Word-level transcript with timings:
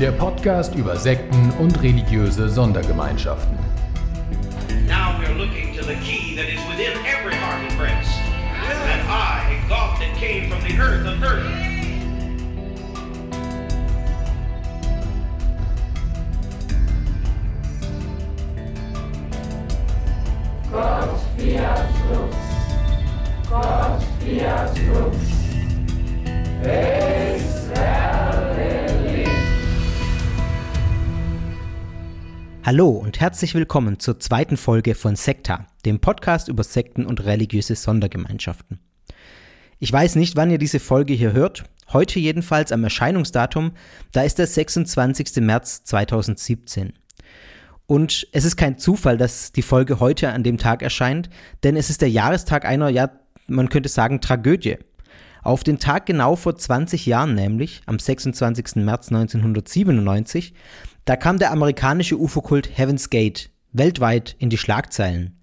Der 0.00 0.10
Podcast 0.10 0.74
über 0.74 0.96
Sekten 0.96 1.52
und 1.60 1.80
religiöse 1.80 2.48
Sondergemeinschaften. 2.48 3.56
Now 4.88 5.16
we're 5.20 5.38
looking 5.38 5.72
to 5.76 5.84
the 5.84 5.94
key 6.04 6.34
that 6.34 6.48
is 6.48 6.58
within 6.68 6.98
every 7.06 7.36
heart 7.36 7.62
and 7.68 7.78
breast. 7.78 8.18
And 8.90 9.08
I, 9.08 9.56
God 9.68 10.00
that 10.00 10.16
came 10.18 10.50
from 10.50 10.60
the 10.64 10.76
earth 10.82 11.06
of 11.06 11.22
earth. 11.22 11.64
Hallo 32.66 32.88
und 32.88 33.20
herzlich 33.20 33.54
willkommen 33.54 34.00
zur 34.00 34.18
zweiten 34.18 34.56
Folge 34.56 34.94
von 34.94 35.16
Sekta, 35.16 35.66
dem 35.84 36.00
Podcast 36.00 36.48
über 36.48 36.64
Sekten 36.64 37.04
und 37.04 37.22
religiöse 37.22 37.76
Sondergemeinschaften. 37.76 38.78
Ich 39.80 39.92
weiß 39.92 40.14
nicht, 40.14 40.34
wann 40.36 40.50
ihr 40.50 40.56
diese 40.56 40.80
Folge 40.80 41.12
hier 41.12 41.34
hört. 41.34 41.64
Heute 41.92 42.20
jedenfalls 42.20 42.72
am 42.72 42.82
Erscheinungsdatum, 42.82 43.72
da 44.12 44.22
ist 44.22 44.38
der 44.38 44.46
26. 44.46 45.42
März 45.42 45.84
2017. 45.84 46.94
Und 47.84 48.28
es 48.32 48.46
ist 48.46 48.56
kein 48.56 48.78
Zufall, 48.78 49.18
dass 49.18 49.52
die 49.52 49.60
Folge 49.60 50.00
heute 50.00 50.30
an 50.30 50.42
dem 50.42 50.56
Tag 50.56 50.80
erscheint, 50.80 51.28
denn 51.64 51.76
es 51.76 51.90
ist 51.90 52.00
der 52.00 52.08
Jahrestag 52.08 52.64
einer, 52.64 52.88
ja, 52.88 53.10
man 53.46 53.68
könnte 53.68 53.90
sagen, 53.90 54.22
Tragödie. 54.22 54.78
Auf 55.42 55.64
den 55.64 55.78
Tag 55.78 56.06
genau 56.06 56.36
vor 56.36 56.56
20 56.56 57.04
Jahren 57.04 57.34
nämlich, 57.34 57.82
am 57.84 57.98
26. 57.98 58.76
März 58.76 59.08
1997, 59.08 60.54
da 61.04 61.16
kam 61.16 61.38
der 61.38 61.50
amerikanische 61.50 62.18
UFO-Kult 62.18 62.78
Heaven's 62.78 63.10
Gate 63.10 63.50
weltweit 63.72 64.36
in 64.38 64.50
die 64.50 64.56
Schlagzeilen. 64.56 65.36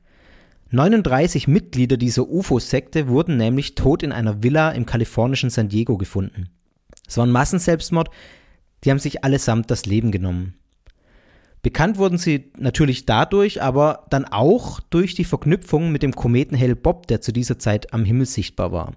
39 0.72 1.48
Mitglieder 1.48 1.98
dieser 1.98 2.30
UFO-Sekte 2.30 3.09
wurden 3.09 3.38
nämlich 3.38 3.76
tot 3.76 4.04
in 4.04 4.14
einer 4.14 4.42
Villa 4.42 4.72
im 4.72 4.86
kalifornischen 4.86 5.50
San 5.50 5.67
Diego 5.67 5.98
gefunden. 5.98 6.50
Es 7.08 7.17
war 7.17 7.26
ein 7.26 7.32
Massenselbstmord, 7.32 8.09
die 8.84 8.89
haben 8.89 9.00
sich 9.00 9.23
allesamt 9.23 9.70
das 9.70 9.86
Leben 9.86 10.12
genommen. 10.12 10.56
Bekannt 11.62 11.98
wurden 11.98 12.17
sie 12.17 12.52
natürlich 12.58 13.06
dadurch, 13.06 13.62
aber 13.62 14.08
dann 14.09 14.26
auch 14.26 14.80
durch 14.80 15.14
die 15.14 15.26
Verknüpfung 15.26 15.92
mit 15.92 16.02
dem 16.02 16.16
Kometen 16.16 16.58
Hale 16.59 16.76
Bob, 16.76 17.06
der 17.08 17.22
zu 17.22 17.32
dieser 17.32 17.59
Zeit 17.59 17.94
am 17.94 18.04
Himmel 18.04 18.26
sichtbar 18.26 18.72
war. 18.72 18.94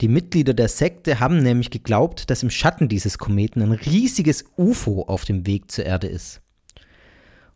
Die 0.00 0.08
Mitglieder 0.08 0.52
der 0.52 0.68
Sekte 0.68 1.20
haben 1.20 1.38
nämlich 1.38 1.70
geglaubt, 1.70 2.28
dass 2.28 2.42
im 2.42 2.50
Schatten 2.50 2.88
dieses 2.88 3.18
Kometen 3.18 3.62
ein 3.62 3.72
riesiges 3.72 4.44
UFO 4.56 5.02
auf 5.02 5.24
dem 5.24 5.46
Weg 5.46 5.70
zur 5.70 5.86
Erde 5.86 6.06
ist. 6.06 6.42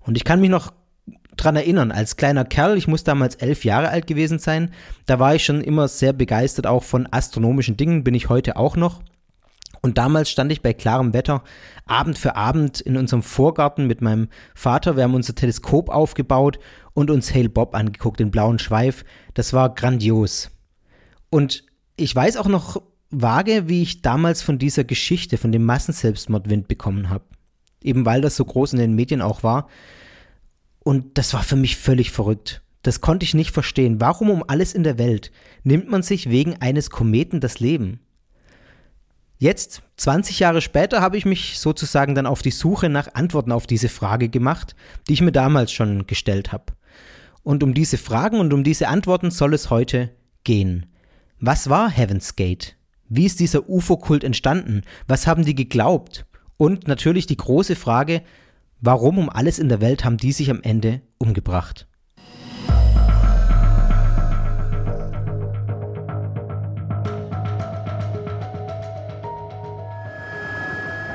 Und 0.01 0.17
ich 0.17 0.25
kann 0.25 0.41
mich 0.41 0.51
noch 0.51 0.73
dran 1.37 1.57
erinnern, 1.57 1.93
als 1.93 2.17
kleiner 2.17 2.45
Kerl, 2.45 2.77
ich 2.77 2.89
muss 2.89 3.05
damals 3.05 3.35
elf 3.37 3.65
Jahre 3.65 3.91
alt 3.91 4.07
gewesen 4.07 4.39
sein, 4.39 4.73
da 5.07 5.19
war 5.19 5.35
ich 5.35 5.45
schon 5.45 5.61
immer 5.61 5.89
sehr 5.89 6.13
begeistert 6.13 6.67
auch 6.67 6.83
von 6.83 7.07
astronomischen 7.11 7.77
Dingen, 7.77 8.05
bin 8.05 8.15
ich 8.15 8.29
heute 8.29 8.57
auch 8.57 8.77
noch. 8.77 9.03
Und 9.83 9.97
damals 9.97 10.31
stand 10.31 10.53
ich 10.53 10.61
bei 10.61 10.75
klarem 10.75 11.15
Wetter 11.15 11.43
Abend 11.87 12.19
für 12.19 12.37
Abend 12.37 12.81
in 12.81 12.99
unserem 12.99 13.23
Vorgarten 13.23 13.87
mit 13.87 14.03
meinem 14.03 14.29
Vater. 14.55 14.97
Wir 14.97 15.05
haben 15.05 15.15
unser 15.15 15.35
Teleskop 15.35 15.89
aufgebaut 15.89 16.59
und 16.93 17.11
uns 17.11 17.35
Hale 17.35 17.49
Bob 17.49 17.75
angeguckt, 17.75 18.21
den 18.21 18.31
blauen 18.31 18.59
Schweif. 18.59 19.05
Das 19.33 19.55
war 19.55 19.75
grandios. 19.75 20.51
Und 21.31 21.65
ich 22.01 22.15
weiß 22.15 22.37
auch 22.37 22.49
noch 22.49 22.83
vage, 23.11 23.69
wie 23.69 23.83
ich 23.83 24.03
damals 24.03 24.43
von 24.43 24.59
dieser 24.59 24.85
Geschichte, 24.85 25.37
von 25.37 25.53
dem 25.53 25.65
Massenselbstmordwind 25.65 26.69
bekommen 26.69 27.11
habe. 27.11 27.25
Eben 27.83 28.07
weil 28.07 28.21
das 28.21 28.37
so 28.37 28.45
groß 28.45 28.73
in 28.73 28.79
den 28.79 28.95
Medien 28.95 29.23
auch 29.23 29.43
war. 29.43 29.69
Und 30.81 31.19
das 31.19 31.35
war 31.35 31.43
für 31.43 31.57
mich 31.57 31.77
völlig 31.77 32.11
verrückt. 32.11 32.63
Das 32.83 33.01
konnte 33.01 33.25
ich 33.25 33.35
nicht 33.35 33.51
verstehen. 33.51 34.01
Warum 34.01 34.31
um 34.31 34.45
alles 34.47 34.73
in 34.73 34.83
der 34.83 34.99
Welt 34.99 35.31
nimmt 35.65 35.91
man 35.91 36.03
sich 36.03 36.31
wegen 36.31 36.57
eines 36.61 36.91
Kometen 36.91 37.41
das 37.41 37.61
Leben? 37.61 38.01
Jetzt, 39.37 39.83
20 39.97 40.39
Jahre 40.39 40.61
später, 40.61 41.01
habe 41.01 41.17
ich 41.17 41.25
mich 41.25 41.59
sozusagen 41.59 42.15
dann 42.15 42.27
auf 42.27 42.43
die 42.43 42.51
Suche 42.51 42.89
nach 42.89 43.15
Antworten 43.15 43.53
auf 43.53 43.67
diese 43.67 43.89
Frage 43.89 44.29
gemacht, 44.29 44.75
die 45.09 45.15
ich 45.15 45.23
mir 45.23 45.33
damals 45.33 45.73
schon 45.73 46.07
gestellt 46.07 46.53
habe. 46.53 46.73
Und 47.43 47.63
um 47.63 47.73
diese 47.73 47.99
Fragen 47.99 48.39
und 48.39 48.53
um 48.53 48.65
diese 48.65 48.89
Antworten 48.89 49.31
soll 49.31 49.55
es 49.55 49.71
heute 49.71 50.11
gehen. 50.45 50.87
Was 51.43 51.71
war 51.71 51.89
Heaven's 51.89 52.37
Gate? 52.37 52.77
Wie 53.09 53.25
ist 53.25 53.41
dieser 53.41 53.67
UFO-Kult 53.67 54.25
entstanden? 54.25 54.83
Was 55.09 55.27
haben 55.27 55.47
die 55.47 55.55
geglaubt? 55.55 56.27
Und 56.59 56.87
natürlich 56.87 57.27
die 57.27 57.39
große 57.39 57.77
Frage, 57.77 58.21
warum 58.83 59.17
um 59.17 59.31
alles 59.31 59.59
in 59.59 59.71
der 59.71 59.81
Welt 59.81 60.05
haben 60.05 60.19
die 60.19 60.33
sich 60.33 60.51
am 60.51 60.61
Ende 60.63 61.01
umgebracht? 61.17 61.87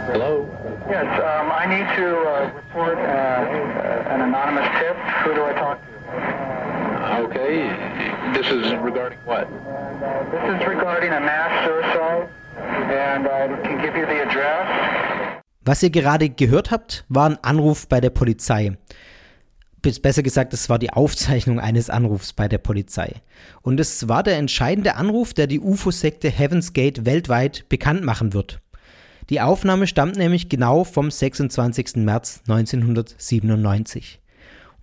Hello? 0.08 0.48
Yes, 0.90 1.06
um, 1.20 1.52
I 1.52 1.68
need 1.68 1.86
to 1.98 2.02
uh, 2.02 2.50
report 2.56 2.98
uh, 2.98 3.06
uh, 3.06 4.10
an 4.10 4.22
anonymous 4.22 4.66
tip. 4.80 4.98
Who 5.24 5.36
do 5.36 5.46
I 5.46 5.54
talk 5.54 5.78
to? 5.78 5.96
Okay. 7.26 7.95
This 8.36 8.48
is 8.48 8.74
regarding 8.84 9.18
what? 9.26 9.48
This 10.30 10.44
is 10.44 10.68
regarding 10.68 11.14
a 11.14 11.22
mass 11.22 11.66
suicide, 11.66 12.28
and 12.92 13.26
I 13.28 13.48
can 13.64 13.78
give 13.82 13.96
you 13.96 14.06
the 14.06 14.22
address. 14.24 15.42
Was 15.64 15.82
ihr 15.82 15.90
gerade 15.90 16.30
gehört 16.30 16.70
habt, 16.70 17.06
war 17.08 17.30
ein 17.30 17.38
Anruf 17.42 17.88
bei 17.88 18.02
der 18.02 18.10
Polizei. 18.10 18.78
Besser 19.82 20.22
gesagt, 20.22 20.54
es 20.54 20.68
war 20.68 20.80
die 20.80 20.92
Aufzeichnung 20.92 21.62
eines 21.62 21.90
Anrufs 21.90 22.34
bei 22.34 22.50
der 22.50 22.58
Polizei. 22.58 23.22
Und 23.62 23.80
es 23.80 24.10
war 24.10 24.22
der 24.22 24.36
entscheidende 24.36 24.96
Anruf, 24.96 25.34
der 25.34 25.48
die 25.48 25.62
UFO-Sekte 25.62 26.30
Heaven's 26.30 26.74
Gate 26.74 27.06
weltweit 27.06 27.70
bekannt 27.70 28.04
machen 28.04 28.34
wird. 28.34 28.60
Die 29.30 29.40
Aufnahme 29.40 29.88
stammt 29.88 30.18
nämlich 30.18 30.50
genau 30.50 30.84
vom 30.84 31.10
26. 31.10 31.96
März 32.04 32.42
1997. 32.50 34.20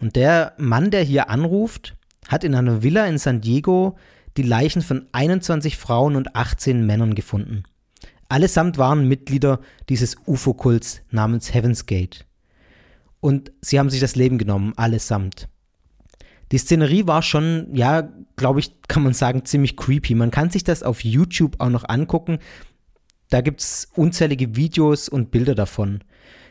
Und 0.00 0.16
der 0.16 0.54
Mann, 0.56 0.90
der 0.90 1.02
hier 1.02 1.28
anruft, 1.28 1.96
hat 2.28 2.44
in 2.44 2.54
einer 2.54 2.82
Villa 2.82 3.06
in 3.06 3.18
San 3.18 3.40
Diego 3.40 3.96
die 4.36 4.42
Leichen 4.42 4.82
von 4.82 5.06
21 5.12 5.76
Frauen 5.76 6.16
und 6.16 6.34
18 6.34 6.86
Männern 6.86 7.14
gefunden. 7.14 7.64
Allesamt 8.28 8.78
waren 8.78 9.08
Mitglieder 9.08 9.60
dieses 9.88 10.16
UFO-Kults 10.26 11.02
namens 11.10 11.52
Heaven's 11.52 11.84
Gate. 11.84 12.24
Und 13.20 13.52
sie 13.60 13.78
haben 13.78 13.90
sich 13.90 14.00
das 14.00 14.16
Leben 14.16 14.38
genommen, 14.38 14.72
allesamt. 14.76 15.48
Die 16.50 16.58
Szenerie 16.58 17.06
war 17.06 17.22
schon, 17.22 17.68
ja, 17.74 18.08
glaube 18.36 18.60
ich, 18.60 18.72
kann 18.88 19.02
man 19.02 19.14
sagen, 19.14 19.44
ziemlich 19.44 19.76
creepy. 19.76 20.14
Man 20.14 20.30
kann 20.30 20.50
sich 20.50 20.64
das 20.64 20.82
auf 20.82 21.04
YouTube 21.04 21.60
auch 21.60 21.68
noch 21.68 21.88
angucken. 21.88 22.38
Da 23.28 23.40
gibt 23.40 23.60
es 23.60 23.88
unzählige 23.94 24.56
Videos 24.56 25.08
und 25.08 25.30
Bilder 25.30 25.54
davon. 25.54 26.02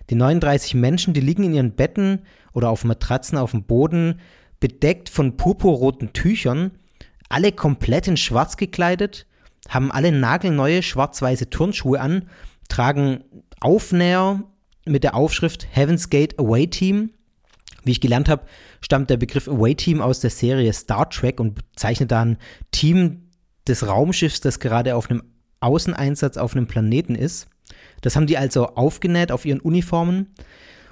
Die 0.09 0.15
39 0.15 0.75
Menschen, 0.75 1.13
die 1.13 1.21
liegen 1.21 1.43
in 1.43 1.53
ihren 1.53 1.75
Betten 1.75 2.23
oder 2.53 2.69
auf 2.69 2.83
Matratzen 2.83 3.37
auf 3.37 3.51
dem 3.51 3.63
Boden, 3.63 4.19
bedeckt 4.61 5.09
von 5.09 5.35
purpurroten 5.35 6.13
Tüchern, 6.13 6.71
alle 7.27 7.51
komplett 7.51 8.07
in 8.07 8.15
schwarz 8.15 8.55
gekleidet, 8.55 9.27
haben 9.67 9.91
alle 9.91 10.13
nagelneue 10.13 10.81
schwarz-weiße 10.81 11.49
Turnschuhe 11.49 11.99
an, 11.99 12.29
tragen 12.69 13.25
Aufnäher 13.59 14.43
mit 14.85 15.03
der 15.03 15.15
Aufschrift 15.15 15.67
Heaven's 15.71 16.09
Gate 16.09 16.39
Away 16.39 16.67
Team. 16.67 17.11
Wie 17.83 17.91
ich 17.91 18.01
gelernt 18.01 18.29
habe, 18.29 18.45
stammt 18.79 19.09
der 19.09 19.17
Begriff 19.17 19.47
Away 19.47 19.75
Team 19.75 20.01
aus 20.01 20.19
der 20.19 20.29
Serie 20.29 20.71
Star 20.71 21.09
Trek 21.09 21.39
und 21.39 21.55
bezeichnet 21.55 22.11
da 22.11 22.21
ein 22.21 22.37
Team 22.71 23.29
des 23.67 23.85
Raumschiffs, 23.85 24.41
das 24.41 24.59
gerade 24.59 24.95
auf 24.95 25.09
einem 25.09 25.23
Außeneinsatz 25.59 26.37
auf 26.37 26.55
einem 26.55 26.67
Planeten 26.67 27.15
ist. 27.15 27.47
Das 28.01 28.15
haben 28.15 28.27
die 28.27 28.37
also 28.37 28.67
aufgenäht 28.67 29.31
auf 29.31 29.45
ihren 29.45 29.59
Uniformen. 29.59 30.33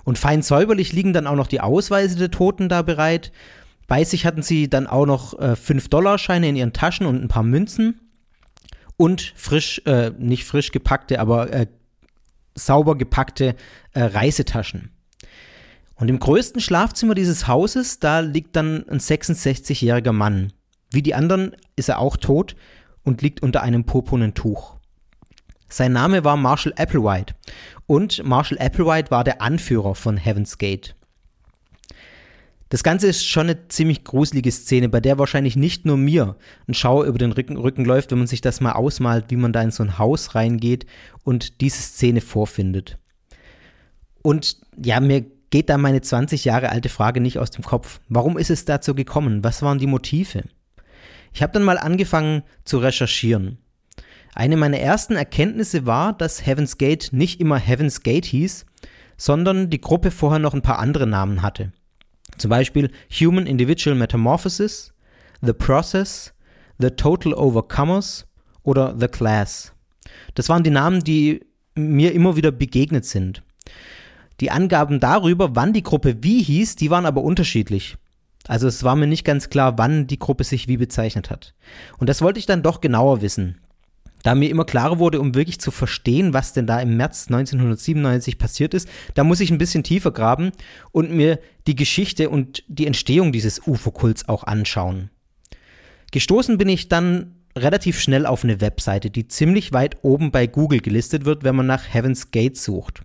Und 0.03 0.17
fein 0.17 0.41
säuberlich 0.41 0.93
liegen 0.93 1.13
dann 1.13 1.27
auch 1.27 1.35
noch 1.35 1.47
die 1.47 1.61
Ausweise 1.61 2.17
der 2.17 2.31
Toten 2.31 2.69
da 2.69 2.81
bereit. 2.81 3.31
Bei 3.87 4.03
sich 4.03 4.25
hatten 4.25 4.43
sie 4.43 4.69
dann 4.69 4.87
auch 4.87 5.05
noch 5.05 5.37
äh, 5.39 5.53
5-Dollar-Scheine 5.53 6.47
in 6.47 6.55
ihren 6.55 6.73
Taschen 6.73 7.05
und 7.05 7.21
ein 7.21 7.27
paar 7.27 7.43
Münzen. 7.43 7.99
Und 8.97 9.33
frisch, 9.35 9.81
äh, 9.85 10.11
nicht 10.17 10.45
frisch 10.45 10.71
gepackte, 10.71 11.19
aber 11.19 11.51
äh, 11.51 11.67
sauber 12.55 12.97
gepackte 12.97 13.55
äh, 13.93 14.03
Reisetaschen. 14.03 14.91
Und 15.95 16.09
im 16.09 16.19
größten 16.19 16.61
Schlafzimmer 16.61 17.13
dieses 17.13 17.47
Hauses, 17.47 17.99
da 17.99 18.19
liegt 18.19 18.55
dann 18.55 18.87
ein 18.87 18.99
66-jähriger 18.99 20.13
Mann. 20.13 20.53
Wie 20.91 21.01
die 21.01 21.13
anderen 21.13 21.55
ist 21.75 21.89
er 21.89 21.99
auch 21.99 22.17
tot 22.17 22.55
und 23.03 23.21
liegt 23.21 23.41
unter 23.41 23.61
einem 23.63 23.83
purpurnen 23.83 24.33
Tuch. 24.33 24.77
Sein 25.67 25.91
Name 25.91 26.23
war 26.23 26.37
Marshall 26.37 26.73
Applewhite 26.77 27.35
und 27.89 28.23
Marshall 28.23 28.59
Applewhite 28.59 29.09
war 29.09 29.23
der 29.23 29.41
Anführer 29.41 29.95
von 29.95 30.15
Heaven's 30.15 30.59
Gate. 30.59 30.95
Das 32.69 32.83
Ganze 32.83 33.07
ist 33.07 33.25
schon 33.25 33.49
eine 33.49 33.67
ziemlich 33.67 34.03
gruselige 34.03 34.51
Szene, 34.51 34.89
bei 34.89 34.99
der 34.99 35.17
wahrscheinlich 35.17 35.55
nicht 35.55 35.85
nur 35.85 35.97
mir 35.97 36.35
ein 36.67 36.75
Schauer 36.75 37.05
über 37.05 37.17
den 37.17 37.31
Rücken, 37.31 37.57
Rücken 37.57 37.85
läuft, 37.85 38.11
wenn 38.11 38.19
man 38.19 38.27
sich 38.27 38.41
das 38.41 38.61
mal 38.61 38.73
ausmalt, 38.73 39.25
wie 39.29 39.37
man 39.37 39.53
da 39.53 39.63
in 39.63 39.71
so 39.71 39.81
ein 39.81 39.97
Haus 39.97 40.35
reingeht 40.35 40.85
und 41.23 41.61
diese 41.61 41.81
Szene 41.81 42.21
vorfindet. 42.21 42.99
Und 44.21 44.57
ja, 44.77 44.99
mir 44.99 45.25
geht 45.49 45.71
da 45.71 45.79
meine 45.79 46.01
20 46.01 46.45
Jahre 46.45 46.69
alte 46.69 46.89
Frage 46.89 47.21
nicht 47.21 47.39
aus 47.39 47.49
dem 47.49 47.63
Kopf. 47.63 48.01
Warum 48.07 48.37
ist 48.37 48.51
es 48.51 48.65
dazu 48.65 48.93
gekommen? 48.93 49.43
Was 49.43 49.63
waren 49.63 49.79
die 49.79 49.87
Motive? 49.87 50.43
Ich 51.33 51.41
habe 51.41 51.53
dann 51.53 51.63
mal 51.63 51.79
angefangen 51.79 52.43
zu 52.65 52.77
recherchieren. 52.77 53.57
Eine 54.33 54.57
meiner 54.57 54.79
ersten 54.79 55.15
Erkenntnisse 55.15 55.85
war, 55.85 56.13
dass 56.13 56.45
Heaven's 56.45 56.77
Gate 56.77 57.09
nicht 57.11 57.39
immer 57.39 57.57
Heaven's 57.57 58.03
Gate 58.03 58.25
hieß, 58.25 58.65
sondern 59.17 59.69
die 59.69 59.81
Gruppe 59.81 60.11
vorher 60.11 60.39
noch 60.39 60.53
ein 60.53 60.61
paar 60.61 60.79
andere 60.79 61.07
Namen 61.07 61.41
hatte. 61.41 61.71
Zum 62.37 62.49
Beispiel 62.49 62.91
Human 63.11 63.47
Individual 63.47 63.97
Metamorphosis, 63.97 64.93
The 65.41 65.53
Process, 65.53 66.33
The 66.77 66.91
Total 66.91 67.33
Overcomers 67.33 68.27
oder 68.63 68.95
The 68.97 69.07
Class. 69.07 69.73
Das 70.35 70.47
waren 70.47 70.63
die 70.63 70.69
Namen, 70.69 71.03
die 71.03 71.45
mir 71.75 72.13
immer 72.13 72.35
wieder 72.35 72.51
begegnet 72.51 73.05
sind. 73.05 73.41
Die 74.39 74.51
Angaben 74.51 74.99
darüber, 74.99 75.55
wann 75.55 75.73
die 75.73 75.83
Gruppe 75.83 76.23
wie 76.23 76.41
hieß, 76.41 76.75
die 76.77 76.89
waren 76.89 77.05
aber 77.05 77.21
unterschiedlich. 77.21 77.97
Also 78.47 78.67
es 78.67 78.83
war 78.83 78.95
mir 78.95 79.07
nicht 79.07 79.25
ganz 79.25 79.49
klar, 79.49 79.77
wann 79.77 80.07
die 80.07 80.19
Gruppe 80.19 80.43
sich 80.43 80.67
wie 80.67 80.77
bezeichnet 80.77 81.29
hat. 81.29 81.53
Und 81.97 82.07
das 82.07 82.21
wollte 82.21 82.39
ich 82.39 82.45
dann 82.45 82.63
doch 82.63 82.79
genauer 82.79 83.21
wissen. 83.21 83.59
Da 84.23 84.35
mir 84.35 84.49
immer 84.49 84.65
klarer 84.65 84.99
wurde, 84.99 85.19
um 85.19 85.35
wirklich 85.35 85.59
zu 85.59 85.71
verstehen, 85.71 86.33
was 86.33 86.53
denn 86.53 86.67
da 86.67 86.79
im 86.79 86.97
März 86.97 87.27
1997 87.27 88.37
passiert 88.37 88.73
ist, 88.73 88.89
da 89.13 89.23
muss 89.23 89.39
ich 89.39 89.51
ein 89.51 89.57
bisschen 89.57 89.83
tiefer 89.83 90.11
graben 90.11 90.51
und 90.91 91.11
mir 91.11 91.39
die 91.67 91.75
Geschichte 91.75 92.29
und 92.29 92.63
die 92.67 92.87
Entstehung 92.87 93.31
dieses 93.31 93.65
UFO-Kults 93.65 94.27
auch 94.27 94.43
anschauen. 94.43 95.09
Gestoßen 96.11 96.57
bin 96.57 96.69
ich 96.69 96.89
dann 96.89 97.35
relativ 97.57 97.99
schnell 97.99 98.25
auf 98.25 98.43
eine 98.43 98.61
Webseite, 98.61 99.09
die 99.09 99.27
ziemlich 99.27 99.73
weit 99.73 99.97
oben 100.03 100.31
bei 100.31 100.47
Google 100.47 100.79
gelistet 100.79 101.25
wird, 101.25 101.43
wenn 101.43 101.55
man 101.55 101.67
nach 101.67 101.93
Heaven's 101.93 102.31
Gate 102.31 102.57
sucht. 102.57 103.03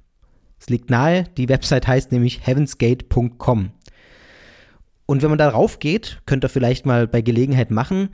Es 0.59 0.69
liegt 0.69 0.91
nahe, 0.91 1.25
die 1.37 1.49
Website 1.49 1.87
heißt 1.87 2.13
nämlich 2.13 2.47
heavensgate.com. 2.47 3.71
Und 5.07 5.23
wenn 5.23 5.29
man 5.29 5.39
darauf 5.39 5.79
geht, 5.79 6.23
könnt 6.25 6.45
ihr 6.45 6.49
vielleicht 6.49 6.87
mal 6.87 7.07
bei 7.07 7.21
Gelegenheit 7.21 7.71
machen, 7.71 8.09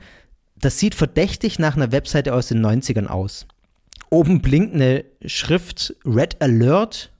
das 0.61 0.79
sieht 0.79 0.95
verdächtig 0.95 1.59
nach 1.59 1.75
einer 1.75 1.91
Webseite 1.91 2.33
aus 2.33 2.47
den 2.47 2.65
90ern 2.65 3.07
aus. 3.07 3.47
Oben 4.09 4.41
blinkt 4.41 4.75
eine 4.75 5.05
Schrift 5.25 5.95
Red 6.05 6.41
Alert, 6.41 7.11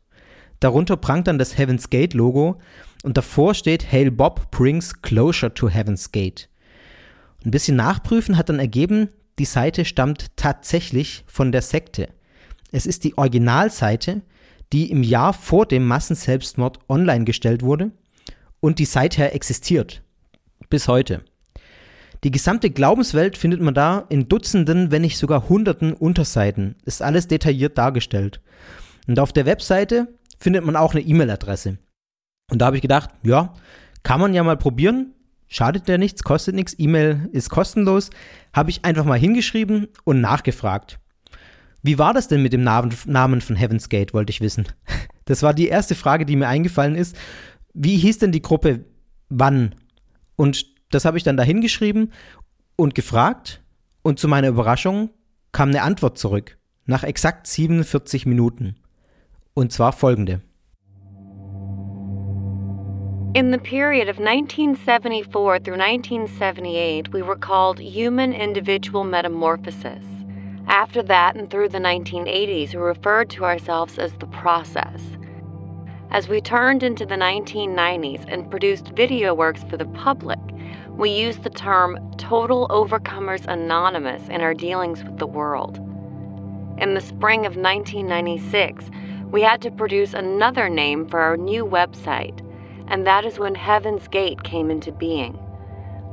darunter 0.60 0.98
prangt 0.98 1.28
dann 1.28 1.40
das 1.40 1.58
Heaven's 1.58 1.90
Gate 1.90 2.14
Logo 2.14 2.60
und 3.04 3.18
davor 3.18 3.54
steht 3.56 3.92
Hail 3.92 4.12
Bob 4.12 4.52
brings 4.52 5.02
closure 5.02 5.54
to 5.54 5.70
Heaven's 5.70 6.12
Gate. 6.12 6.50
Ein 7.44 7.52
bisschen 7.52 7.78
nachprüfen 7.78 8.38
hat 8.38 8.50
dann 8.50 8.60
ergeben, 8.60 9.10
die 9.40 9.46
Seite 9.46 9.86
stammt 9.86 10.36
tatsächlich 10.36 11.24
von 11.26 11.52
der 11.52 11.62
Sekte. 11.62 12.10
Es 12.72 12.86
ist 12.86 13.04
die 13.04 13.18
Originalseite, 13.18 14.22
die 14.72 14.92
im 14.92 15.04
Jahr 15.04 15.34
vor 15.34 15.66
dem 15.66 15.88
Massenselbstmord 15.88 16.80
online 16.88 17.26
gestellt 17.26 17.64
wurde 17.64 17.92
und 18.60 18.80
die 18.80 18.86
seither 18.86 19.34
existiert. 19.34 20.04
Bis 20.70 20.88
heute. 20.88 21.26
Die 22.24 22.32
gesamte 22.32 22.70
Glaubenswelt 22.70 23.36
findet 23.36 23.62
man 23.62 23.74
da 23.74 24.06
in 24.10 24.30
Dutzenden, 24.30 24.92
wenn 24.92 25.02
nicht 25.02 25.18
sogar 25.18 25.50
Hunderten 25.50 25.94
Unterseiten. 25.94 26.76
Ist 26.86 27.02
alles 27.02 27.28
detailliert 27.28 27.78
dargestellt. 27.78 28.42
Und 29.08 29.20
auf 29.20 29.34
der 29.34 29.48
Webseite 29.48 30.08
findet 30.38 30.64
man 30.64 30.76
auch 30.76 30.94
eine 30.94 31.02
E-Mail-Adresse. 31.02 31.80
Und 32.52 32.60
da 32.60 32.68
habe 32.68 32.76
ich 32.76 32.82
gedacht, 32.84 33.10
ja, 33.24 33.54
kann 34.04 34.20
man 34.20 34.36
ja 34.36 34.44
mal 34.44 34.58
probieren. 34.58 35.14
Schadet 35.48 35.90
ja 35.90 35.98
nichts, 35.98 36.24
kostet 36.24 36.54
nichts. 36.54 36.76
E-Mail 36.78 37.28
ist 37.32 37.50
kostenlos. 37.50 38.12
Habe 38.54 38.70
ich 38.70 38.86
einfach 38.86 39.04
mal 39.04 39.18
hingeschrieben 39.18 39.88
und 40.04 40.22
nachgefragt. 40.22 41.00
Wie 41.82 41.98
war 41.98 42.14
das 42.14 42.28
denn 42.28 42.44
mit 42.44 42.54
dem 42.54 42.64
Namen 42.64 43.42
von 43.42 43.56
Heaven's 43.56 43.90
Gate, 43.90 44.14
wollte 44.14 44.32
ich 44.32 44.42
wissen. 44.42 44.68
Das 45.26 45.44
war 45.44 45.54
die 45.54 45.68
erste 45.68 45.96
Frage, 45.96 46.26
die 46.26 46.36
mir 46.36 46.48
eingefallen 46.48 46.96
ist. 46.96 47.16
Wie 47.74 47.96
hieß 47.96 48.18
denn 48.18 48.34
die 48.34 48.42
Gruppe 48.42 48.84
wann? 49.30 49.76
Und 50.36 50.66
das 50.92 51.06
habe 51.06 51.18
ich 51.18 51.24
dann 51.24 51.38
da 51.38 51.44
hingeschrieben 51.44 52.12
und 52.76 52.96
gefragt 52.96 53.62
und 54.04 54.20
zu 54.20 54.28
meiner 54.28 54.50
Überraschung 54.50 55.10
kam 55.52 55.70
eine 55.70 55.82
Antwort 55.82 56.18
zurück 56.18 56.58
nach 56.86 57.04
exakt 57.04 57.48
47 57.48 58.26
Minuten. 58.26 58.76
Und 59.54 59.72
zwar 59.72 59.92
folgende. 59.92 60.42
In 63.34 63.52
the 63.52 63.58
period 63.58 64.10
of 64.10 64.20
1974 64.20 65.64
through 65.64 65.80
1978, 65.80 67.14
we 67.14 67.22
were 67.22 67.38
called 67.38 67.80
Human 67.80 68.34
Individual 68.34 69.06
Metamorphosis. 69.06 70.04
After 70.68 71.02
that 71.04 71.38
and 71.38 71.50
through 71.50 71.70
the 71.70 71.80
1980s, 71.80 72.74
we 72.74 72.82
referred 72.82 73.30
to 73.32 73.46
ourselves 73.46 73.98
as 73.98 74.12
the 74.20 74.28
process. 74.28 75.02
As 76.12 76.28
we 76.28 76.42
turned 76.42 76.84
into 76.84 77.06
the 77.06 77.16
1990s 77.16 78.26
and 78.28 78.52
produced 78.52 78.92
video 78.98 79.34
works 79.34 79.64
for 79.70 79.78
the 79.78 79.86
public, 79.86 80.40
we 80.98 81.10
use 81.10 81.38
the 81.38 81.50
term 81.50 81.98
Total 82.18 82.68
Overcomers 82.68 83.46
Anonymous 83.48 84.28
in 84.30 84.42
our 84.42 84.54
dealings 84.54 85.04
with 85.04 85.18
the 85.18 85.28
world. 85.28 85.78
In 86.78 86.94
the 86.94 87.02
spring 87.02 87.46
of 87.46 87.56
1996, 87.56 88.90
we 89.32 89.42
had 89.42 89.62
to 89.62 89.72
produce 89.72 90.14
another 90.14 90.70
name 90.70 91.08
for 91.08 91.20
our 91.20 91.38
new 91.38 91.66
website, 91.66 92.46
and 92.88 93.08
that 93.08 93.26
is 93.26 93.40
when 93.40 93.56
Heaven's 93.56 94.08
Gate 94.10 94.44
came 94.44 94.70
into 94.70 94.92
being. 94.92 95.40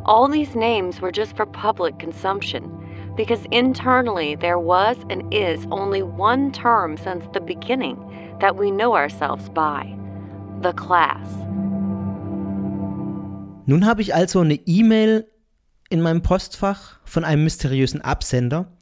All 0.05 0.29
these 0.29 0.55
names 0.55 1.01
were 1.01 1.13
just 1.13 1.37
for 1.37 1.45
public 1.45 1.99
consumption, 1.99 3.13
because 3.17 3.45
internally 3.51 4.37
there 4.37 4.59
was 4.59 4.97
and 5.11 5.35
is 5.35 5.67
only 5.73 6.03
one 6.03 6.53
term 6.53 6.97
since 6.97 7.27
the 7.33 7.41
beginning 7.41 8.37
that 8.41 8.57
we 8.57 8.71
know 8.71 8.95
ourselves 8.95 9.49
by 9.49 9.95
the 10.61 10.73
class. 10.73 11.29
Nun 13.69 13.85
habe 13.85 14.01
ich 14.01 14.15
also 14.15 14.41
eine 14.41 14.55
E-Mail 14.55 15.27
in 15.91 16.01
meinem 16.01 16.23
Postfach 16.23 17.01
von 17.05 17.23
einem 17.23 17.45
mysteriösen 17.45 18.01
Absender, 18.01 18.73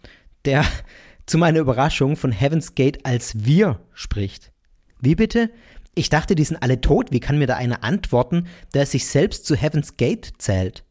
der 0.45 0.65
zu 1.27 1.39
meiner 1.39 1.59
Überraschung 1.59 2.15
von 2.15 2.31
Heaven's 2.31 2.77
Gate 2.77 3.05
als 3.05 3.45
wir 3.45 3.81
spricht. 3.95 4.53
Wie 5.01 5.17
bitte? 5.17 5.51
Ich 5.97 6.09
dachte, 6.09 6.37
die 6.37 6.45
sind 6.45 6.63
alle 6.63 6.81
tot. 6.81 7.11
Wie 7.11 7.19
kann 7.19 7.37
mir 7.37 7.49
da 7.49 7.57
einer 7.57 7.83
antworten, 7.83 8.47
der 8.75 8.87
sich 8.87 9.07
selbst 9.07 9.45
zu 9.45 9.57
Heaven's 9.57 9.97
Gate 9.97 10.35
zählt? 10.39 10.85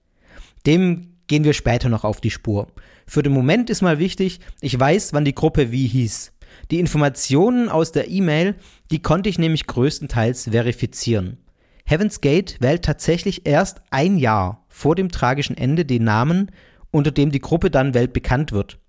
Dem 0.66 1.14
gehen 1.28 1.46
wir 1.46 1.54
später 1.54 1.88
noch 1.88 2.04
auf 2.04 2.20
die 2.20 2.32
Spur. 2.32 2.68
Für 3.08 3.24
den 3.24 3.32
Moment 3.32 3.70
ist 3.70 3.82
mal 3.82 3.98
wichtig, 3.98 4.42
ich 4.60 4.78
weiß, 4.78 5.14
wann 5.14 5.24
die 5.24 5.36
Gruppe 5.36 5.72
wie 5.72 5.88
hieß. 5.88 6.34
Die 6.70 6.82
Informationen 6.82 7.70
aus 7.70 7.94
der 7.94 8.10
E-Mail, 8.10 8.56
die 8.92 9.02
konnte 9.02 9.30
ich 9.30 9.40
nämlich 9.40 9.68
größtenteils 9.68 10.50
verifizieren. 10.50 11.38
Heaven's 11.88 12.20
Gate 12.20 12.58
wählt 12.62 12.84
tatsächlich 12.84 13.46
erst 13.46 13.82
ein 13.92 14.18
Jahr 14.18 14.66
vor 14.68 14.96
dem 14.96 15.10
tragischen 15.10 15.56
Ende 15.56 15.86
den 15.86 16.04
Namen, 16.04 16.52
unter 16.90 17.12
dem 17.12 17.32
die 17.32 17.40
Gruppe 17.40 17.70
dann 17.70 17.94
weltbekannt 17.94 18.52
wird. 18.52 18.80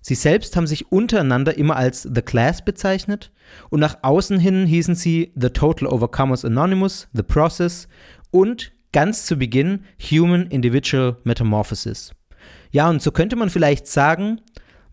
Sie 0.00 0.16
selbst 0.16 0.56
haben 0.56 0.66
sich 0.66 0.90
untereinander 0.90 1.56
immer 1.56 1.76
als 1.76 2.02
The 2.02 2.22
Class 2.22 2.64
bezeichnet 2.64 3.32
und 3.70 3.80
nach 3.80 3.98
außen 4.02 4.38
hin 4.38 4.66
hießen 4.66 4.94
sie 4.96 5.32
The 5.36 5.50
Total 5.50 5.88
Overcomers 5.88 6.44
Anonymous, 6.44 7.08
The 7.12 7.22
Process 7.22 7.88
und 8.30 8.72
ganz 8.92 9.26
zu 9.26 9.36
Beginn 9.36 9.84
Human 10.10 10.46
Individual 10.48 11.18
Metamorphosis. 11.24 12.12
Ja, 12.72 12.88
und 12.88 13.02
so 13.02 13.12
könnte 13.12 13.36
man 13.36 13.50
vielleicht 13.50 13.86
sagen, 13.86 14.40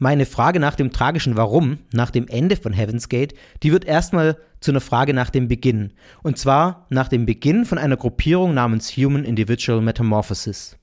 meine 0.04 0.26
Frage 0.26 0.60
nach 0.60 0.76
dem 0.76 0.92
tragischen 0.92 1.38
Warum, 1.38 1.80
nach 1.94 2.12
dem 2.12 2.28
Ende 2.28 2.58
von 2.58 2.74
Heaven's 2.74 3.08
Gate, 3.08 3.36
die 3.64 3.72
wird 3.72 3.86
erstmal 3.86 4.38
zu 4.60 4.72
einer 4.72 4.82
Frage 4.82 5.14
nach 5.14 5.30
dem 5.30 5.48
Beginn. 5.48 5.94
Und 6.24 6.38
zwar 6.38 6.88
nach 6.90 7.08
dem 7.08 7.26
Beginn 7.26 7.64
von 7.64 7.78
einer 7.78 7.96
Gruppierung 7.96 8.54
namens 8.54 8.98
Human 8.98 9.24
Individual 9.24 9.80
Metamorphosis. 9.80 10.78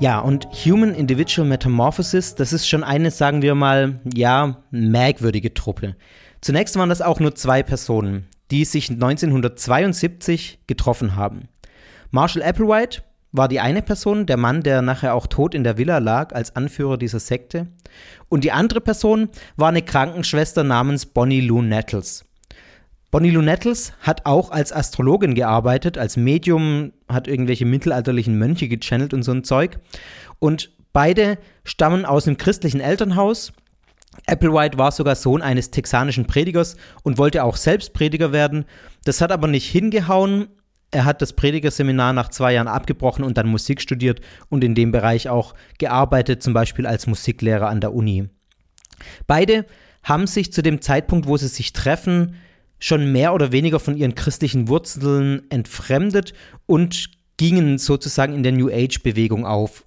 Ja, 0.00 0.18
und 0.20 0.46
Human 0.64 0.94
Individual 0.94 1.46
Metamorphosis, 1.46 2.36
das 2.36 2.54
ist 2.54 2.66
schon 2.66 2.82
eine, 2.84 3.10
sagen 3.10 3.42
wir 3.42 3.54
mal, 3.54 4.00
ja, 4.14 4.62
merkwürdige 4.70 5.52
Truppe. 5.52 5.94
Zunächst 6.40 6.74
waren 6.76 6.88
das 6.88 7.02
auch 7.02 7.20
nur 7.20 7.34
zwei 7.34 7.62
Personen, 7.62 8.28
die 8.52 8.64
sich 8.66 8.90
1972 8.90 10.60
getroffen 10.66 11.16
haben. 11.16 11.48
Marshall 12.10 12.42
Applewhite 12.42 13.02
war 13.32 13.48
die 13.48 13.60
eine 13.60 13.80
Person, 13.80 14.26
der 14.26 14.36
Mann, 14.36 14.62
der 14.62 14.82
nachher 14.82 15.14
auch 15.14 15.26
tot 15.26 15.54
in 15.54 15.64
der 15.64 15.78
Villa 15.78 15.98
lag, 15.98 16.34
als 16.34 16.54
Anführer 16.54 16.98
dieser 16.98 17.18
Sekte. 17.18 17.68
Und 18.28 18.44
die 18.44 18.52
andere 18.52 18.82
Person 18.82 19.30
war 19.56 19.70
eine 19.70 19.80
Krankenschwester 19.80 20.64
namens 20.64 21.06
Bonnie 21.06 21.40
Lou 21.40 21.62
Nettles. 21.62 22.26
Bonnie 23.10 23.30
Lou 23.30 23.40
Nettles 23.40 23.94
hat 24.00 24.26
auch 24.26 24.50
als 24.50 24.70
Astrologin 24.70 25.34
gearbeitet, 25.34 25.96
als 25.96 26.18
Medium, 26.18 26.92
hat 27.08 27.28
irgendwelche 27.28 27.64
mittelalterlichen 27.64 28.38
Mönche 28.38 28.68
gechannelt 28.68 29.14
und 29.14 29.22
so 29.22 29.32
ein 29.32 29.44
Zeug. 29.44 29.78
Und 30.38 30.70
beide 30.92 31.38
stammen 31.64 32.04
aus 32.04 32.26
einem 32.26 32.36
christlichen 32.36 32.80
Elternhaus. 32.80 33.52
Applewhite 34.26 34.78
war 34.78 34.92
sogar 34.92 35.14
Sohn 35.14 35.42
eines 35.42 35.70
texanischen 35.70 36.26
Predigers 36.26 36.76
und 37.02 37.18
wollte 37.18 37.44
auch 37.44 37.56
selbst 37.56 37.92
Prediger 37.94 38.32
werden. 38.32 38.64
Das 39.04 39.20
hat 39.20 39.32
aber 39.32 39.48
nicht 39.48 39.68
hingehauen. 39.70 40.48
Er 40.90 41.04
hat 41.04 41.22
das 41.22 41.32
Predigerseminar 41.32 42.12
nach 42.12 42.28
zwei 42.28 42.52
Jahren 42.52 42.68
abgebrochen 42.68 43.24
und 43.24 43.38
dann 43.38 43.48
Musik 43.48 43.80
studiert 43.80 44.20
und 44.50 44.62
in 44.62 44.74
dem 44.74 44.92
Bereich 44.92 45.28
auch 45.28 45.54
gearbeitet, 45.78 46.42
zum 46.42 46.52
Beispiel 46.52 46.86
als 46.86 47.06
Musiklehrer 47.06 47.68
an 47.68 47.80
der 47.80 47.94
Uni. 47.94 48.28
Beide 49.26 49.64
haben 50.02 50.26
sich 50.26 50.52
zu 50.52 50.62
dem 50.62 50.82
Zeitpunkt, 50.82 51.26
wo 51.26 51.36
sie 51.36 51.48
sich 51.48 51.72
treffen, 51.72 52.36
schon 52.78 53.12
mehr 53.12 53.32
oder 53.32 53.52
weniger 53.52 53.80
von 53.80 53.96
ihren 53.96 54.14
christlichen 54.14 54.68
Wurzeln 54.68 55.50
entfremdet 55.50 56.34
und 56.66 57.10
gingen 57.36 57.78
sozusagen 57.78 58.34
in 58.34 58.42
der 58.42 58.52
New 58.52 58.68
Age-Bewegung 58.68 59.46
auf. 59.46 59.86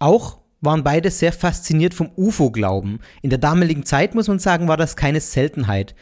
Auch 0.00 0.38
waren 0.60 0.84
beide 0.84 1.10
sehr 1.10 1.32
fasziniert 1.32 1.94
vom 1.94 2.10
UFO-Glauben. 2.16 3.00
In 3.22 3.30
der 3.30 3.38
damaligen 3.38 3.84
Zeit, 3.84 4.14
muss 4.14 4.28
man 4.28 4.38
sagen, 4.38 4.68
war 4.68 4.76
das 4.76 4.96
keine 4.96 5.20
Seltenheit. 5.20 5.94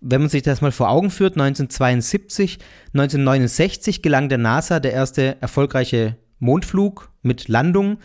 Wenn 0.00 0.20
man 0.20 0.30
sich 0.30 0.42
das 0.42 0.60
mal 0.60 0.70
vor 0.70 0.90
Augen 0.90 1.10
führt, 1.10 1.34
1972, 1.34 2.58
1969 2.94 4.02
gelang 4.02 4.28
der 4.28 4.38
NASA 4.38 4.78
der 4.78 4.92
erste 4.92 5.40
erfolgreiche 5.42 6.16
Mondflug 6.38 7.10
mit 7.22 7.48
Landung. 7.48 7.98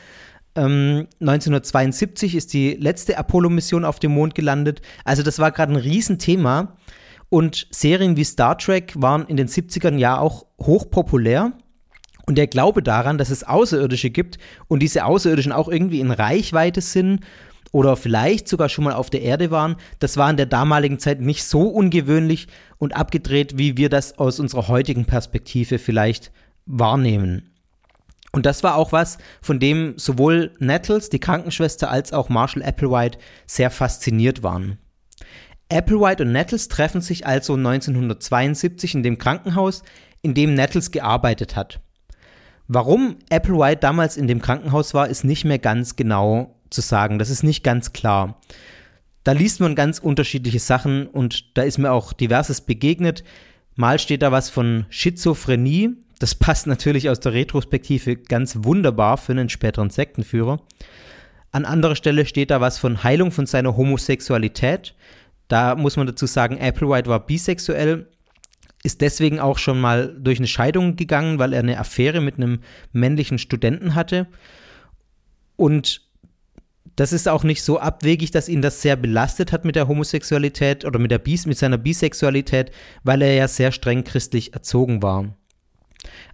Ähm, 0.55 1.07
1972 1.19 2.35
ist 2.35 2.53
die 2.53 2.73
letzte 2.73 3.17
Apollo-Mission 3.17 3.85
auf 3.85 3.99
dem 3.99 4.13
Mond 4.13 4.33
gelandet. 4.33 4.81
Also 5.05 5.21
das 5.21 5.37
war 5.37 5.51
gerade 5.51 5.73
ein 5.73 5.77
Riesenthema. 5.77 6.77
Und 7.29 7.67
Serien 7.71 8.15
wie 8.15 8.23
Star 8.23 8.57
Trek 8.57 8.93
waren 8.95 9.25
in 9.25 9.37
den 9.37 9.47
70ern 9.47 9.97
ja 9.97 10.19
auch 10.19 10.45
hochpopulär. 10.61 11.53
Und 12.25 12.37
der 12.37 12.47
Glaube 12.47 12.81
daran, 12.81 13.17
dass 13.17 13.29
es 13.29 13.43
Außerirdische 13.43 14.09
gibt 14.09 14.37
und 14.67 14.79
diese 14.79 15.05
Außerirdischen 15.05 15.51
auch 15.51 15.67
irgendwie 15.67 15.99
in 15.99 16.11
Reichweite 16.11 16.81
sind 16.81 17.19
oder 17.71 17.97
vielleicht 17.97 18.47
sogar 18.47 18.69
schon 18.69 18.85
mal 18.85 18.93
auf 18.93 19.09
der 19.09 19.23
Erde 19.23 19.51
waren, 19.51 19.75
das 19.99 20.15
war 20.15 20.29
in 20.29 20.37
der 20.37 20.45
damaligen 20.45 20.99
Zeit 20.99 21.19
nicht 21.19 21.43
so 21.43 21.63
ungewöhnlich 21.63 22.47
und 22.77 22.95
abgedreht, 22.95 23.57
wie 23.57 23.77
wir 23.77 23.89
das 23.89 24.17
aus 24.17 24.39
unserer 24.39 24.67
heutigen 24.67 25.05
Perspektive 25.05 25.79
vielleicht 25.79 26.31
wahrnehmen. 26.65 27.49
Und 28.31 28.45
das 28.45 28.63
war 28.63 28.75
auch 28.75 28.91
was, 28.91 29.19
von 29.41 29.59
dem 29.59 29.93
sowohl 29.97 30.55
Nettles, 30.59 31.09
die 31.09 31.19
Krankenschwester, 31.19 31.91
als 31.91 32.13
auch 32.13 32.29
Marshall 32.29 32.63
Applewhite 32.63 33.19
sehr 33.45 33.69
fasziniert 33.69 34.41
waren. 34.41 34.79
Applewhite 35.71 36.23
und 36.23 36.31
Nettles 36.31 36.67
treffen 36.67 37.01
sich 37.01 37.27
also 37.27 37.53
1972 37.53 38.95
in 38.95 39.03
dem 39.03 39.17
Krankenhaus, 39.17 39.83
in 40.21 40.33
dem 40.33 40.55
Nettles 40.55 40.91
gearbeitet 40.91 41.55
hat. 41.55 41.79
Warum 42.73 43.17
Applewhite 43.29 43.81
damals 43.81 44.17
in 44.17 44.25
dem 44.25 44.41
Krankenhaus 44.41 44.95
war, 44.95 45.07
ist 45.07 45.23
nicht 45.23 45.45
mehr 45.45 45.59
ganz 45.59 45.95
genau 45.95 46.55
zu 46.71 46.81
sagen. 46.81 47.19
Das 47.19 47.29
ist 47.29 47.43
nicht 47.43 47.63
ganz 47.63 47.93
klar. 47.93 48.41
Da 49.23 49.33
liest 49.33 49.59
man 49.59 49.75
ganz 49.75 49.99
unterschiedliche 49.99 50.57
Sachen 50.57 51.05
und 51.05 51.55
da 51.55 51.61
ist 51.61 51.77
mir 51.77 51.91
auch 51.91 52.13
diverses 52.13 52.61
begegnet. 52.61 53.23
Mal 53.75 53.99
steht 53.99 54.23
da 54.23 54.31
was 54.31 54.49
von 54.49 54.87
Schizophrenie, 54.89 55.91
das 56.17 56.33
passt 56.39 56.65
natürlich 56.65 57.11
aus 57.11 57.19
der 57.19 57.33
Retrospektive 57.33 58.15
ganz 58.15 58.57
wunderbar 58.63 59.17
für 59.17 59.33
einen 59.33 59.49
späteren 59.49 59.91
Sektenführer. 59.91 60.59
An 61.51 61.65
anderer 61.65 61.95
Stelle 61.95 62.25
steht 62.25 62.49
da 62.49 62.59
was 62.59 62.79
von 62.79 63.03
Heilung 63.03 63.31
von 63.31 63.45
seiner 63.45 63.77
Homosexualität. 63.77 64.95
Da 65.47 65.75
muss 65.75 65.95
man 65.95 66.07
dazu 66.07 66.25
sagen, 66.25 66.59
Applewhite 66.59 67.07
war 67.07 67.23
bisexuell, 67.23 68.07
ist 68.83 68.99
deswegen 68.99 69.39
auch 69.39 69.57
schon 69.57 69.79
mal 69.79 70.13
durch 70.19 70.39
eine 70.39 70.47
Scheidung 70.47 70.97
gegangen, 70.97 71.39
weil 71.39 71.53
er 71.53 71.59
eine 71.59 71.79
Affäre 71.79 72.19
mit 72.19 72.35
einem 72.35 72.59
männlichen 72.91 73.37
Studenten 73.37 73.95
hatte. 73.95 74.27
Und 75.55 76.01
das 76.95 77.13
ist 77.13 77.27
auch 77.27 77.43
nicht 77.43 77.63
so 77.63 77.79
abwegig, 77.79 78.31
dass 78.31 78.49
ihn 78.49 78.61
das 78.61 78.81
sehr 78.81 78.97
belastet 78.97 79.51
hat 79.51 79.65
mit 79.65 79.75
der 79.75 79.87
Homosexualität 79.87 80.85
oder 80.85 80.99
mit, 80.99 81.11
der 81.11 81.17
Bis 81.17 81.45
mit 81.45 81.57
seiner 81.57 81.77
Bisexualität, 81.77 82.71
weil 83.03 83.21
er 83.21 83.33
ja 83.33 83.47
sehr 83.47 83.71
streng 83.71 84.03
christlich 84.03 84.53
erzogen 84.53 85.01
war. 85.01 85.35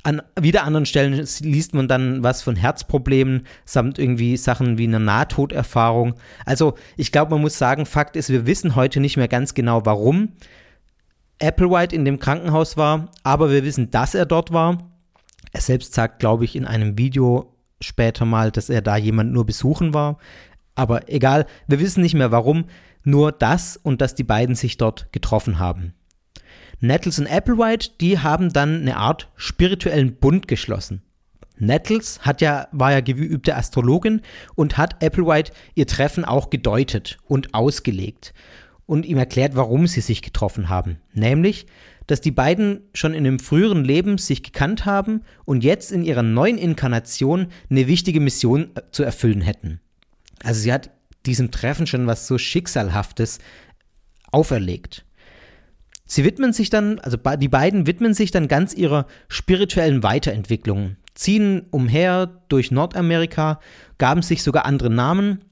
An 0.01 0.22
wieder 0.39 0.63
anderen 0.63 0.88
Stellen 0.88 1.25
liest 1.41 1.75
man 1.75 1.88
dann 1.88 2.24
was 2.24 2.41
von 2.41 2.56
Herzproblemen 2.56 3.46
samt 3.65 4.00
irgendwie 4.00 4.38
Sachen 4.38 4.77
wie 4.77 4.88
einer 4.88 5.00
Nahtoderfahrung. 5.00 6.15
Also 6.46 6.75
ich 6.98 7.12
glaube, 7.12 7.32
man 7.32 7.41
muss 7.41 7.58
sagen, 7.58 7.86
Fakt 7.86 8.15
ist, 8.15 8.29
wir 8.29 8.48
wissen 8.48 8.75
heute 8.75 9.00
nicht 9.00 9.18
mehr 9.18 9.27
ganz 9.27 9.53
genau, 9.53 9.86
warum 9.86 10.29
Applewhite 11.41 11.96
in 11.96 12.05
dem 12.05 12.19
Krankenhaus 12.19 12.77
war, 12.77 13.12
aber 13.24 13.51
wir 13.51 13.63
wissen, 13.63 13.91
dass 13.91 14.13
er 14.13 14.25
dort 14.25 14.51
war. 14.51 14.77
Er 15.51 15.62
selbst 15.62 15.93
sagt, 15.93 16.19
glaube 16.19 16.46
ich, 16.46 16.55
in 16.55 16.65
einem 16.65 16.98
Video 16.98 17.55
später 17.81 18.25
mal, 18.25 18.51
dass 18.51 18.69
er 18.69 18.81
da 18.81 18.98
jemand 18.98 19.31
nur 19.31 19.46
besuchen 19.46 19.93
war. 19.93 20.17
Aber 20.75 21.10
egal, 21.10 21.46
wir 21.67 21.79
wissen 21.79 22.01
nicht 22.01 22.13
mehr 22.13 22.31
warum, 22.31 22.65
nur 23.03 23.31
das 23.31 23.77
und 23.77 24.01
dass 24.01 24.15
die 24.15 24.24
beiden 24.24 24.55
sich 24.55 24.77
dort 24.77 25.12
getroffen 25.12 25.60
haben. 25.60 25.93
Nettles 26.81 27.19
und 27.19 27.27
Applewhite, 27.27 27.91
die 28.00 28.19
haben 28.19 28.53
dann 28.53 28.81
eine 28.81 28.98
Art 28.98 29.29
spirituellen 29.36 30.15
Bund 30.15 30.48
geschlossen. 30.48 31.01
Nettles 31.58 32.22
hat 32.22 32.39
ja, 32.39 32.67
war 32.72 32.91
ja 32.91 33.01
geübte 33.01 33.55
Astrologin 33.55 34.22
und 34.55 34.77
hat 34.77 35.03
Applewhite 35.03 35.51
ihr 35.75 35.88
Treffen 35.88 36.24
auch 36.24 36.50
gedeutet 36.50 37.17
und 37.27 37.53
ausgelegt 37.53 38.34
und 38.89 39.05
ihm 39.05 39.19
erklärt, 39.19 39.55
warum 39.55 39.86
sie 39.86 40.01
sich 40.01 40.24
getroffen 40.24 40.67
haben. 40.67 40.98
Nämlich, 41.13 41.67
dass 42.08 42.22
die 42.22 42.31
beiden 42.31 42.81
schon 42.96 43.13
in 43.13 43.27
einem 43.27 43.38
früheren 43.38 43.84
Leben 43.84 44.17
sich 44.17 44.41
gekannt 44.41 44.86
haben 44.86 45.22
und 45.46 45.63
jetzt 45.63 45.91
in 45.91 46.03
ihrer 46.03 46.24
neuen 46.24 46.58
Inkarnation 46.58 47.50
eine 47.69 47.86
wichtige 47.86 48.19
Mission 48.19 48.72
äh, 48.74 48.81
zu 48.89 49.03
erfüllen 49.03 49.41
hätten. 49.41 49.79
Also 50.41 50.62
sie 50.62 50.74
hat 50.74 50.89
diesem 51.27 51.51
Treffen 51.51 51.86
schon 51.86 52.08
was 52.08 52.25
so 52.25 52.39
Schicksalhaftes 52.39 53.38
auferlegt. 54.31 55.05
Sie 56.05 56.24
widmen 56.24 56.51
sich 56.51 56.72
dann, 56.72 56.98
also 56.98 57.17
die 57.17 57.48
beiden 57.48 57.86
widmen 57.86 58.15
sich 58.15 58.31
dann 58.31 58.48
ganz 58.48 58.74
ihrer 58.74 59.05
spirituellen 59.27 60.01
Weiterentwicklung, 60.01 60.96
ziehen 61.13 61.67
umher 61.69 62.41
durch 62.48 62.72
Nordamerika, 62.72 63.60
gaben 64.00 64.24
sich 64.24 64.41
sogar 64.41 64.65
andere 64.65 64.89
Namen, 64.89 65.46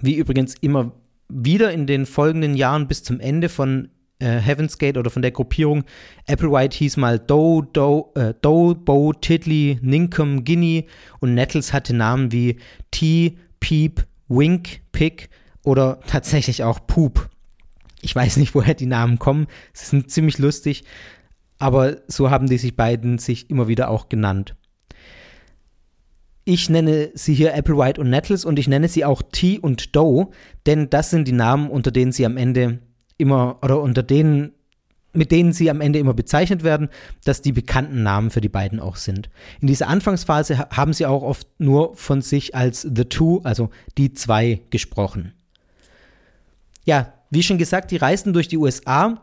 wie 0.00 0.16
übrigens 0.16 0.56
immer 0.60 0.96
wieder 1.32 1.72
in 1.72 1.86
den 1.86 2.06
folgenden 2.06 2.54
Jahren 2.54 2.88
bis 2.88 3.02
zum 3.02 3.20
Ende 3.20 3.48
von 3.48 3.88
äh, 4.18 4.38
Heaven's 4.38 4.78
Gate 4.78 4.96
oder 4.96 5.10
von 5.10 5.22
der 5.22 5.32
Gruppierung. 5.32 5.84
Applewhite 6.28 6.76
hieß 6.76 6.96
mal 6.96 7.18
Doe, 7.18 7.66
Doe, 7.72 8.04
äh, 8.14 8.34
Doe, 8.40 8.74
Bo, 8.74 9.12
Tiddly, 9.12 9.78
Ninkum, 9.82 10.44
Guinea 10.44 10.82
und 11.20 11.34
Nettles 11.34 11.72
hatte 11.72 11.94
Namen 11.94 12.32
wie 12.32 12.58
T, 12.90 13.36
Peep, 13.60 14.06
Wink, 14.28 14.80
Pick 14.92 15.28
oder 15.64 16.00
tatsächlich 16.06 16.62
auch 16.62 16.86
Poop. 16.86 17.28
Ich 18.00 18.14
weiß 18.14 18.36
nicht, 18.36 18.54
woher 18.54 18.74
die 18.74 18.86
Namen 18.86 19.18
kommen. 19.18 19.46
Sie 19.72 19.86
sind 19.86 20.10
ziemlich 20.10 20.38
lustig, 20.38 20.84
aber 21.58 21.98
so 22.08 22.30
haben 22.30 22.48
die 22.48 22.58
sich 22.58 22.76
beiden 22.76 23.18
sich 23.18 23.50
immer 23.50 23.68
wieder 23.68 23.88
auch 23.90 24.08
genannt. 24.08 24.56
Ich 26.44 26.68
nenne 26.68 27.10
sie 27.14 27.34
hier 27.34 27.54
Applewhite 27.54 28.00
und 28.00 28.10
Nettles 28.10 28.44
und 28.44 28.58
ich 28.58 28.66
nenne 28.66 28.88
sie 28.88 29.04
auch 29.04 29.22
T 29.22 29.58
und 29.58 29.94
Doe, 29.94 30.28
denn 30.66 30.90
das 30.90 31.10
sind 31.10 31.28
die 31.28 31.32
Namen, 31.32 31.70
unter 31.70 31.90
denen 31.90 32.12
sie 32.12 32.26
am 32.26 32.36
Ende 32.36 32.80
immer 33.16 33.58
oder 33.62 33.80
unter 33.80 34.02
denen 34.02 34.52
mit 35.14 35.30
denen 35.30 35.52
sie 35.52 35.70
am 35.70 35.80
Ende 35.80 35.98
immer 35.98 36.14
bezeichnet 36.14 36.64
werden, 36.64 36.88
dass 37.24 37.42
die 37.42 37.52
bekannten 37.52 38.02
Namen 38.02 38.30
für 38.30 38.40
die 38.40 38.48
beiden 38.48 38.80
auch 38.80 38.96
sind. 38.96 39.28
In 39.60 39.66
dieser 39.66 39.88
Anfangsphase 39.88 40.58
haben 40.70 40.92
sie 40.92 41.06
auch 41.06 41.22
oft 41.22 41.46
nur 41.58 41.94
von 41.96 42.22
sich 42.22 42.54
als 42.54 42.82
The 42.82 43.04
Two, 43.04 43.40
also 43.44 43.70
die 43.98 44.14
zwei, 44.14 44.62
gesprochen. 44.70 45.34
Ja, 46.84 47.12
wie 47.30 47.42
schon 47.42 47.58
gesagt, 47.58 47.90
die 47.90 47.96
reisten 47.96 48.32
durch 48.32 48.48
die 48.48 48.56
USA 48.56 49.20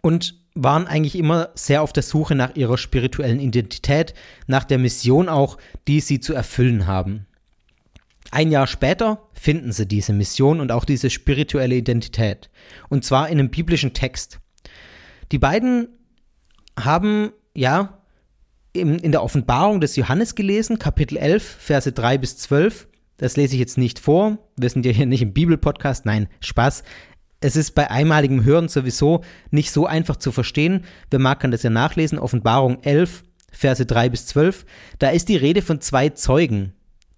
und 0.00 0.39
waren 0.54 0.86
eigentlich 0.86 1.16
immer 1.16 1.50
sehr 1.54 1.82
auf 1.82 1.92
der 1.92 2.02
Suche 2.02 2.34
nach 2.34 2.56
ihrer 2.56 2.78
spirituellen 2.78 3.40
Identität, 3.40 4.14
nach 4.46 4.64
der 4.64 4.78
Mission 4.78 5.28
auch, 5.28 5.58
die 5.86 6.00
sie 6.00 6.20
zu 6.20 6.34
erfüllen 6.34 6.86
haben. 6.86 7.26
Ein 8.30 8.50
Jahr 8.50 8.66
später 8.66 9.28
finden 9.32 9.72
sie 9.72 9.86
diese 9.86 10.12
Mission 10.12 10.60
und 10.60 10.70
auch 10.70 10.84
diese 10.84 11.10
spirituelle 11.10 11.74
Identität. 11.74 12.50
Und 12.88 13.04
zwar 13.04 13.28
in 13.28 13.38
einem 13.38 13.50
biblischen 13.50 13.92
Text. 13.92 14.38
Die 15.32 15.38
beiden 15.38 15.88
haben, 16.78 17.32
ja, 17.56 17.98
in, 18.72 19.10
der 19.10 19.24
Offenbarung 19.24 19.80
des 19.80 19.96
Johannes 19.96 20.36
gelesen, 20.36 20.78
Kapitel 20.78 21.16
11, 21.16 21.42
Verse 21.42 21.90
3 21.90 22.18
bis 22.18 22.36
12. 22.38 22.86
Das 23.16 23.36
lese 23.36 23.54
ich 23.54 23.60
jetzt 23.60 23.78
nicht 23.78 23.98
vor. 23.98 24.38
Wir 24.56 24.70
sind 24.70 24.86
ja 24.86 24.92
hier 24.92 25.06
nicht 25.06 25.22
im 25.22 25.32
Bibelpodcast. 25.32 26.06
Nein, 26.06 26.28
Spaß 26.40 26.84
es 27.40 27.56
ist 27.56 27.74
bei 27.74 27.90
einmaligem 27.90 28.44
Hören 28.44 28.68
sowieso 28.68 29.22
nicht 29.50 29.72
so 29.72 29.86
einfach 29.86 30.16
zu 30.16 30.30
verstehen. 30.30 30.84
Wer 31.10 31.18
mag, 31.18 31.40
kann 31.40 31.50
das 31.50 31.62
ja 31.62 31.70
nachlesen. 31.70 32.18
Offenbarung 32.18 32.82
11, 32.82 33.24
Verse 33.50 33.84
3 33.84 34.10
bis 34.10 34.26
12, 34.26 34.64
da 34.98 35.08
ist 35.10 35.28
die 35.28 35.36
Rede 35.36 35.62
von 35.62 35.80
zwei 35.80 36.10
Zeugen, 36.10 36.74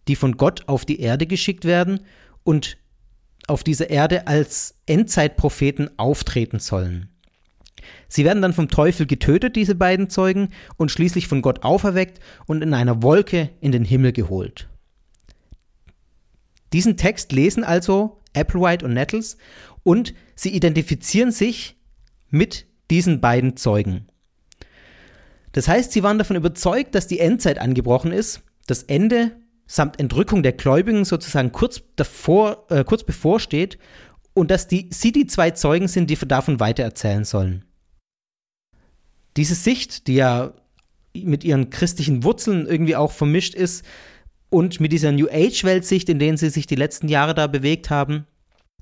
die 0.09 0.17
von 0.17 0.37
Gott 0.37 0.69
auf 0.69 0.85
die 0.85 1.01
Erde 1.01 1.27
geschickt 1.27 1.65
werden 1.65 2.01
und 2.45 2.79
auf 3.49 3.65
dieser 3.65 3.91
Erde 3.91 4.29
als 4.29 4.77
Endzeitpropheten 4.87 5.91
auftreten 5.99 6.61
sollen. 6.61 7.09
Sie 8.09 8.25
werden 8.25 8.43
dann 8.43 8.53
vom 8.53 8.69
Teufel 8.69 9.07
getötet, 9.07 9.57
diese 9.57 9.75
beiden 9.75 10.09
Zeugen, 10.09 10.51
und 10.77 10.93
schließlich 10.93 11.27
von 11.27 11.43
Gott 11.43 11.65
auferweckt 11.65 12.21
und 12.47 12.63
in 12.63 12.75
einer 12.75 13.03
Wolke 13.03 13.51
in 13.61 13.73
den 13.73 13.85
Himmel 13.85 14.13
geholt. 14.13 14.69
Diesen 16.73 16.97
Text 16.97 17.33
lesen 17.33 17.65
also 17.65 18.22
Applewhite 18.35 18.85
und 18.85 18.95
Nettles 18.95 19.37
und 19.83 20.15
sie 20.35 20.51
identifizieren 20.51 21.33
sich 21.33 21.77
mit 22.29 22.67
diesen 22.91 23.21
beiden 23.21 23.57
Zeugen. 23.57 24.07
Das 25.53 25.69
heißt, 25.69 25.93
sie 25.93 26.03
waren 26.03 26.19
davon 26.19 26.37
überzeugt, 26.37 26.95
dass 26.95 27.07
die 27.07 27.21
Endzeit 27.21 27.59
angebrochen 27.59 28.13
ist, 28.13 28.43
das 28.67 28.85
Ende 28.85 29.33
samt 29.67 30.01
Entrückung 30.01 30.43
der 30.43 30.53
Gläubigen 30.53 31.05
sozusagen 31.05 31.53
kurz, 31.53 31.83
davor, 31.97 32.67
äh, 32.71 32.85
kurz 32.85 33.05
bevorsteht 33.05 33.79
und 34.35 34.51
dass 34.51 34.69
die, 34.69 34.89
sie 34.91 35.13
die 35.13 35.27
zwei 35.27 35.51
Zeugen 35.51 35.89
sind, 35.89 36.11
die 36.11 36.17
davon 36.17 36.61
weitererzählen 36.61 37.25
sollen. 37.25 37.65
Diese 39.37 39.55
Sicht, 39.55 40.07
die 40.09 40.17
ja 40.17 40.55
mit 41.15 41.45
ihren 41.45 41.71
christlichen 41.71 42.25
Wurzeln 42.25 42.67
irgendwie 42.67 42.97
auch 42.97 43.13
vermischt 43.13 43.55
ist 43.55 43.85
und 44.53 44.81
mit 44.81 44.93
dieser 44.93 45.13
New 45.13 45.29
Age-Weltsicht, 45.29 46.11
in 46.11 46.19
denen 46.19 46.37
sie 46.37 46.51
sich 46.51 46.67
die 46.67 46.75
letzten 46.75 47.09
Jahre 47.09 47.35
da 47.35 47.47
bewegt 47.47 47.89
haben 47.89 48.27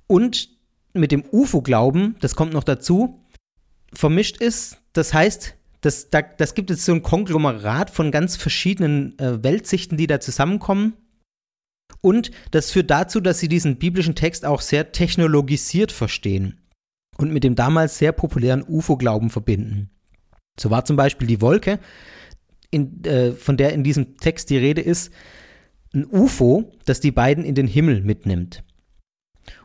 und 0.08 0.48
mit 0.92 1.12
dem 1.12 1.22
UFO-Glauben, 1.30 2.16
das 2.20 2.34
kommt 2.34 2.52
noch 2.52 2.64
dazu, 2.64 3.20
vermischt 3.92 4.38
ist. 4.38 4.78
Das 4.92 5.14
heißt, 5.14 5.54
das, 5.80 6.10
da, 6.10 6.22
das 6.22 6.54
gibt 6.54 6.70
jetzt 6.70 6.84
so 6.84 6.92
ein 6.92 7.02
Konglomerat 7.02 7.90
von 7.90 8.10
ganz 8.10 8.36
verschiedenen 8.36 9.16
äh, 9.20 9.44
Weltsichten, 9.44 9.96
die 9.96 10.08
da 10.08 10.18
zusammenkommen. 10.18 10.94
Und 12.00 12.32
das 12.50 12.72
führt 12.72 12.90
dazu, 12.90 13.20
dass 13.20 13.38
sie 13.38 13.48
diesen 13.48 13.76
biblischen 13.76 14.16
Text 14.16 14.44
auch 14.44 14.62
sehr 14.62 14.90
technologisiert 14.90 15.92
verstehen 15.92 16.60
und 17.16 17.32
mit 17.32 17.44
dem 17.44 17.54
damals 17.54 17.96
sehr 17.96 18.10
populären 18.10 18.64
UFO-Glauben 18.66 19.30
verbinden. 19.30 19.90
So 20.58 20.70
war 20.70 20.84
zum 20.84 20.96
Beispiel 20.96 21.28
die 21.28 21.40
Wolke, 21.40 21.78
in, 22.72 23.04
äh, 23.04 23.32
von 23.32 23.56
der 23.56 23.72
in 23.72 23.84
diesem 23.84 24.16
Text 24.16 24.50
die 24.50 24.58
Rede 24.58 24.80
ist, 24.80 25.12
ein 25.94 26.06
UFO, 26.06 26.72
das 26.84 27.00
die 27.00 27.10
beiden 27.10 27.44
in 27.44 27.54
den 27.54 27.66
Himmel 27.66 28.02
mitnimmt. 28.02 28.62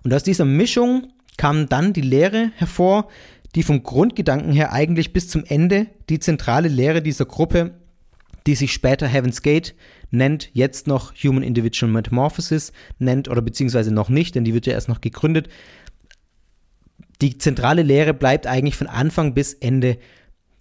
Und 0.04 0.14
aus 0.14 0.24
dieser 0.24 0.46
Mischung 0.46 1.14
kam 1.38 1.68
dann 1.68 1.94
die 1.94 2.02
Lehre 2.02 2.52
hervor, 2.56 3.10
die 3.56 3.64
vom 3.64 3.84
Grundgedanken 3.84 4.52
her 4.52 4.74
eigentlich 4.74 5.14
bis 5.14 5.30
zum 5.30 5.44
Ende 5.46 5.88
die 6.10 6.20
zentrale 6.20 6.68
Lehre 6.68 7.02
dieser 7.02 7.26
Gruppe, 7.26 7.76
die 8.48 8.56
sich 8.56 8.74
später 8.74 9.08
Heaven's 9.08 9.42
Gate 9.42 9.76
nennt, 10.12 10.50
jetzt 10.54 10.88
noch 10.88 11.14
Human 11.16 11.44
Individual 11.44 11.92
Metamorphosis 11.92 12.74
nennt 13.00 13.28
oder 13.28 13.42
beziehungsweise 13.42 13.92
noch 13.92 14.10
nicht, 14.10 14.36
denn 14.36 14.44
die 14.44 14.54
wird 14.54 14.66
ja 14.66 14.74
erst 14.74 14.90
noch 14.90 15.02
gegründet. 15.02 15.50
Die 17.22 17.38
zentrale 17.38 17.82
Lehre 17.82 18.14
bleibt 18.14 18.46
eigentlich 18.46 18.76
von 18.76 18.88
Anfang 18.88 19.34
bis 19.34 19.54
Ende 19.54 19.98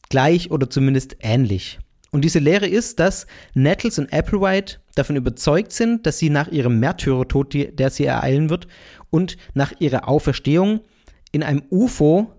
gleich 0.08 0.50
oder 0.50 0.70
zumindest 0.70 1.16
ähnlich. 1.20 1.78
Und 2.14 2.24
diese 2.24 2.38
Lehre 2.38 2.68
ist, 2.68 3.00
dass 3.00 3.26
Nettles 3.54 3.98
und 3.98 4.12
Applewhite 4.12 4.76
davon 4.94 5.16
überzeugt 5.16 5.72
sind, 5.72 6.06
dass 6.06 6.16
sie 6.16 6.30
nach 6.30 6.46
ihrem 6.46 6.78
Märtyrertod, 6.78 7.54
der 7.54 7.90
sie 7.90 8.04
ereilen 8.04 8.50
wird, 8.50 8.68
und 9.10 9.36
nach 9.54 9.72
ihrer 9.80 10.06
Auferstehung 10.06 10.78
in 11.32 11.42
einem 11.42 11.64
UFO 11.70 12.30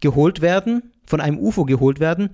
geholt 0.00 0.40
werden, 0.40 0.94
von 1.06 1.20
einem 1.20 1.38
UFO 1.38 1.66
geholt 1.66 2.00
werden, 2.00 2.30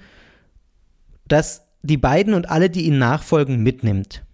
das 1.27 1.67
die 1.83 1.97
beiden 1.97 2.35
und 2.35 2.51
alle, 2.51 2.71
die 2.71 2.83
ihnen 2.83 3.01
nachfolgen, 3.01 3.65
mitnimmt. 3.65 4.25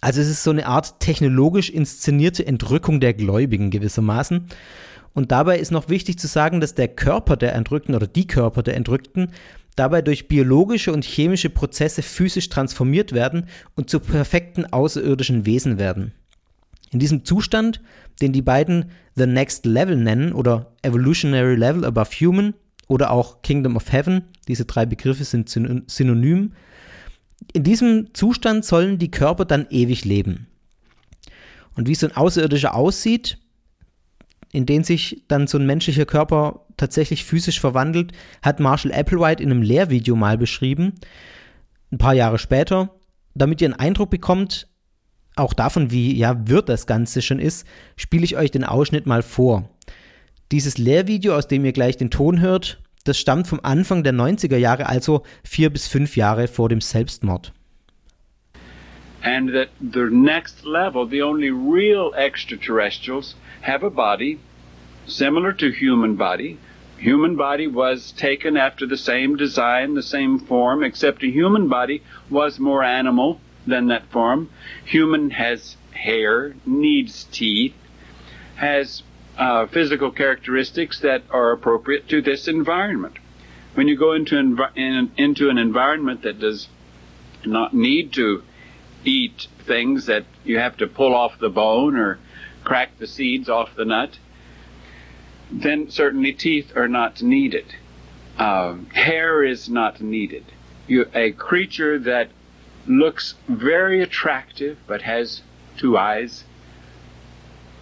Also 0.00 0.22
es 0.22 0.28
ist 0.28 0.44
so 0.44 0.52
eine 0.52 0.64
Art 0.64 0.98
technologisch 1.00 1.68
inszenierte 1.68 2.46
Entrückung 2.46 3.00
der 3.00 3.12
Gläubigen 3.12 3.68
gewissermaßen. 3.68 4.46
Und 5.12 5.30
dabei 5.30 5.58
ist 5.58 5.72
noch 5.72 5.90
wichtig 5.90 6.18
zu 6.18 6.26
sagen, 6.26 6.62
dass 6.62 6.74
der 6.74 6.88
Körper 6.88 7.36
der 7.36 7.54
Entrückten 7.54 7.94
oder 7.94 8.06
die 8.06 8.26
Körper 8.26 8.62
der 8.62 8.76
Entrückten 8.76 9.32
dabei 9.76 10.02
durch 10.02 10.26
biologische 10.26 10.92
und 10.92 11.04
chemische 11.04 11.50
Prozesse 11.50 12.02
physisch 12.02 12.48
transformiert 12.48 13.12
werden 13.12 13.46
und 13.74 13.88
zu 13.88 14.00
perfekten 14.00 14.64
außerirdischen 14.64 15.46
Wesen 15.46 15.78
werden. 15.78 16.12
In 16.90 16.98
diesem 16.98 17.24
Zustand, 17.24 17.80
den 18.20 18.32
die 18.32 18.42
beiden 18.42 18.90
The 19.14 19.26
Next 19.26 19.66
Level 19.66 19.96
nennen 19.96 20.32
oder 20.32 20.72
Evolutionary 20.82 21.54
Level 21.54 21.84
Above 21.84 22.10
Human 22.20 22.54
oder 22.88 23.10
auch 23.10 23.42
Kingdom 23.42 23.76
of 23.76 23.92
Heaven, 23.92 24.22
diese 24.48 24.64
drei 24.64 24.86
Begriffe 24.86 25.24
sind 25.24 25.48
synonym, 25.48 26.52
in 27.52 27.64
diesem 27.64 28.14
Zustand 28.14 28.64
sollen 28.64 28.98
die 28.98 29.10
Körper 29.10 29.44
dann 29.44 29.66
ewig 29.70 30.04
leben. 30.04 30.46
Und 31.74 31.88
wie 31.88 31.94
so 31.94 32.06
ein 32.06 32.16
Außerirdischer 32.16 32.74
aussieht, 32.74 33.38
in 34.56 34.64
den 34.64 34.84
sich 34.84 35.22
dann 35.28 35.46
so 35.46 35.58
ein 35.58 35.66
menschlicher 35.66 36.06
Körper 36.06 36.64
tatsächlich 36.78 37.26
physisch 37.26 37.60
verwandelt, 37.60 38.12
hat 38.40 38.58
Marshall 38.58 38.90
Applewhite 38.90 39.42
in 39.42 39.50
einem 39.50 39.60
Lehrvideo 39.60 40.16
mal 40.16 40.38
beschrieben, 40.38 40.94
ein 41.92 41.98
paar 41.98 42.14
Jahre 42.14 42.38
später, 42.38 42.94
damit 43.34 43.60
ihr 43.60 43.66
einen 43.66 43.78
Eindruck 43.78 44.08
bekommt, 44.08 44.66
auch 45.36 45.52
davon, 45.52 45.90
wie 45.90 46.16
ja 46.16 46.48
wird 46.48 46.70
das 46.70 46.86
Ganze 46.86 47.20
schon 47.20 47.38
ist, 47.38 47.66
spiele 47.96 48.24
ich 48.24 48.38
euch 48.38 48.50
den 48.50 48.64
Ausschnitt 48.64 49.04
mal 49.04 49.22
vor. 49.22 49.68
Dieses 50.50 50.78
Lehrvideo, 50.78 51.36
aus 51.36 51.48
dem 51.48 51.66
ihr 51.66 51.72
gleich 51.72 51.98
den 51.98 52.10
Ton 52.10 52.40
hört, 52.40 52.82
das 53.04 53.18
stammt 53.18 53.46
vom 53.46 53.60
Anfang 53.62 54.04
der 54.04 54.14
90er 54.14 54.56
Jahre, 54.56 54.86
also 54.86 55.22
vier 55.44 55.68
bis 55.68 55.86
fünf 55.86 56.16
Jahre 56.16 56.48
vor 56.48 56.70
dem 56.70 56.80
Selbstmord. 56.80 57.52
And 59.22 59.52
that 59.52 59.68
the 59.80 60.08
next 60.10 60.64
level, 60.64 61.06
the 61.06 61.20
only 61.20 61.50
real 61.50 62.14
extraterrestrials, 62.14 63.36
have 63.60 63.84
a 63.84 63.90
body 63.90 64.38
similar 65.06 65.52
to 65.52 65.70
human 65.70 66.16
body. 66.16 66.58
Human 66.98 67.36
body 67.36 67.66
was 67.66 68.12
taken 68.12 68.56
after 68.56 68.86
the 68.86 68.96
same 68.96 69.36
design, 69.36 69.94
the 69.94 70.02
same 70.02 70.38
form, 70.38 70.82
except 70.82 71.22
a 71.22 71.30
human 71.30 71.68
body 71.68 72.02
was 72.30 72.58
more 72.58 72.82
animal 72.82 73.40
than 73.66 73.88
that 73.88 74.10
form. 74.10 74.50
Human 74.84 75.30
has 75.30 75.76
hair, 75.92 76.54
needs 76.64 77.24
teeth, 77.24 77.74
has 78.56 79.02
uh, 79.36 79.66
physical 79.66 80.10
characteristics 80.10 81.00
that 81.00 81.22
are 81.30 81.52
appropriate 81.52 82.08
to 82.08 82.22
this 82.22 82.48
environment. 82.48 83.18
When 83.74 83.88
you 83.88 83.96
go 83.98 84.12
into, 84.12 84.36
env- 84.36 84.76
in, 84.76 85.12
into 85.18 85.50
an 85.50 85.58
environment 85.58 86.22
that 86.22 86.38
does 86.38 86.68
not 87.44 87.74
need 87.74 88.12
to 88.14 88.42
eat 89.04 89.48
things 89.66 90.06
that 90.06 90.24
you 90.44 90.58
have 90.58 90.78
to 90.78 90.86
pull 90.86 91.14
off 91.14 91.38
the 91.38 91.50
bone 91.50 91.96
or 91.96 92.18
crack 92.64 92.98
the 92.98 93.06
seeds 93.06 93.48
off 93.48 93.74
the 93.76 93.84
nut, 93.84 94.18
then 95.50 95.90
certainly 95.90 96.32
teeth 96.32 96.72
are 96.76 96.88
not 96.88 97.22
needed. 97.22 97.66
Um, 98.38 98.86
hair 98.86 99.44
is 99.44 99.68
not 99.68 100.00
needed. 100.00 100.44
You, 100.86 101.06
a 101.14 101.32
creature 101.32 101.98
that 102.00 102.30
looks 102.86 103.34
very 103.48 104.02
attractive 104.02 104.78
but 104.86 105.02
has 105.02 105.42
two 105.76 105.96
eyes, 105.96 106.44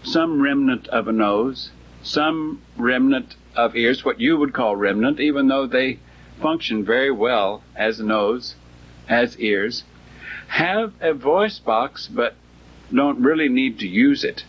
some 0.03 0.41
remnant 0.41 0.89
of 0.89 1.09
a 1.09 1.13
nose, 1.13 1.71
some 2.03 2.63
remnant 2.77 3.37
of 3.55 3.77
ears, 3.77 4.05
what 4.05 4.21
you 4.21 4.37
would 4.37 4.53
call 4.53 4.77
remnant, 4.77 5.21
even 5.21 5.49
though 5.49 5.67
they 5.67 5.99
function 6.41 6.85
very 6.85 7.11
well 7.11 7.63
as 7.75 8.01
a 8.01 8.05
nose, 8.05 8.55
as 9.09 9.39
ears, 9.39 9.85
have 10.49 10.93
a 11.01 11.15
voice 11.15 11.59
box 11.59 12.09
but 12.09 12.35
don't 12.93 13.23
really 13.23 13.49
need 13.49 13.79
to 13.79 13.89
use 13.89 14.25
it 14.25 14.45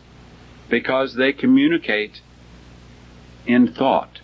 because 0.69 1.15
they 1.15 1.31
communicate 1.31 2.21
in 3.47 3.67
thought. 3.73 4.19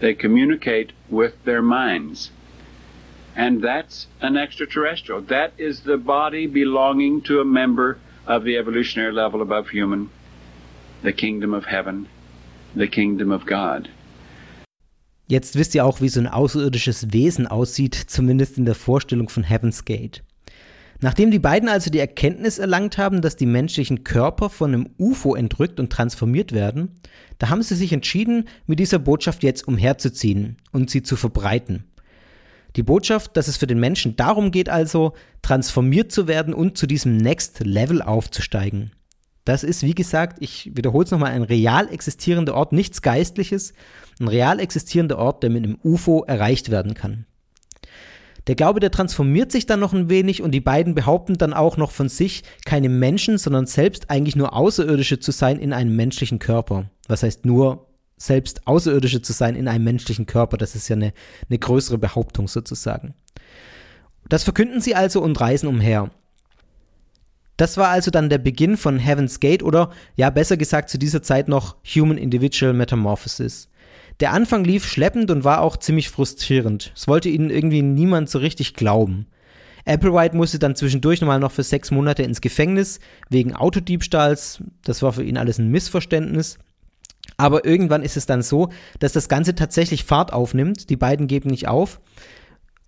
They 0.00 0.14
communicate 0.14 0.92
with 1.08 1.32
their 1.44 1.62
minds. 1.62 2.30
And 3.36 3.62
that's 3.62 4.06
an 4.20 4.36
extraterrestrial. 4.36 5.22
That 5.22 5.52
is 5.58 5.80
the 5.80 5.96
body 5.96 6.46
belonging 6.46 7.22
to 7.22 7.40
a 7.40 7.44
member 7.44 7.98
of 8.26 8.44
the 8.44 8.56
evolutionary 8.56 9.12
level 9.12 9.42
above 9.42 9.68
human, 9.68 10.10
the 11.02 11.12
kingdom 11.12 11.52
of 11.52 11.64
heaven, 11.64 12.08
the 12.74 12.88
kingdom 12.88 13.32
of 13.32 13.44
God. 13.46 13.88
Jetzt 15.26 15.56
wisst 15.56 15.74
ihr 15.74 15.84
auch, 15.84 16.00
wie 16.00 16.08
so 16.08 16.20
ein 16.20 16.26
außerirdisches 16.26 17.12
Wesen 17.12 17.46
aussieht, 17.46 17.94
zumindest 17.94 18.58
in 18.58 18.66
der 18.66 18.74
Vorstellung 18.74 19.30
von 19.30 19.42
Heaven's 19.42 19.84
Gate. 19.84 20.22
Nachdem 21.00 21.30
die 21.30 21.38
beiden 21.38 21.68
also 21.68 21.90
die 21.90 21.98
Erkenntnis 21.98 22.58
erlangt 22.58 22.98
haben, 22.98 23.20
dass 23.20 23.36
die 23.36 23.46
menschlichen 23.46 24.04
Körper 24.04 24.48
von 24.48 24.72
einem 24.72 24.90
UFO 24.98 25.34
entrückt 25.34 25.80
und 25.80 25.90
transformiert 25.90 26.52
werden, 26.52 27.00
da 27.38 27.50
haben 27.50 27.62
sie 27.62 27.74
sich 27.74 27.92
entschieden, 27.92 28.48
mit 28.66 28.78
dieser 28.78 28.98
Botschaft 28.98 29.42
jetzt 29.42 29.66
umherzuziehen 29.66 30.56
und 30.72 30.90
sie 30.90 31.02
zu 31.02 31.16
verbreiten. 31.16 31.84
Die 32.76 32.82
Botschaft, 32.82 33.36
dass 33.36 33.48
es 33.48 33.56
für 33.56 33.66
den 33.66 33.78
Menschen 33.78 34.16
darum 34.16 34.50
geht, 34.50 34.68
also 34.68 35.12
transformiert 35.42 36.10
zu 36.10 36.26
werden 36.26 36.54
und 36.54 36.76
zu 36.76 36.86
diesem 36.86 37.16
Next 37.16 37.60
Level 37.60 38.02
aufzusteigen. 38.02 38.92
Das 39.44 39.62
ist, 39.62 39.82
wie 39.82 39.94
gesagt, 39.94 40.38
ich 40.40 40.74
wiederhole 40.74 41.04
es 41.04 41.10
nochmal, 41.10 41.32
ein 41.32 41.42
real 41.42 41.92
existierender 41.92 42.54
Ort, 42.54 42.72
nichts 42.72 43.02
Geistliches, 43.02 43.74
ein 44.18 44.28
real 44.28 44.58
existierender 44.58 45.18
Ort, 45.18 45.42
der 45.42 45.50
mit 45.50 45.64
einem 45.64 45.78
UFO 45.84 46.24
erreicht 46.24 46.70
werden 46.70 46.94
kann. 46.94 47.26
Der 48.46 48.54
Glaube, 48.54 48.80
der 48.80 48.90
transformiert 48.90 49.50
sich 49.50 49.64
dann 49.64 49.80
noch 49.80 49.94
ein 49.94 50.10
wenig 50.10 50.42
und 50.42 50.50
die 50.50 50.60
beiden 50.60 50.94
behaupten 50.94 51.38
dann 51.38 51.54
auch 51.54 51.76
noch 51.76 51.90
von 51.90 52.08
sich, 52.08 52.42
keine 52.66 52.90
Menschen, 52.90 53.38
sondern 53.38 53.66
selbst 53.66 54.10
eigentlich 54.10 54.36
nur 54.36 54.54
Außerirdische 54.54 55.18
zu 55.18 55.32
sein 55.32 55.58
in 55.58 55.72
einem 55.72 55.96
menschlichen 55.96 56.38
Körper. 56.38 56.90
Was 57.08 57.22
heißt 57.22 57.46
nur 57.46 57.88
selbst 58.16 58.66
Außerirdische 58.66 59.22
zu 59.22 59.32
sein 59.32 59.56
in 59.56 59.66
einem 59.66 59.84
menschlichen 59.84 60.26
Körper? 60.26 60.58
Das 60.58 60.74
ist 60.74 60.88
ja 60.88 60.96
eine, 60.96 61.12
eine 61.48 61.58
größere 61.58 61.96
Behauptung 61.96 62.46
sozusagen. 62.46 63.14
Das 64.28 64.44
verkünden 64.44 64.80
sie 64.80 64.94
also 64.94 65.22
und 65.22 65.40
reisen 65.40 65.66
umher. 65.66 66.10
Das 67.56 67.76
war 67.76 67.88
also 67.88 68.10
dann 68.10 68.30
der 68.30 68.38
Beginn 68.38 68.76
von 68.76 68.98
Heaven's 68.98 69.38
Gate 69.40 69.62
oder 69.62 69.90
ja 70.16 70.28
besser 70.30 70.56
gesagt 70.56 70.90
zu 70.90 70.98
dieser 70.98 71.22
Zeit 71.22 71.48
noch 71.48 71.76
Human 71.84 72.18
Individual 72.18 72.72
Metamorphosis. 72.72 73.68
Der 74.20 74.32
Anfang 74.32 74.64
lief 74.64 74.86
schleppend 74.86 75.30
und 75.30 75.44
war 75.44 75.60
auch 75.60 75.76
ziemlich 75.76 76.08
frustrierend. 76.08 76.92
Es 76.94 77.08
wollte 77.08 77.28
ihnen 77.28 77.50
irgendwie 77.50 77.82
niemand 77.82 78.30
so 78.30 78.38
richtig 78.38 78.74
glauben. 78.74 79.26
Applewhite 79.86 80.36
musste 80.36 80.58
dann 80.58 80.76
zwischendurch 80.76 81.20
nochmal 81.20 81.40
noch 81.40 81.52
für 81.52 81.62
sechs 81.62 81.90
Monate 81.90 82.22
ins 82.22 82.40
Gefängnis 82.40 83.00
wegen 83.28 83.54
Autodiebstahls. 83.54 84.62
Das 84.82 85.02
war 85.02 85.12
für 85.12 85.24
ihn 85.24 85.36
alles 85.36 85.58
ein 85.58 85.70
Missverständnis. 85.70 86.58
Aber 87.36 87.64
irgendwann 87.64 88.02
ist 88.02 88.16
es 88.16 88.26
dann 88.26 88.42
so, 88.42 88.70
dass 88.98 89.12
das 89.12 89.28
Ganze 89.28 89.54
tatsächlich 89.54 90.04
Fahrt 90.04 90.32
aufnimmt. 90.32 90.88
Die 90.90 90.96
beiden 90.96 91.26
geben 91.26 91.50
nicht 91.50 91.68
auf 91.68 92.00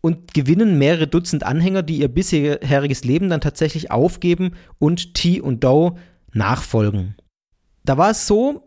und 0.01 0.35
gewinnen 0.35 0.79
mehrere 0.79 1.09
Dutzend 1.09 1.45
Anhänger, 1.45 1.83
die 1.83 1.99
ihr 1.99 2.09
bisheriges 2.09 3.05
Leben 3.05 3.29
dann 3.29 3.41
tatsächlich 3.41 3.91
aufgeben 3.91 4.53
und 4.79 5.15
T 5.15 5.41
und 5.41 5.65
Doe 5.65 5.97
nachfolgen. 6.33 7.17
Da 7.85 7.99
war 7.99 8.11
es 8.11 8.27
so, 8.27 8.66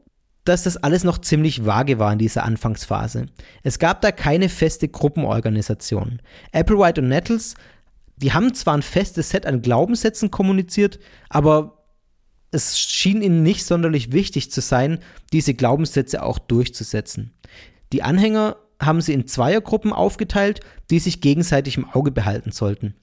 dass 0.49 0.63
das 0.63 0.77
alles 0.77 1.03
noch 1.03 1.19
ziemlich 1.19 1.65
vage 1.65 1.99
war 1.99 2.11
in 2.11 2.19
dieser 2.19 2.43
Anfangsphase. 2.43 3.27
Es 3.63 3.77
gab 3.77 4.01
da 4.01 4.11
keine 4.11 4.49
feste 4.49 4.87
Gruppenorganisation. 4.87 6.21
Applewhite 6.51 7.01
und 7.01 7.07
Nettles, 7.07 7.53
die 8.17 8.33
haben 8.33 8.53
zwar 8.53 8.75
ein 8.75 8.81
festes 8.81 9.29
Set 9.29 9.45
an 9.45 9.61
Glaubenssätzen 9.61 10.31
kommuniziert, 10.31 10.99
aber 11.29 11.85
es 12.51 12.79
schien 12.79 13.21
ihnen 13.21 13.43
nicht 13.43 13.63
sonderlich 13.63 14.11
wichtig 14.11 14.51
zu 14.51 14.61
sein, 14.61 14.99
diese 15.31 15.53
Glaubenssätze 15.53 16.23
auch 16.23 16.39
durchzusetzen. 16.39 17.31
Die 17.93 18.01
Anhänger 18.01 18.57
haben 18.81 19.01
sie 19.01 19.13
in 19.13 19.27
Zweiergruppen 19.27 19.93
aufgeteilt, 19.93 20.61
die 20.89 20.99
sich 20.99 21.21
gegenseitig 21.21 21.77
im 21.77 21.87
Auge 21.89 22.11
behalten 22.11 22.51
sollten. 22.51 22.95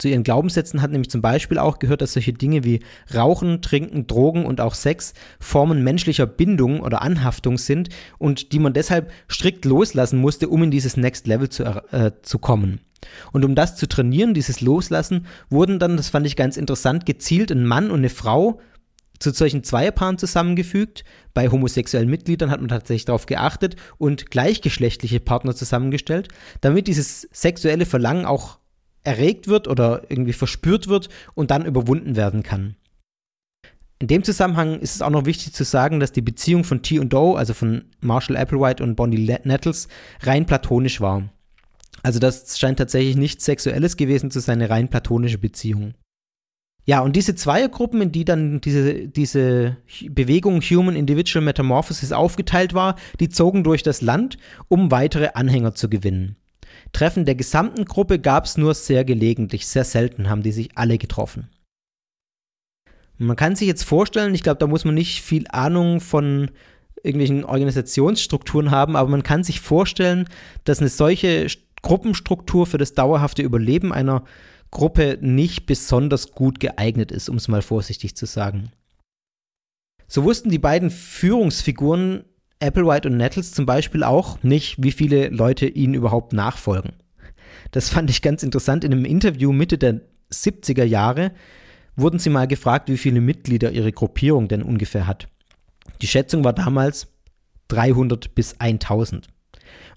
Zu 0.00 0.08
ihren 0.08 0.22
Glaubenssätzen 0.22 0.80
hat 0.80 0.90
nämlich 0.90 1.10
zum 1.10 1.20
Beispiel 1.20 1.58
auch 1.58 1.78
gehört, 1.78 2.00
dass 2.00 2.14
solche 2.14 2.32
Dinge 2.32 2.64
wie 2.64 2.80
Rauchen, 3.14 3.60
Trinken, 3.60 4.06
Drogen 4.06 4.46
und 4.46 4.62
auch 4.62 4.74
Sex 4.74 5.12
Formen 5.38 5.84
menschlicher 5.84 6.26
Bindung 6.26 6.80
oder 6.80 7.02
Anhaftung 7.02 7.58
sind 7.58 7.90
und 8.16 8.52
die 8.52 8.60
man 8.60 8.72
deshalb 8.72 9.12
strikt 9.30 9.66
loslassen 9.66 10.18
musste, 10.18 10.48
um 10.48 10.62
in 10.62 10.70
dieses 10.70 10.96
Next 10.96 11.26
Level 11.26 11.50
zu, 11.50 11.64
äh, 11.64 12.12
zu 12.22 12.38
kommen. 12.38 12.80
Und 13.32 13.44
um 13.44 13.54
das 13.54 13.76
zu 13.76 13.86
trainieren, 13.86 14.32
dieses 14.32 14.62
Loslassen, 14.62 15.26
wurden 15.50 15.78
dann, 15.78 15.98
das 15.98 16.08
fand 16.08 16.26
ich 16.26 16.34
ganz 16.34 16.56
interessant, 16.56 17.04
gezielt 17.04 17.52
ein 17.52 17.66
Mann 17.66 17.90
und 17.90 17.98
eine 17.98 18.08
Frau 18.08 18.58
zu 19.18 19.32
solchen 19.32 19.62
Zweierpaaren 19.62 20.16
zusammengefügt. 20.16 21.04
Bei 21.34 21.50
homosexuellen 21.50 22.08
Mitgliedern 22.08 22.50
hat 22.50 22.60
man 22.60 22.70
tatsächlich 22.70 23.04
darauf 23.04 23.26
geachtet 23.26 23.76
und 23.98 24.30
gleichgeschlechtliche 24.30 25.20
Partner 25.20 25.54
zusammengestellt, 25.54 26.28
damit 26.62 26.86
dieses 26.86 27.28
sexuelle 27.32 27.84
Verlangen 27.84 28.24
auch 28.24 28.59
erregt 29.04 29.48
wird 29.48 29.68
oder 29.68 30.02
irgendwie 30.08 30.32
verspürt 30.32 30.88
wird 30.88 31.08
und 31.34 31.50
dann 31.50 31.64
überwunden 31.64 32.16
werden 32.16 32.42
kann. 32.42 32.76
In 33.98 34.08
dem 34.08 34.24
Zusammenhang 34.24 34.80
ist 34.80 34.94
es 34.94 35.02
auch 35.02 35.10
noch 35.10 35.26
wichtig 35.26 35.52
zu 35.52 35.62
sagen, 35.62 36.00
dass 36.00 36.12
die 36.12 36.22
Beziehung 36.22 36.64
von 36.64 36.80
T 36.80 36.98
und 36.98 37.12
Doe, 37.12 37.36
also 37.36 37.52
von 37.52 37.84
Marshall 38.00 38.36
Applewhite 38.36 38.82
und 38.82 38.96
Bonnie 38.96 39.38
Nettles, 39.44 39.88
rein 40.22 40.46
platonisch 40.46 41.02
war. 41.02 41.28
Also 42.02 42.18
das 42.18 42.58
scheint 42.58 42.78
tatsächlich 42.78 43.16
nichts 43.16 43.44
Sexuelles 43.44 43.98
gewesen 43.98 44.30
zu 44.30 44.40
sein, 44.40 44.58
eine 44.60 44.70
rein 44.70 44.88
platonische 44.88 45.36
Beziehung. 45.36 45.94
Ja, 46.86 47.00
und 47.00 47.14
diese 47.14 47.34
Zweiergruppen, 47.34 48.00
in 48.00 48.10
die 48.10 48.24
dann 48.24 48.62
diese, 48.62 49.06
diese 49.06 49.76
Bewegung 50.08 50.62
Human 50.62 50.96
Individual 50.96 51.44
Metamorphosis 51.44 52.12
aufgeteilt 52.12 52.72
war, 52.72 52.96
die 53.20 53.28
zogen 53.28 53.64
durch 53.64 53.82
das 53.82 54.00
Land, 54.00 54.38
um 54.68 54.90
weitere 54.90 55.28
Anhänger 55.34 55.74
zu 55.74 55.90
gewinnen. 55.90 56.36
Treffen 56.92 57.24
der 57.24 57.34
gesamten 57.34 57.84
Gruppe 57.84 58.18
gab 58.18 58.44
es 58.44 58.56
nur 58.56 58.74
sehr 58.74 59.04
gelegentlich, 59.04 59.66
sehr 59.66 59.84
selten 59.84 60.28
haben 60.28 60.42
die 60.42 60.52
sich 60.52 60.76
alle 60.76 60.98
getroffen. 60.98 61.48
Man 63.18 63.36
kann 63.36 63.54
sich 63.54 63.68
jetzt 63.68 63.84
vorstellen, 63.84 64.34
ich 64.34 64.42
glaube, 64.42 64.58
da 64.58 64.66
muss 64.66 64.84
man 64.84 64.94
nicht 64.94 65.22
viel 65.22 65.46
Ahnung 65.48 66.00
von 66.00 66.50
irgendwelchen 67.02 67.44
Organisationsstrukturen 67.44 68.70
haben, 68.70 68.96
aber 68.96 69.10
man 69.10 69.22
kann 69.22 69.44
sich 69.44 69.60
vorstellen, 69.60 70.26
dass 70.64 70.80
eine 70.80 70.88
solche 70.88 71.46
Gruppenstruktur 71.82 72.66
für 72.66 72.78
das 72.78 72.94
dauerhafte 72.94 73.42
Überleben 73.42 73.92
einer 73.92 74.24
Gruppe 74.70 75.18
nicht 75.20 75.66
besonders 75.66 76.32
gut 76.32 76.60
geeignet 76.60 77.12
ist, 77.12 77.28
um 77.28 77.36
es 77.36 77.48
mal 77.48 77.62
vorsichtig 77.62 78.16
zu 78.16 78.26
sagen. 78.26 78.72
So 80.06 80.24
wussten 80.24 80.50
die 80.50 80.58
beiden 80.58 80.90
Führungsfiguren 80.90 82.24
Applewhite 82.60 83.08
und 83.08 83.16
Nettles 83.16 83.52
zum 83.52 83.66
Beispiel 83.66 84.04
auch 84.04 84.42
nicht, 84.42 84.76
wie 84.78 84.92
viele 84.92 85.28
Leute 85.28 85.66
ihnen 85.66 85.94
überhaupt 85.94 86.32
nachfolgen. 86.32 86.92
Das 87.70 87.88
fand 87.88 88.10
ich 88.10 88.22
ganz 88.22 88.42
interessant. 88.42 88.84
In 88.84 88.92
einem 88.92 89.04
Interview 89.04 89.52
Mitte 89.52 89.78
der 89.78 90.00
70er 90.32 90.84
Jahre 90.84 91.32
wurden 91.96 92.18
sie 92.18 92.30
mal 92.30 92.46
gefragt, 92.46 92.88
wie 92.88 92.98
viele 92.98 93.20
Mitglieder 93.20 93.72
ihre 93.72 93.92
Gruppierung 93.92 94.48
denn 94.48 94.62
ungefähr 94.62 95.06
hat. 95.06 95.28
Die 96.02 96.06
Schätzung 96.06 96.44
war 96.44 96.52
damals 96.52 97.08
300 97.68 98.34
bis 98.34 98.58
1000. 98.58 99.28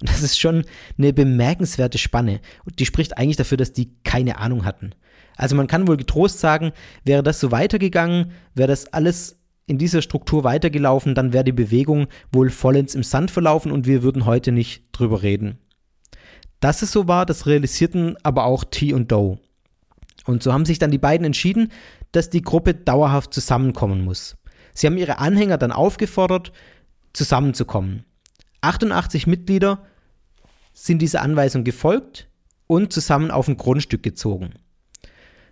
Und 0.01 0.09
das 0.09 0.21
ist 0.21 0.39
schon 0.39 0.65
eine 0.97 1.13
bemerkenswerte 1.13 1.97
Spanne. 1.97 2.41
Und 2.65 2.79
die 2.79 2.85
spricht 2.85 3.17
eigentlich 3.17 3.37
dafür, 3.37 3.57
dass 3.57 3.73
die 3.73 3.93
keine 4.03 4.37
Ahnung 4.37 4.65
hatten. 4.65 4.91
Also 5.35 5.55
man 5.55 5.67
kann 5.67 5.87
wohl 5.87 5.97
getrost 5.97 6.39
sagen, 6.39 6.71
wäre 7.03 7.23
das 7.23 7.39
so 7.39 7.51
weitergegangen, 7.51 8.31
wäre 8.53 8.67
das 8.67 8.91
alles 8.93 9.39
in 9.65 9.77
dieser 9.77 10.01
Struktur 10.01 10.43
weitergelaufen, 10.43 11.15
dann 11.15 11.33
wäre 11.33 11.43
die 11.43 11.51
Bewegung 11.51 12.07
wohl 12.31 12.49
vollends 12.49 12.95
im 12.95 13.03
Sand 13.03 13.31
verlaufen 13.31 13.71
und 13.71 13.87
wir 13.87 14.03
würden 14.03 14.25
heute 14.25 14.51
nicht 14.51 14.85
drüber 14.91 15.23
reden. 15.23 15.59
Dass 16.59 16.81
es 16.81 16.91
so 16.91 17.07
war, 17.07 17.25
das 17.25 17.45
realisierten 17.45 18.15
aber 18.23 18.45
auch 18.45 18.63
T 18.63 18.93
und 18.93 19.11
Doe. 19.11 19.39
Und 20.25 20.43
so 20.43 20.53
haben 20.53 20.65
sich 20.65 20.79
dann 20.79 20.91
die 20.91 20.97
beiden 20.97 21.25
entschieden, 21.25 21.71
dass 22.11 22.29
die 22.29 22.41
Gruppe 22.41 22.73
dauerhaft 22.73 23.33
zusammenkommen 23.33 24.03
muss. 24.03 24.37
Sie 24.73 24.87
haben 24.87 24.97
ihre 24.97 25.19
Anhänger 25.19 25.57
dann 25.57 25.71
aufgefordert, 25.71 26.51
zusammenzukommen. 27.13 28.05
88 28.61 29.27
Mitglieder 29.27 29.85
sind 30.73 31.01
dieser 31.01 31.21
Anweisung 31.21 31.63
gefolgt 31.63 32.29
und 32.67 32.93
zusammen 32.93 33.29
auf 33.29 33.47
ein 33.47 33.57
Grundstück 33.57 34.03
gezogen. 34.03 34.53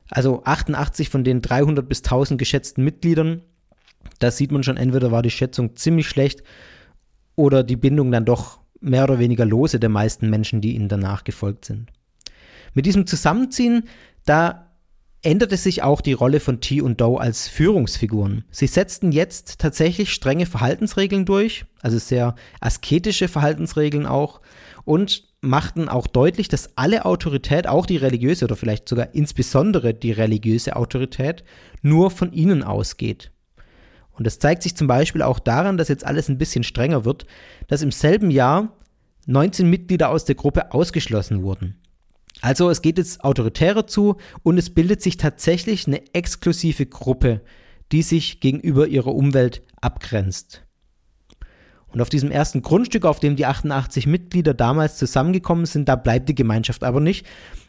Also 0.10 0.43
88 0.43 1.10
von 1.10 1.24
den 1.24 1.41
300 1.41 1.88
bis 1.88 2.00
1000 2.00 2.38
geschätzten 2.38 2.84
Mitgliedern, 2.84 3.43
da 4.23 4.31
sieht 4.31 4.51
man 4.51 4.63
schon, 4.63 4.77
entweder 4.77 5.12
war 5.12 5.21
die 5.21 5.31
Schätzung 5.31 5.75
ziemlich 5.75 6.07
schlecht 6.07 6.43
oder 7.36 7.63
die 7.63 7.75
Bindung 7.75 8.12
dann 8.12 8.25
doch 8.25 8.60
mehr 8.79 9.03
oder 9.03 9.19
weniger 9.19 9.45
lose 9.45 9.79
der 9.79 9.89
meisten 9.89 10.29
Menschen, 10.29 10.62
die 10.62 10.75
ihnen 10.75 10.89
danach 10.89 11.23
gefolgt 11.23 11.65
sind. 11.65 11.91
Mit 12.73 12.86
diesem 12.86 13.05
Zusammenziehen, 13.05 13.84
da 14.25 14.71
änderte 15.23 15.57
sich 15.57 15.84
auch 15.84 16.01
die 16.01 16.13
Rolle 16.13 16.39
von 16.39 16.62
T 16.62 16.81
und 16.81 16.99
Doe 16.99 17.19
als 17.19 17.47
Führungsfiguren. 17.47 18.43
Sie 18.49 18.67
setzten 18.67 19.12
jetzt 19.12 19.60
tatsächlich 19.60 20.12
strenge 20.12 20.47
Verhaltensregeln 20.47 21.25
durch, 21.25 21.65
also 21.81 21.99
sehr 21.99 22.36
asketische 22.60 23.27
Verhaltensregeln 23.27 24.07
auch, 24.07 24.41
und 24.84 25.29
machten 25.41 25.89
auch 25.89 26.07
deutlich, 26.07 26.47
dass 26.47 26.75
alle 26.75 27.05
Autorität, 27.05 27.67
auch 27.67 27.86
die 27.86 27.97
religiöse 27.97 28.45
oder 28.45 28.55
vielleicht 28.55 28.89
sogar 28.89 29.13
insbesondere 29.13 29.93
die 29.93 30.12
religiöse 30.12 30.75
Autorität, 30.75 31.43
nur 31.81 32.10
von 32.10 32.34
ihnen 32.34 32.63
ausgeht. 32.63 33.31
Und 34.13 34.28
das 34.28 34.39
zeigt 34.39 34.63
sich 34.63 34.76
zum 34.76 34.88
Beispiel 34.88 35.21
auch 35.21 35.39
daran, 35.39 35.78
dass 35.78 35.88
jetzt 35.88 36.06
alles 36.06 36.30
ein 36.30 36.38
bisschen 36.38 36.63
strenger 36.63 37.06
wird, 37.06 37.26
dass 37.67 37.82
im 37.82 37.91
selben 37.91 38.32
Jahr 38.32 38.76
19 39.26 39.69
Mitglieder 39.69 40.10
aus 40.10 40.26
der 40.26 40.36
Gruppe 40.36 40.71
ausgeschlossen 40.74 41.43
wurden. 41.43 41.82
Also 42.41 42.69
es 42.69 42.82
geht 42.82 42.97
jetzt 42.97 43.24
autoritärer 43.24 43.88
zu 43.88 44.17
und 44.43 44.58
es 44.58 44.69
bildet 44.71 45.02
sich 45.02 45.17
tatsächlich 45.17 45.88
eine 45.88 46.02
exklusive 46.13 46.86
Gruppe, 46.86 47.41
die 47.91 48.02
sich 48.02 48.39
gegenüber 48.39 48.88
ihrer 48.88 49.13
Umwelt 49.13 49.63
abgrenzt. 49.80 50.63
Und 51.91 52.02
auf 52.02 52.10
diesem 52.10 52.32
ersten 52.32 52.62
Grundstück, 52.62 53.06
auf 53.06 53.19
dem 53.19 53.36
die 53.36 53.45
88 53.45 54.08
Mitglieder 54.08 54.54
damals 54.54 54.97
zusammengekommen 54.97 55.65
sind, 55.65 55.89
da 55.89 55.97
bleibt 55.97 56.30
die 56.30 56.36
Gemeinschaft 56.36 56.84
aber 56.84 57.02
nicht. 57.02 57.26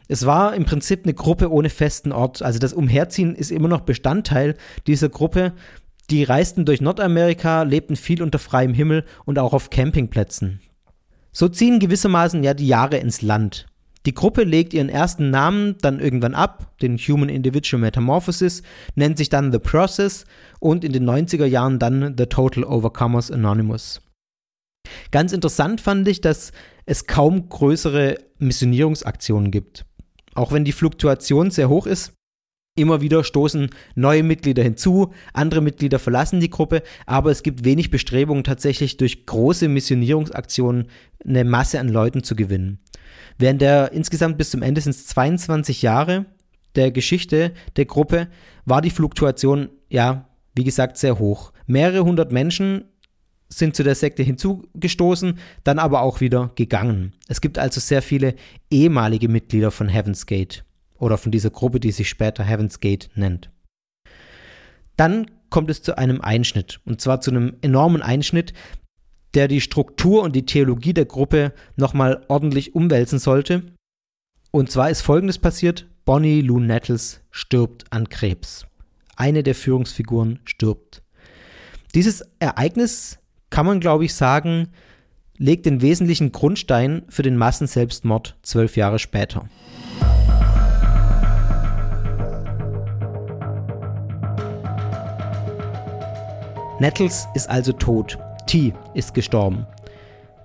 Es 0.07 0.25
war 0.25 0.55
im 0.55 0.65
Prinzip 0.65 1.03
eine 1.03 1.13
Gruppe 1.13 1.51
ohne 1.51 1.69
festen 1.69 2.11
Ort. 2.11 2.41
Also 2.41 2.59
das 2.59 2.73
Umherziehen 2.73 3.35
ist 3.35 3.51
immer 3.51 3.67
noch 3.67 3.81
Bestandteil 3.81 4.55
dieser 4.87 5.09
Gruppe. 5.09 5.53
Die 6.09 6.23
reisten 6.23 6.65
durch 6.65 6.81
Nordamerika, 6.81 7.63
lebten 7.63 7.95
viel 7.95 8.21
unter 8.21 8.39
freiem 8.39 8.73
Himmel 8.73 9.05
und 9.25 9.39
auch 9.39 9.53
auf 9.53 9.69
Campingplätzen. 9.69 10.61
So 11.31 11.47
ziehen 11.47 11.79
gewissermaßen 11.79 12.43
ja 12.43 12.53
die 12.53 12.67
Jahre 12.67 12.97
ins 12.97 13.21
Land. 13.21 13.67
Die 14.05 14.13
Gruppe 14.13 14.43
legt 14.43 14.73
ihren 14.73 14.89
ersten 14.89 15.29
Namen 15.29 15.77
dann 15.81 15.99
irgendwann 15.99 16.35
ab, 16.35 16.77
den 16.81 16.97
Human 16.97 17.29
Individual 17.29 17.79
Metamorphosis, 17.79 18.61
nennt 18.95 19.17
sich 19.17 19.29
dann 19.29 19.51
The 19.53 19.59
Process 19.59 20.25
und 20.59 20.83
in 20.83 20.91
den 20.91 21.09
90er 21.09 21.45
Jahren 21.45 21.79
dann 21.79 22.15
The 22.17 22.25
Total 22.25 22.65
Overcomers 22.65 23.31
Anonymous. 23.31 24.01
Ganz 25.11 25.31
interessant 25.31 25.79
fand 25.79 26.07
ich, 26.09 26.19
dass 26.19 26.51
es 26.85 27.07
kaum 27.07 27.47
größere 27.47 28.17
Missionierungsaktionen 28.39 29.51
gibt. 29.51 29.85
Auch 30.35 30.51
wenn 30.51 30.65
die 30.65 30.73
Fluktuation 30.73 31.49
sehr 31.49 31.69
hoch 31.69 31.87
ist, 31.87 32.13
immer 32.75 33.01
wieder 33.01 33.23
stoßen 33.23 33.69
neue 33.95 34.23
Mitglieder 34.23 34.63
hinzu, 34.63 35.13
andere 35.33 35.61
Mitglieder 35.61 35.99
verlassen 35.99 36.39
die 36.39 36.49
Gruppe, 36.49 36.81
aber 37.05 37.29
es 37.29 37.43
gibt 37.43 37.65
wenig 37.65 37.91
Bestrebungen 37.91 38.43
tatsächlich 38.43 38.97
durch 38.97 39.25
große 39.25 39.67
Missionierungsaktionen 39.67 40.87
eine 41.23 41.43
Masse 41.43 41.79
an 41.79 41.89
Leuten 41.89 42.23
zu 42.23 42.35
gewinnen. 42.35 42.79
Während 43.37 43.61
der 43.61 43.91
insgesamt 43.91 44.37
bis 44.37 44.51
zum 44.51 44.63
Ende 44.63 44.81
sind 44.81 44.91
es 44.91 45.07
22 45.07 45.83
Jahre 45.83 46.25
der 46.75 46.91
Geschichte 46.91 47.53
der 47.75 47.85
Gruppe, 47.85 48.27
war 48.65 48.81
die 48.81 48.89
Fluktuation 48.89 49.69
ja, 49.89 50.27
wie 50.55 50.63
gesagt, 50.63 50.97
sehr 50.97 51.19
hoch. 51.19 51.53
Mehrere 51.67 52.03
hundert 52.03 52.31
Menschen 52.31 52.85
sind 53.49 53.75
zu 53.75 53.83
der 53.83 53.93
Sekte 53.93 54.23
hinzugestoßen, 54.23 55.37
dann 55.63 55.77
aber 55.77 56.01
auch 56.01 56.21
wieder 56.21 56.51
gegangen. 56.55 57.13
Es 57.27 57.39
gibt 57.39 57.59
also 57.59 57.79
sehr 57.79 58.01
viele 58.01 58.33
ehemalige 58.71 59.29
Mitglieder 59.29 59.69
von 59.69 59.87
Heaven's 59.87 60.25
Gate 60.25 60.63
oder 61.03 61.17
von 61.17 61.31
dieser 61.31 61.49
Gruppe, 61.49 61.79
die 61.79 61.91
sich 61.91 62.07
später 62.07 62.43
Heaven's 62.43 62.79
Gate 62.79 63.09
nennt. 63.13 63.51
Dann 64.95 65.29
kommt 65.49 65.69
es 65.69 65.83
zu 65.83 65.97
einem 65.97 66.21
Einschnitt, 66.21 66.79
und 66.85 67.01
zwar 67.01 67.19
zu 67.19 67.31
einem 67.31 67.57
enormen 67.61 68.01
Einschnitt, 68.01 68.53
der 69.33 69.47
die 69.47 69.61
Struktur 69.61 70.23
und 70.23 70.35
die 70.35 70.45
Theologie 70.45 70.93
der 70.93 71.05
Gruppe 71.05 71.53
nochmal 71.75 72.23
ordentlich 72.29 72.73
umwälzen 72.73 73.19
sollte. 73.19 73.63
Und 74.51 74.71
zwar 74.71 74.89
ist 74.89 75.01
Folgendes 75.01 75.39
passiert, 75.39 75.87
Bonnie 76.05 76.41
Lou 76.41 76.59
Nettles 76.59 77.21
stirbt 77.31 77.85
an 77.91 78.07
Krebs. 78.07 78.65
Eine 79.15 79.43
der 79.43 79.55
Führungsfiguren 79.55 80.39
stirbt. 80.45 81.03
Dieses 81.95 82.23
Ereignis 82.39 83.19
kann 83.49 83.65
man, 83.65 83.79
glaube 83.79 84.05
ich, 84.05 84.13
sagen, 84.13 84.69
legt 85.37 85.65
den 85.65 85.81
wesentlichen 85.81 86.31
Grundstein 86.31 87.03
für 87.09 87.23
den 87.23 87.37
Massenselbstmord 87.37 88.37
zwölf 88.43 88.77
Jahre 88.77 88.99
später. 88.99 89.49
Nettles 96.83 97.29
ist 97.33 97.49
also 97.49 97.71
tot. 97.71 98.17
T 98.45 98.73
ist 98.93 99.13
gestorben. 99.13 99.65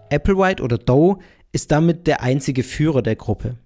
Applewhite 0.08 0.62
oder 0.62 0.78
Doe 0.78 1.18
ist 1.50 1.72
damit 1.72 2.06
der 2.06 2.22
einzige 2.22 2.62
Führer 2.62 3.02
der 3.02 3.16
Gruppe. 3.16 3.56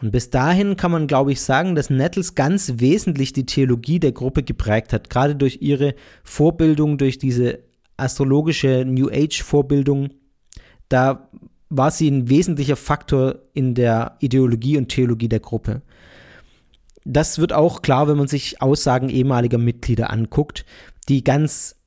Und 0.00 0.12
bis 0.12 0.30
dahin 0.30 0.76
kann 0.76 0.92
man, 0.92 1.08
glaube 1.08 1.32
ich, 1.32 1.40
sagen, 1.40 1.74
dass 1.74 1.90
Nettles 1.90 2.36
ganz 2.36 2.74
wesentlich 2.76 3.32
die 3.32 3.44
Theologie 3.44 3.98
der 3.98 4.12
Gruppe 4.12 4.44
geprägt 4.44 4.92
hat, 4.92 5.10
gerade 5.10 5.34
durch 5.34 5.62
ihre 5.62 5.96
Vorbildung, 6.22 6.96
durch 6.96 7.18
diese 7.18 7.58
astrologische 7.96 8.84
New 8.86 9.08
Age-Vorbildung, 9.08 10.10
da 10.88 11.28
war 11.70 11.90
sie 11.90 12.08
ein 12.08 12.28
wesentlicher 12.28 12.76
Faktor 12.76 13.40
in 13.52 13.74
der 13.74 14.16
Ideologie 14.20 14.78
und 14.78 14.90
Theologie 14.90 15.28
der 15.28 15.40
Gruppe. 15.40 15.82
Das 17.04 17.40
wird 17.40 17.52
auch 17.52 17.82
klar, 17.82 18.06
wenn 18.06 18.16
man 18.16 18.28
sich 18.28 18.62
Aussagen 18.62 19.08
ehemaliger 19.08 19.58
Mitglieder 19.58 20.10
anguckt, 20.10 20.64
die 21.08 21.24
ganz 21.24 21.79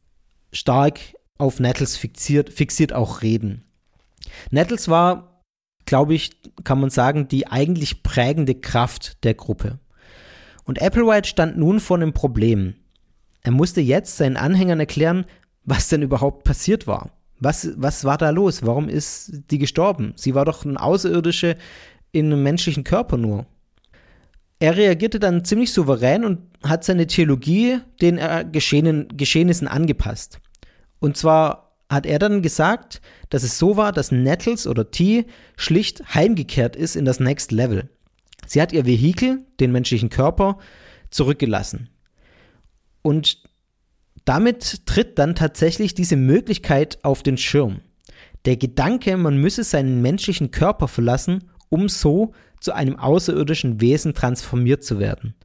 stark 0.54 1.00
auf 1.38 1.60
Nettles 1.60 1.98
fixiert, 1.98 2.52
fixiert 2.52 2.94
auch 2.94 3.22
reden. 3.22 3.64
Nettles 4.52 4.88
war, 4.88 5.42
glaube 5.86 6.14
ich, 6.14 6.32
kann 6.64 6.80
man 6.80 6.90
sagen, 6.90 7.28
die 7.28 7.48
eigentlich 7.48 8.04
prägende 8.04 8.56
Kraft 8.56 9.24
der 9.24 9.34
Gruppe. 9.34 9.80
Und 10.64 10.82
Applewhite 10.82 11.28
stand 11.28 11.58
nun 11.58 11.80
vor 11.80 11.98
einem 11.98 12.14
Problem. 12.14 12.76
Er 13.42 13.52
musste 13.52 13.82
jetzt 13.82 14.16
seinen 14.16 14.38
Anhängern 14.38 14.80
erklären, 14.80 15.26
was 15.66 15.90
denn 15.90 16.02
überhaupt 16.02 16.46
passiert 16.46 16.88
war. 16.88 17.12
Was, 17.40 17.72
was 17.76 18.06
war 18.06 18.18
da 18.18 18.30
los? 18.30 18.66
Warum 18.66 18.88
ist 18.88 19.32
die 19.52 19.58
gestorben? 19.58 20.14
Sie 20.16 20.34
war 20.34 20.46
doch 20.46 20.64
ein 20.64 20.78
Außerirdische 20.78 21.58
in 22.14 22.28
einem 22.28 22.44
menschlichen 22.44 22.86
Körper 22.86 23.18
nur. 23.18 23.46
Er 24.60 24.78
reagierte 24.78 25.20
dann 25.20 25.44
ziemlich 25.44 25.74
souverän 25.74 26.24
und 26.24 26.40
hat 26.64 26.86
seine 26.86 27.08
Theologie 27.08 27.80
den 28.02 28.18
Geschehen, 28.54 29.10
Geschehnissen 29.18 29.68
angepasst. 29.68 30.40
Und 31.04 31.18
zwar 31.18 31.76
hat 31.90 32.06
er 32.06 32.18
dann 32.18 32.42
gesagt, 32.42 33.02
dass 33.28 33.44
es 33.44 33.60
so 33.60 33.76
war, 33.76 33.92
dass 33.92 34.14
Nettles 34.14 34.66
oder 34.66 34.90
T 34.90 35.26
schlicht 35.58 36.16
heimgekehrt 36.16 36.78
ist 36.78 36.96
in 36.96 37.04
das 37.04 37.20
Next 37.20 37.52
Level. 37.52 37.90
Sie 38.48 38.62
hat 38.62 38.72
ihr 38.72 38.86
Vehikel, 38.86 39.44
den 39.60 39.74
menschlichen 39.74 40.08
Körper, 40.08 40.60
zurückgelassen. 41.10 41.90
Und 43.02 43.44
damit 44.24 44.86
tritt 44.86 45.20
dann 45.20 45.36
tatsächlich 45.36 45.94
diese 45.94 46.16
Möglichkeit 46.16 47.04
auf 47.04 47.22
den 47.22 47.36
Schirm. 47.36 47.82
Der 48.46 48.56
Gedanke, 48.56 49.18
man 49.18 49.36
müsse 49.36 49.66
seinen 49.66 50.02
menschlichen 50.02 50.52
Körper 50.52 50.88
verlassen, 50.88 51.52
um 51.68 51.90
so 51.90 52.32
zu 52.62 52.72
einem 52.72 52.98
außerirdischen 52.98 53.82
Wesen 53.82 54.14
transformiert 54.14 54.86
zu 54.86 55.00
werden. 55.00 55.36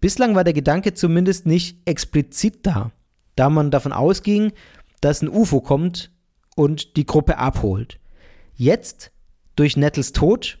Bislang 0.00 0.36
war 0.36 0.44
der 0.44 0.54
Gedanke 0.54 0.94
zumindest 0.94 1.46
nicht 1.46 1.78
explizit 1.84 2.64
da, 2.64 2.92
da 3.38 3.50
man 3.50 3.70
davon 3.70 3.92
ausging, 3.92 4.52
dass 5.00 5.22
ein 5.22 5.28
UFO 5.28 5.60
kommt 5.60 6.10
und 6.56 6.96
die 6.96 7.06
Gruppe 7.06 7.38
abholt. 7.38 8.00
Jetzt, 8.54 9.12
durch 9.56 9.76
Nettles 9.76 10.12
Tod, 10.12 10.58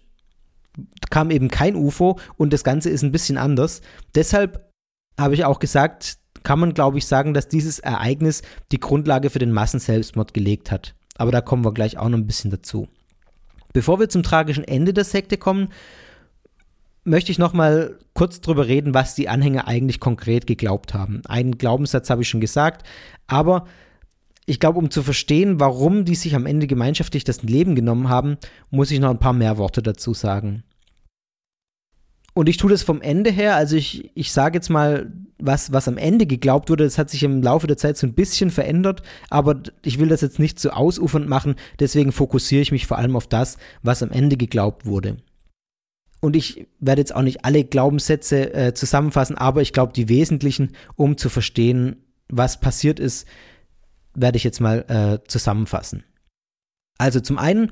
kam 1.10 1.30
eben 1.30 1.48
kein 1.48 1.74
UFO 1.74 2.18
und 2.36 2.52
das 2.52 2.62
Ganze 2.62 2.90
ist 2.90 3.02
ein 3.02 3.10
bisschen 3.10 3.36
anders. 3.36 3.80
Deshalb 4.14 4.72
habe 5.18 5.34
ich 5.34 5.44
auch 5.44 5.58
gesagt, 5.58 6.18
kann 6.44 6.60
man, 6.60 6.74
glaube 6.74 6.98
ich, 6.98 7.06
sagen, 7.06 7.34
dass 7.34 7.48
dieses 7.48 7.80
Ereignis 7.80 8.42
die 8.70 8.78
Grundlage 8.78 9.30
für 9.30 9.40
den 9.40 9.52
Massenselbstmord 9.52 10.32
gelegt 10.32 10.70
hat. 10.70 10.94
Aber 11.16 11.32
da 11.32 11.40
kommen 11.40 11.64
wir 11.64 11.74
gleich 11.74 11.98
auch 11.98 12.08
noch 12.08 12.18
ein 12.18 12.26
bisschen 12.28 12.52
dazu. 12.52 12.88
Bevor 13.72 13.98
wir 13.98 14.08
zum 14.08 14.22
tragischen 14.22 14.64
Ende 14.64 14.94
der 14.94 15.04
Sekte 15.04 15.36
kommen, 15.36 15.68
möchte 17.08 17.32
ich 17.32 17.38
noch 17.38 17.52
mal 17.52 17.98
kurz 18.14 18.40
drüber 18.40 18.66
reden, 18.66 18.94
was 18.94 19.14
die 19.14 19.28
Anhänger 19.28 19.66
eigentlich 19.66 20.00
konkret 20.00 20.46
geglaubt 20.46 20.94
haben. 20.94 21.22
Einen 21.26 21.58
Glaubenssatz 21.58 22.10
habe 22.10 22.22
ich 22.22 22.28
schon 22.28 22.40
gesagt, 22.40 22.86
aber 23.26 23.66
ich 24.46 24.60
glaube, 24.60 24.78
um 24.78 24.90
zu 24.90 25.02
verstehen, 25.02 25.60
warum 25.60 26.04
die 26.04 26.14
sich 26.14 26.34
am 26.34 26.46
Ende 26.46 26.66
gemeinschaftlich 26.66 27.24
das 27.24 27.42
Leben 27.42 27.74
genommen 27.74 28.08
haben, 28.08 28.38
muss 28.70 28.90
ich 28.90 28.98
noch 28.98 29.10
ein 29.10 29.18
paar 29.18 29.34
mehr 29.34 29.58
Worte 29.58 29.82
dazu 29.82 30.14
sagen. 30.14 30.64
Und 32.32 32.48
ich 32.48 32.56
tue 32.56 32.70
das 32.70 32.82
vom 32.82 33.02
Ende 33.02 33.30
her, 33.30 33.56
also 33.56 33.76
ich, 33.76 34.10
ich 34.14 34.32
sage 34.32 34.56
jetzt 34.56 34.70
mal, 34.70 35.12
was, 35.38 35.72
was 35.72 35.88
am 35.88 35.98
Ende 35.98 36.24
geglaubt 36.24 36.70
wurde, 36.70 36.84
das 36.84 36.96
hat 36.96 37.10
sich 37.10 37.24
im 37.24 37.42
Laufe 37.42 37.66
der 37.66 37.76
Zeit 37.76 37.96
so 37.96 38.06
ein 38.06 38.14
bisschen 38.14 38.50
verändert, 38.50 39.02
aber 39.28 39.60
ich 39.84 39.98
will 39.98 40.08
das 40.08 40.20
jetzt 40.20 40.38
nicht 40.38 40.58
zu 40.58 40.68
so 40.68 40.74
ausufernd 40.74 41.28
machen, 41.28 41.56
deswegen 41.80 42.12
fokussiere 42.12 42.62
ich 42.62 42.72
mich 42.72 42.86
vor 42.86 42.96
allem 42.96 43.16
auf 43.16 43.26
das, 43.26 43.58
was 43.82 44.02
am 44.02 44.12
Ende 44.12 44.36
geglaubt 44.36 44.86
wurde. 44.86 45.18
Und 46.20 46.34
ich 46.34 46.66
werde 46.80 47.00
jetzt 47.00 47.14
auch 47.14 47.22
nicht 47.22 47.44
alle 47.44 47.64
Glaubenssätze 47.64 48.52
äh, 48.52 48.74
zusammenfassen, 48.74 49.38
aber 49.38 49.62
ich 49.62 49.72
glaube, 49.72 49.92
die 49.92 50.08
wesentlichen, 50.08 50.72
um 50.96 51.16
zu 51.16 51.28
verstehen, 51.28 52.04
was 52.28 52.60
passiert 52.60 52.98
ist, 52.98 53.26
werde 54.14 54.36
ich 54.36 54.44
jetzt 54.44 54.60
mal 54.60 54.84
äh, 54.88 55.28
zusammenfassen. 55.28 56.04
Also 56.98 57.20
zum 57.20 57.38
einen 57.38 57.70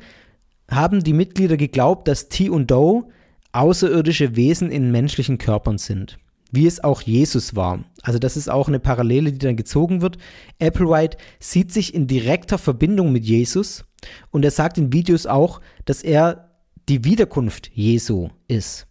haben 0.71 1.03
die 1.03 1.13
Mitglieder 1.13 1.57
geglaubt, 1.57 2.07
dass 2.09 2.29
T 2.29 2.49
und 2.49 2.71
Doe 2.71 3.09
außerirdische 3.53 4.37
Wesen 4.37 4.71
in 4.71 4.93
menschlichen 4.93 5.39
Körpern 5.39 5.79
sind. 5.79 6.19
Wie 6.53 6.67
es 6.67 6.83
auch 6.83 7.03
Jesus 7.03 7.57
war. 7.57 7.85
Also 8.03 8.19
das 8.19 8.37
ist 8.37 8.49
auch 8.49 8.69
eine 8.69 8.79
Parallele, 8.79 9.33
die 9.33 9.39
dann 9.39 9.57
gezogen 9.57 10.01
wird. 10.01 10.19
Applewhite 10.61 11.19
sieht 11.41 11.73
sich 11.73 11.93
in 11.93 12.07
direkter 12.07 12.59
Verbindung 12.59 13.13
mit 13.13 13.25
Jesus 13.25 13.85
und 14.31 14.45
er 14.45 14.53
sagt 14.53 14.79
in 14.79 14.93
Videos 14.93 15.27
auch, 15.27 15.61
dass 15.85 16.03
er 16.03 16.46
die 16.89 17.05
Wiederkunft 17.05 17.71
Jesu 17.73 18.31
ist. 18.49 18.87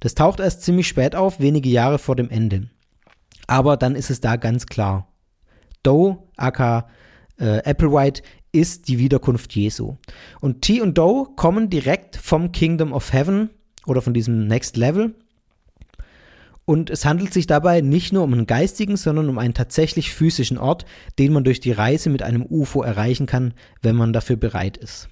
Das 0.00 0.14
taucht 0.14 0.40
erst 0.40 0.62
ziemlich 0.62 0.88
spät 0.88 1.14
auf, 1.14 1.40
wenige 1.40 1.68
Jahre 1.68 1.98
vor 1.98 2.16
dem 2.16 2.30
Ende. 2.30 2.68
Aber 3.46 3.76
dann 3.76 3.94
ist 3.94 4.10
es 4.10 4.20
da 4.20 4.36
ganz 4.36 4.66
klar. 4.66 5.12
Doe, 5.82 6.18
aka 6.36 6.88
äh, 7.38 7.62
Applewhite, 7.68 8.22
ist 8.52 8.88
die 8.88 8.98
Wiederkunft 8.98 9.54
Jesu. 9.54 9.96
Und 10.40 10.62
T 10.62 10.80
und 10.80 10.98
Doe 10.98 11.28
kommen 11.36 11.70
direkt 11.70 12.16
vom 12.16 12.52
Kingdom 12.52 12.92
of 12.92 13.12
Heaven, 13.12 13.50
oder 13.88 14.02
von 14.02 14.14
diesem 14.14 14.46
Next 14.46 14.76
Level. 14.76 15.14
Und 16.64 16.90
es 16.90 17.06
handelt 17.06 17.32
sich 17.32 17.46
dabei 17.46 17.80
nicht 17.80 18.12
nur 18.12 18.24
um 18.24 18.32
einen 18.34 18.46
geistigen, 18.46 18.98
sondern 18.98 19.30
um 19.30 19.38
einen 19.38 19.54
tatsächlich 19.54 20.12
physischen 20.12 20.58
Ort, 20.58 20.84
den 21.18 21.32
man 21.32 21.44
durch 21.44 21.60
die 21.60 21.72
Reise 21.72 22.10
mit 22.10 22.22
einem 22.22 22.44
UFO 22.44 22.82
erreichen 22.82 23.26
kann, 23.26 23.54
wenn 23.80 23.96
man 23.96 24.12
dafür 24.12 24.36
bereit 24.36 24.76
ist. 24.76 25.08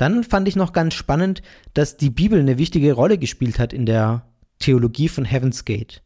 Dann 0.00 0.24
fand 0.24 0.48
ich 0.48 0.56
noch 0.56 0.72
ganz 0.72 0.94
spannend, 0.94 1.42
dass 1.74 1.98
die 1.98 2.08
Bibel 2.08 2.40
eine 2.40 2.56
wichtige 2.56 2.94
Rolle 2.94 3.18
gespielt 3.18 3.58
hat 3.58 3.74
in 3.74 3.84
der 3.84 4.24
Theologie 4.58 5.08
von 5.08 5.26
Heaven's 5.26 5.66
Gate. 5.66 6.02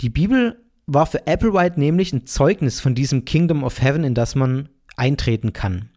Die 0.00 0.08
Bibel 0.08 0.62
war 0.86 1.06
für 1.06 1.26
Applewhite 1.26 1.80
nämlich 1.80 2.12
ein 2.12 2.26
Zeugnis 2.26 2.78
von 2.78 2.94
diesem 2.94 3.24
Kingdom 3.24 3.64
of 3.64 3.82
Heaven, 3.82 4.04
in 4.04 4.14
das 4.14 4.36
man 4.36 4.68
eintreten 4.96 5.52
kann. 5.52 5.88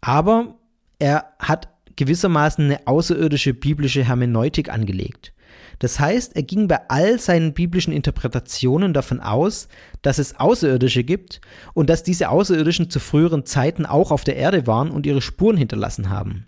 Aber 0.00 0.54
er 1.00 1.32
hat 1.40 1.68
gewissermaßen 1.96 2.66
eine 2.66 2.86
außerirdische 2.86 3.52
biblische 3.52 4.04
Hermeneutik 4.04 4.72
angelegt. 4.72 5.32
Das 5.78 6.00
heißt, 6.00 6.34
er 6.34 6.42
ging 6.42 6.66
bei 6.66 6.80
all 6.88 7.18
seinen 7.18 7.54
biblischen 7.54 7.92
Interpretationen 7.92 8.92
davon 8.92 9.20
aus, 9.20 9.68
dass 10.02 10.18
es 10.18 10.38
Außerirdische 10.38 11.04
gibt 11.04 11.40
und 11.74 11.88
dass 11.88 12.02
diese 12.02 12.30
Außerirdischen 12.30 12.90
zu 12.90 12.98
früheren 12.98 13.46
Zeiten 13.46 13.86
auch 13.86 14.10
auf 14.10 14.24
der 14.24 14.36
Erde 14.36 14.66
waren 14.66 14.90
und 14.90 15.06
ihre 15.06 15.22
Spuren 15.22 15.56
hinterlassen 15.56 16.10
haben. 16.10 16.46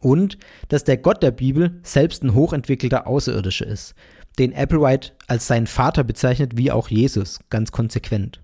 Und 0.00 0.38
dass 0.68 0.84
der 0.84 0.96
Gott 0.96 1.22
der 1.22 1.30
Bibel 1.30 1.80
selbst 1.82 2.22
ein 2.22 2.34
hochentwickelter 2.34 3.06
Außerirdischer 3.06 3.66
ist, 3.66 3.94
den 4.38 4.54
Applewhite 4.54 5.12
als 5.26 5.46
seinen 5.46 5.66
Vater 5.66 6.04
bezeichnet, 6.04 6.56
wie 6.56 6.70
auch 6.70 6.88
Jesus, 6.88 7.40
ganz 7.50 7.72
konsequent. 7.72 8.40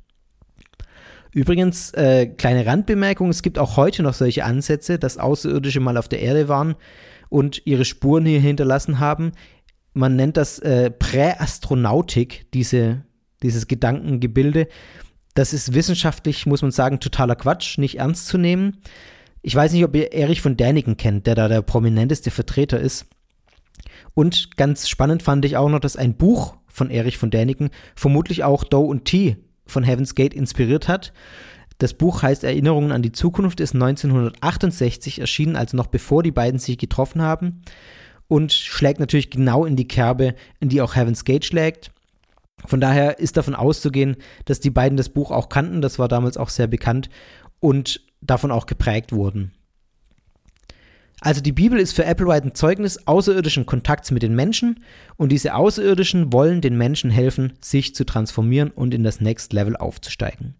Übrigens, 1.33 1.93
äh, 1.95 2.27
kleine 2.27 2.65
Randbemerkung, 2.65 3.29
es 3.29 3.43
gibt 3.43 3.59
auch 3.59 3.77
heute 3.77 4.05
noch 4.05 4.15
solche 4.15 4.45
Ansätze, 4.45 5.01
dass 5.01 5.19
Außerirdische 5.19 5.81
mal 5.81 5.97
auf 5.97 6.07
der 6.07 6.21
Erde 6.21 6.49
waren 6.49 6.77
und 7.29 7.63
ihre 7.67 7.85
Spuren 7.85 8.25
hier 8.25 8.41
hinterlassen 8.41 9.01
haben. 9.01 9.33
Man 9.95 10.17
nennt 10.17 10.37
das 10.37 10.59
äh, 10.59 10.91
Präastronautik, 10.91 12.51
diese, 12.53 13.05
dieses 13.43 13.69
Gedankengebilde. 13.69 14.67
Das 15.35 15.53
ist 15.53 15.73
wissenschaftlich, 15.73 16.47
muss 16.47 16.63
man 16.63 16.73
sagen, 16.73 16.99
totaler 16.99 17.37
Quatsch, 17.37 17.79
nicht 17.79 17.99
ernst 17.99 18.27
zu 18.27 18.37
nehmen. 18.37 18.79
Ich 19.41 19.55
weiß 19.55 19.73
nicht, 19.73 19.85
ob 19.85 19.95
ihr 19.95 20.13
Erich 20.13 20.41
von 20.41 20.57
Däniken 20.57 20.97
kennt, 20.97 21.29
der 21.29 21.37
da 21.37 21.49
der 21.49 21.63
prominenteste 21.63 22.33
Vertreter 22.33 22.81
ist. 22.81 23.07
Und 24.15 24.57
ganz 24.57 24.89
spannend 24.89 25.23
fand 25.23 25.45
ich 25.45 25.57
auch 25.57 25.69
noch, 25.69 25.81
dass 25.81 25.97
ein 25.97 26.17
Buch 26.17 26.57
von 26.67 26.91
Erich 26.91 27.17
von 27.17 27.31
Däniken 27.31 27.71
vermutlich 27.95 28.43
auch 28.43 28.65
Doe 28.65 28.87
und 28.87 29.05
T 29.05 29.37
von 29.65 29.85
Heaven's 29.85 30.17
Gate 30.17 30.35
inspiriert 30.35 30.89
hat. 30.89 31.13
Das 31.79 31.95
Buch 31.95 32.23
heißt 32.23 32.43
Erinnerungen 32.43 32.91
an 32.91 33.03
die 33.03 33.13
Zukunft, 33.13 33.61
ist 33.61 33.75
1968 33.75 35.21
erschienen, 35.21 35.57
also 35.57 35.77
noch 35.77 35.87
bevor 35.87 36.23
die 36.23 36.33
beiden 36.33 36.59
sich 36.59 36.79
getroffen 36.79 37.23
haben 37.23 37.63
und 38.29 38.53
schlägt 38.53 39.01
natürlich 39.01 39.31
genau 39.31 39.65
in 39.65 39.77
die 39.77 39.89
Kerbe, 39.89 40.35
in 40.61 40.69
die 40.69 40.81
auch 40.81 40.97
Heaven's 40.97 41.25
Gate 41.25 41.45
schlägt. 41.45 41.91
Von 42.67 42.81
daher 42.81 43.19
ist 43.19 43.37
davon 43.37 43.55
auszugehen, 43.55 44.17
dass 44.47 44.61
die 44.61 44.71
beiden 44.71 44.97
das 44.97 45.09
Buch 45.09 45.31
auch 45.31 45.49
kannten, 45.49 45.83
das 45.83 45.99
war 45.99 46.09
damals 46.09 46.37
auch 46.37 46.49
sehr 46.49 46.67
bekannt 46.67 47.11
und 47.61 48.01
davon 48.21 48.51
auch 48.51 48.67
geprägt 48.67 49.13
wurden. 49.13 49.53
Also 51.21 51.41
die 51.41 51.53
Bibel 51.53 51.79
ist 51.79 51.95
für 51.95 52.07
Applewhite 52.07 52.49
ein 52.49 52.55
Zeugnis 52.55 53.07
außerirdischen 53.07 53.67
Kontakts 53.67 54.11
mit 54.11 54.23
den 54.23 54.35
Menschen 54.35 54.85
und 55.17 55.31
diese 55.31 55.55
Außerirdischen 55.55 56.33
wollen 56.33 56.61
den 56.61 56.77
Menschen 56.77 57.11
helfen, 57.11 57.55
sich 57.61 57.95
zu 57.95 58.05
transformieren 58.05 58.71
und 58.71 58.93
in 58.93 59.05
das 59.05 59.21
Next 59.21 59.53
Level 59.53 59.77
aufzusteigen. 59.77 60.55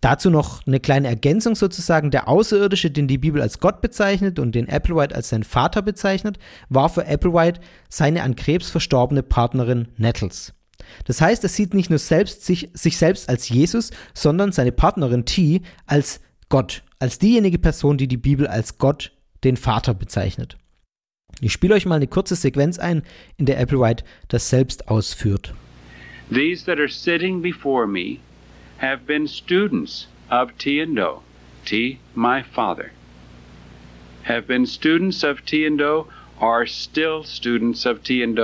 Dazu 0.00 0.30
noch 0.30 0.66
eine 0.66 0.80
kleine 0.80 1.08
Ergänzung 1.08 1.54
sozusagen. 1.54 2.10
Der 2.10 2.26
Außerirdische, 2.26 2.90
den 2.90 3.06
die 3.06 3.18
Bibel 3.18 3.42
als 3.42 3.60
Gott 3.60 3.82
bezeichnet 3.82 4.38
und 4.38 4.54
den 4.54 4.68
Applewhite 4.68 5.14
als 5.14 5.28
sein 5.28 5.44
Vater 5.44 5.82
bezeichnet, 5.82 6.38
war 6.70 6.88
für 6.88 7.06
Applewhite 7.06 7.60
seine 7.90 8.22
an 8.22 8.34
Krebs 8.34 8.70
verstorbene 8.70 9.22
Partnerin 9.22 9.88
Nettles. 9.98 10.54
Das 11.04 11.20
heißt, 11.20 11.42
er 11.42 11.50
sieht 11.50 11.74
nicht 11.74 11.90
nur 11.90 11.98
selbst 11.98 12.46
sich, 12.46 12.70
sich 12.72 12.96
selbst 12.96 13.28
als 13.28 13.50
Jesus, 13.50 13.90
sondern 14.14 14.52
seine 14.52 14.72
Partnerin 14.72 15.26
T 15.26 15.60
als 15.86 16.20
Gott, 16.48 16.82
als 16.98 17.18
diejenige 17.18 17.58
Person, 17.58 17.98
die 17.98 18.08
die 18.08 18.16
Bibel 18.16 18.46
als 18.46 18.78
Gott 18.78 19.12
den 19.44 19.58
Vater 19.58 19.92
bezeichnet. 19.92 20.56
Ich 21.42 21.52
spiele 21.52 21.74
euch 21.74 21.86
mal 21.86 21.96
eine 21.96 22.06
kurze 22.06 22.36
Sequenz 22.36 22.78
ein, 22.78 23.02
in 23.36 23.46
der 23.46 23.60
Applewhite 23.60 24.04
das 24.28 24.48
selbst 24.48 24.88
ausführt. 24.88 25.54
These 26.32 26.64
that 26.64 26.78
are 26.78 26.88
sitting 26.88 27.42
before 27.42 27.86
me 27.86 28.18
have 28.80 29.06
been 29.06 29.28
students 29.28 30.06
of 30.30 30.56
T 30.56 30.80
and 30.80 30.98
my 32.14 32.42
father, 32.42 32.92
have 34.22 34.46
been 34.46 34.64
students 34.64 35.22
of 35.22 35.44
T 35.44 35.66
and 35.66 35.82
are 36.40 36.64
still 36.64 37.22
students 37.22 37.84
of 37.84 38.02
T 38.02 38.22
and 38.22 38.40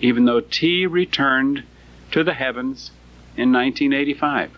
even 0.00 0.24
though 0.24 0.40
T 0.40 0.86
returned 0.86 1.62
to 2.10 2.24
the 2.24 2.34
heavens 2.34 2.90
in 3.36 3.52
1985. 3.52 4.50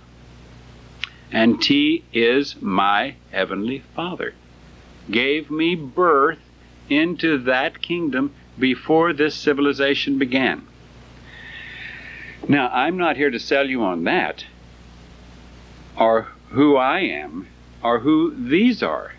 And 1.30 1.60
T 1.60 2.04
is 2.14 2.56
my 2.62 3.16
heavenly 3.30 3.82
father. 3.94 4.32
gave 5.10 5.50
me 5.50 5.74
birth 5.74 6.38
into 6.88 7.36
that 7.36 7.82
kingdom 7.82 8.32
before 8.58 9.12
this 9.12 9.34
civilization 9.34 10.18
began. 10.18 10.66
Now, 12.48 12.70
I'm 12.72 12.96
not 12.96 13.16
here 13.18 13.30
to 13.30 13.38
sell 13.38 13.68
you 13.68 13.82
on 13.82 14.04
that, 14.04 14.46
or 15.98 16.28
who 16.50 16.76
I 16.76 17.00
am, 17.00 17.48
or 17.82 18.00
who 18.00 18.34
these 18.34 18.82
are. 18.82 19.12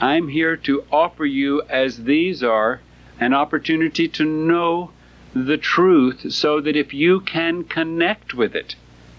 I'm 0.00 0.28
here 0.28 0.56
to 0.56 0.84
offer 0.90 1.26
you, 1.26 1.62
as 1.68 2.04
these 2.04 2.42
are, 2.42 2.80
an 3.18 3.34
opportunity 3.34 4.08
to 4.08 4.24
know 4.24 4.92
the 5.34 5.58
truth 5.58 6.32
so 6.32 6.60
that 6.60 6.74
if 6.74 6.94
you 6.94 7.20
can 7.20 7.64
connect 7.64 8.34
with 8.34 8.56
it 8.56 8.74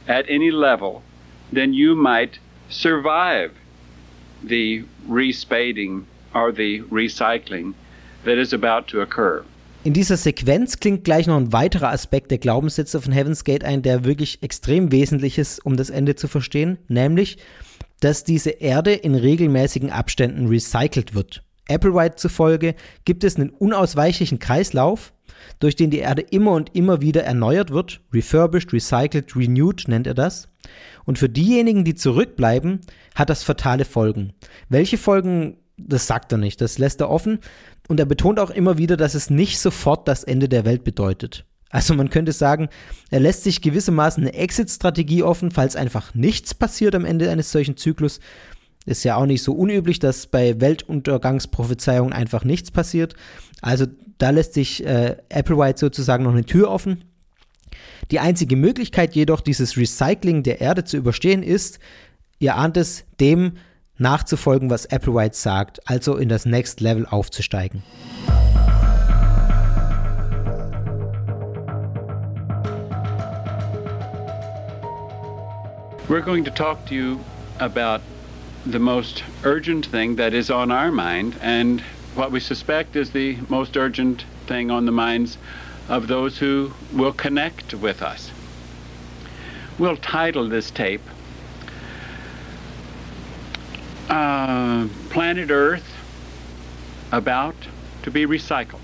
at 0.08 0.26
any 0.28 0.52
level, 0.52 1.04
then 1.52 1.74
you 1.74 1.96
might 1.96 2.39
survive 2.67 3.54
the 4.44 4.84
respading 5.08 6.06
or 6.34 6.52
the 6.52 6.82
recycling 6.84 7.74
that 8.24 8.38
is 8.38 8.54
about 8.54 8.88
to 8.88 9.02
occur. 9.02 9.44
In 9.84 9.94
dieser 9.94 10.15
Sequenz 10.15 10.80
klingt 10.80 11.04
gleich 11.04 11.26
noch 11.26 11.38
ein 11.38 11.54
weiterer 11.54 11.89
Aspekt 11.89 12.30
der 12.30 12.38
Glaubenssätze 12.38 13.02
von 13.02 13.12
Heaven's 13.12 13.44
Gate 13.44 13.63
ein, 13.63 13.82
der 13.82 14.06
wirklich 14.06 14.44
extrem 14.44 14.91
wesentlich 14.91 15.39
ist, 15.39 15.65
um 15.65 15.76
das 15.76 15.89
Ende 15.89 16.13
zu 16.13 16.28
verstehen, 16.28 16.78
nämlich, 16.88 17.38
dass 18.00 18.24
diese 18.24 18.52
Erde 18.52 18.94
in 18.94 19.15
regelmäßigen 19.15 19.89
Abständen 19.89 20.48
recycelt 20.48 21.15
wird. 21.15 21.44
Applewhite 21.67 22.15
zufolge 22.15 22.76
gibt 23.06 23.24
es 23.24 23.38
einen 23.38 23.50
unausweichlichen 23.50 24.38
Kreislauf, 24.38 25.13
durch 25.60 25.76
den 25.76 25.89
die 25.89 26.00
Erde 26.00 26.22
immer 26.22 26.52
und 26.52 26.76
immer 26.76 27.02
wieder 27.02 27.24
erneuert 27.24 27.72
wird, 27.72 28.02
refurbished, 28.13 28.74
recycled, 28.74 29.36
renewed 29.36 29.88
nennt 29.88 30.06
er 30.06 30.13
das. 30.13 30.48
Und 31.06 31.17
für 31.17 31.30
diejenigen, 31.30 31.86
die 31.86 31.96
zurückbleiben, 31.96 32.82
hat 33.15 33.32
das 33.32 33.41
fatale 33.41 33.86
Folgen. 33.86 34.34
Welche 34.70 35.00
Folgen, 35.00 35.58
das 35.88 36.08
sagt 36.08 36.32
er 36.32 36.38
nicht, 36.38 36.62
das 36.62 36.78
lässt 36.78 37.02
er 37.02 37.10
offen. 37.10 37.39
Und 37.88 38.00
er 38.00 38.06
betont 38.06 38.39
auch 38.39 38.50
immer 38.50 38.78
wieder, 38.78 38.98
dass 38.98 39.15
es 39.15 39.30
nicht 39.30 39.60
sofort 39.60 40.08
das 40.08 40.24
Ende 40.24 40.48
der 40.48 40.65
Welt 40.65 40.84
bedeutet. 40.84 41.46
Also 41.70 41.94
man 41.94 42.10
könnte 42.10 42.34
sagen, 42.34 42.70
er 43.10 43.22
lässt 43.22 43.44
sich 43.44 43.62
gewissermaßen 43.62 44.24
eine 44.24 44.34
Exit-Strategie 44.34 45.24
offen, 45.24 45.52
falls 45.52 45.76
einfach 45.76 46.13
nichts 46.13 46.54
passiert 46.54 46.96
am 46.96 47.06
Ende 47.06 47.30
eines 47.32 47.52
solchen 47.52 47.78
Zyklus. 47.78 48.20
Ist 48.86 49.04
ja 49.04 49.15
auch 49.15 49.26
nicht 49.26 49.44
so 49.44 49.54
unüblich, 49.54 50.00
dass 50.00 50.28
bei 50.28 50.60
Weltuntergangsprophezeiungen 50.60 52.13
einfach 52.13 52.44
nichts 52.44 52.72
passiert. 52.72 53.15
Also 53.62 53.86
da 54.17 54.32
lässt 54.32 54.54
sich 54.54 54.86
äh, 54.86 55.17
Applewhite 55.32 55.80
sozusagen 55.80 56.24
noch 56.24 56.34
eine 56.34 56.46
Tür 56.46 56.70
offen. 56.70 57.06
Die 58.10 58.20
einzige 58.20 58.56
Möglichkeit 58.56 59.15
jedoch, 59.15 59.39
dieses 59.39 59.78
Recycling 59.78 60.44
der 60.44 60.60
Erde 60.60 60.84
zu 60.84 60.98
überstehen, 60.98 61.44
ist, 61.44 61.80
ihr 62.39 62.56
ahnt 62.56 62.76
es, 62.76 63.06
dem 63.20 63.54
nachzufolgen, 64.02 64.70
was 64.70 64.86
Applewhite 64.88 65.36
sagt, 65.36 65.80
also 65.86 66.18
in 66.18 66.28
das 66.28 66.46
Next 66.46 66.82
Level 66.82 67.06
aufzusteigen. 67.06 67.84
We're 76.10 76.22
going 76.22 76.44
to 76.44 76.52
talk 76.52 76.86
to 76.88 76.96
you 76.96 77.20
about 77.60 78.02
the 78.66 78.80
most 78.80 79.24
urgent 79.44 79.86
thing 79.86 80.18
that 80.18 80.34
is 80.34 80.52
on 80.52 80.72
our 80.72 80.92
mind 80.92 81.36
and 81.42 81.82
what 82.16 82.32
we 82.32 82.40
suspect 82.40 82.96
is 82.96 83.12
the 83.12 83.38
most 83.48 83.78
urgent 83.78 84.26
thing 84.46 84.70
on 84.70 84.86
the 84.86 84.92
minds 84.92 85.38
of 85.88 86.08
those 86.08 86.38
who 86.38 86.74
will 86.92 87.14
connect 87.14 87.74
with 87.76 88.02
us. 88.02 88.32
We'll 89.80 89.96
title 89.96 90.50
this 90.50 90.70
tape 90.70 91.02
uh, 94.12 94.88
Planet 95.10 95.50
Earth 95.50 95.84
About 97.12 97.56
to 98.04 98.12
Be 98.12 98.26
Recycled. 98.26 98.80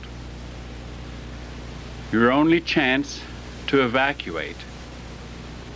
Your 2.14 2.32
only 2.32 2.62
chance 2.62 3.22
to 3.68 3.84
evacuate 3.84 4.56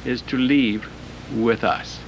is 0.06 0.22
to 0.24 0.38
leave 0.38 0.88
with 1.36 1.64
us. 1.64 2.00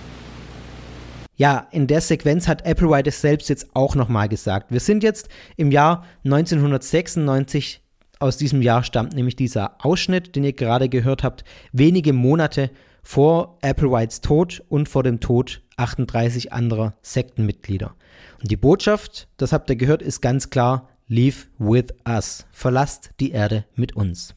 Ja, 1.35 1.67
in 1.71 1.87
der 1.87 1.99
Sequenz 1.99 2.47
hat 2.47 2.65
Applewhite 2.65 3.09
es 3.09 3.19
selbst 3.19 3.49
jetzt 3.49 3.75
auch 3.75 3.95
nochmal 3.95 4.29
gesagt. 4.29 4.71
Wir 4.71 4.79
sind 4.79 5.03
jetzt 5.03 5.29
im 5.57 5.71
Jahr 5.71 6.05
1996 6.23 7.81
aus 8.19 8.37
diesem 8.37 8.61
Jahr 8.61 8.83
stammt 8.83 9.15
nämlich 9.15 9.35
dieser 9.35 9.83
Ausschnitt, 9.85 10.37
den 10.37 10.45
ihr 10.45 10.53
gerade 10.53 10.87
gehört 10.87 11.23
habt, 11.23 11.43
wenige 11.73 12.13
Monate 12.13 12.69
vor 13.03 13.59
Applewhites 13.61 14.21
Tod 14.21 14.63
und 14.69 14.89
vor 14.89 15.03
dem 15.03 15.19
Tod 15.19 15.61
38 15.77 16.53
anderer 16.53 16.95
Sektenmitglieder. 17.01 17.95
Und 18.41 18.49
die 18.49 18.57
Botschaft, 18.57 19.27
das 19.37 19.53
habt 19.53 19.69
ihr 19.69 19.75
gehört, 19.75 20.01
ist 20.01 20.21
ganz 20.21 20.49
klar, 20.49 20.89
Leave 21.07 21.45
with 21.59 21.93
us. 22.07 22.45
Verlasst 22.51 23.11
die 23.19 23.31
Erde 23.31 23.65
mit 23.75 23.95
uns. 23.95 24.35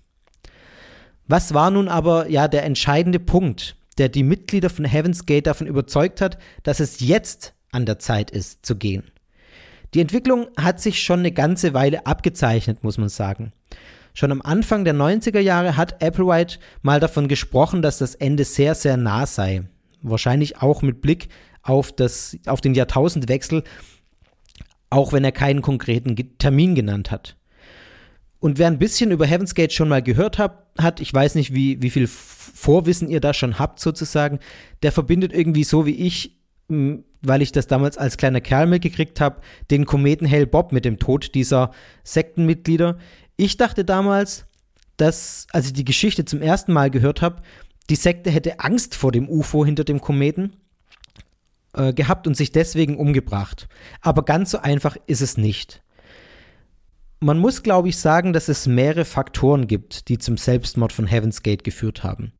Was 1.28 1.54
war 1.54 1.70
nun 1.70 1.88
aber 1.88 2.28
ja 2.28 2.48
der 2.48 2.64
entscheidende 2.64 3.18
Punkt, 3.18 3.76
der 3.98 4.08
die 4.08 4.22
Mitglieder 4.22 4.68
von 4.68 4.84
Heaven's 4.84 5.26
Gate 5.26 5.46
davon 5.46 5.66
überzeugt 5.66 6.20
hat, 6.20 6.38
dass 6.64 6.80
es 6.80 7.00
jetzt 7.00 7.54
an 7.72 7.86
der 7.86 7.98
Zeit 7.98 8.30
ist 8.30 8.66
zu 8.66 8.76
gehen? 8.76 9.04
Die 9.94 10.00
Entwicklung 10.00 10.48
hat 10.58 10.80
sich 10.80 11.02
schon 11.02 11.20
eine 11.20 11.32
ganze 11.32 11.72
Weile 11.72 12.04
abgezeichnet, 12.06 12.84
muss 12.84 12.98
man 12.98 13.08
sagen. 13.08 13.52
Schon 14.16 14.32
am 14.32 14.40
Anfang 14.40 14.86
der 14.86 14.94
90er 14.94 15.40
Jahre 15.40 15.76
hat 15.76 16.02
Applewhite 16.02 16.58
mal 16.80 17.00
davon 17.00 17.28
gesprochen, 17.28 17.82
dass 17.82 17.98
das 17.98 18.14
Ende 18.14 18.44
sehr, 18.44 18.74
sehr 18.74 18.96
nah 18.96 19.26
sei. 19.26 19.64
Wahrscheinlich 20.00 20.62
auch 20.62 20.80
mit 20.80 21.02
Blick 21.02 21.28
auf, 21.62 21.92
das, 21.92 22.34
auf 22.46 22.62
den 22.62 22.72
Jahrtausendwechsel, 22.72 23.62
auch 24.88 25.12
wenn 25.12 25.22
er 25.22 25.32
keinen 25.32 25.60
konkreten 25.60 26.16
Termin 26.38 26.74
genannt 26.74 27.10
hat. 27.10 27.36
Und 28.38 28.56
wer 28.58 28.68
ein 28.68 28.78
bisschen 28.78 29.10
über 29.10 29.26
Heaven's 29.26 29.54
Gate 29.54 29.74
schon 29.74 29.90
mal 29.90 30.02
gehört 30.02 30.38
hat, 30.38 31.00
ich 31.00 31.12
weiß 31.12 31.34
nicht, 31.34 31.52
wie, 31.52 31.82
wie 31.82 31.90
viel 31.90 32.06
Vorwissen 32.06 33.10
ihr 33.10 33.20
da 33.20 33.34
schon 33.34 33.58
habt 33.58 33.80
sozusagen, 33.80 34.38
der 34.82 34.92
verbindet 34.92 35.34
irgendwie 35.34 35.64
so 35.64 35.84
wie 35.84 35.94
ich, 35.94 36.38
weil 36.68 37.42
ich 37.42 37.52
das 37.52 37.66
damals 37.66 37.98
als 37.98 38.16
kleiner 38.16 38.40
Kerl 38.40 38.66
mitgekriegt 38.66 39.20
habe, 39.20 39.42
den 39.70 39.84
Kometen 39.84 40.30
Hale 40.30 40.46
Bob 40.46 40.72
mit 40.72 40.86
dem 40.86 40.98
Tod 40.98 41.34
dieser 41.34 41.72
Sektenmitglieder. 42.02 42.96
Ich 43.36 43.56
dachte 43.56 43.84
damals, 43.84 44.46
dass, 44.96 45.46
als 45.52 45.66
ich 45.66 45.72
die 45.74 45.84
Geschichte 45.84 46.24
zum 46.24 46.40
ersten 46.40 46.72
Mal 46.72 46.90
gehört 46.90 47.20
habe, 47.20 47.42
die 47.90 47.96
Sekte 47.96 48.30
hätte 48.30 48.60
Angst 48.60 48.94
vor 48.94 49.12
dem 49.12 49.28
UFO 49.28 49.64
hinter 49.64 49.84
dem 49.84 50.00
Kometen 50.00 50.56
äh, 51.74 51.92
gehabt 51.92 52.26
und 52.26 52.36
sich 52.36 52.50
deswegen 52.50 52.96
umgebracht. 52.96 53.68
Aber 54.00 54.24
ganz 54.24 54.50
so 54.50 54.58
einfach 54.58 54.96
ist 55.06 55.20
es 55.20 55.36
nicht. 55.36 55.82
Man 57.20 57.38
muss, 57.38 57.62
glaube 57.62 57.88
ich, 57.88 57.96
sagen, 57.96 58.32
dass 58.32 58.48
es 58.48 58.66
mehrere 58.66 59.04
Faktoren 59.04 59.66
gibt, 59.66 60.08
die 60.08 60.18
zum 60.18 60.36
Selbstmord 60.36 60.92
von 60.92 61.06
Heaven's 61.06 61.42
Gate 61.42 61.64
geführt 61.64 62.02
haben. 62.02 62.32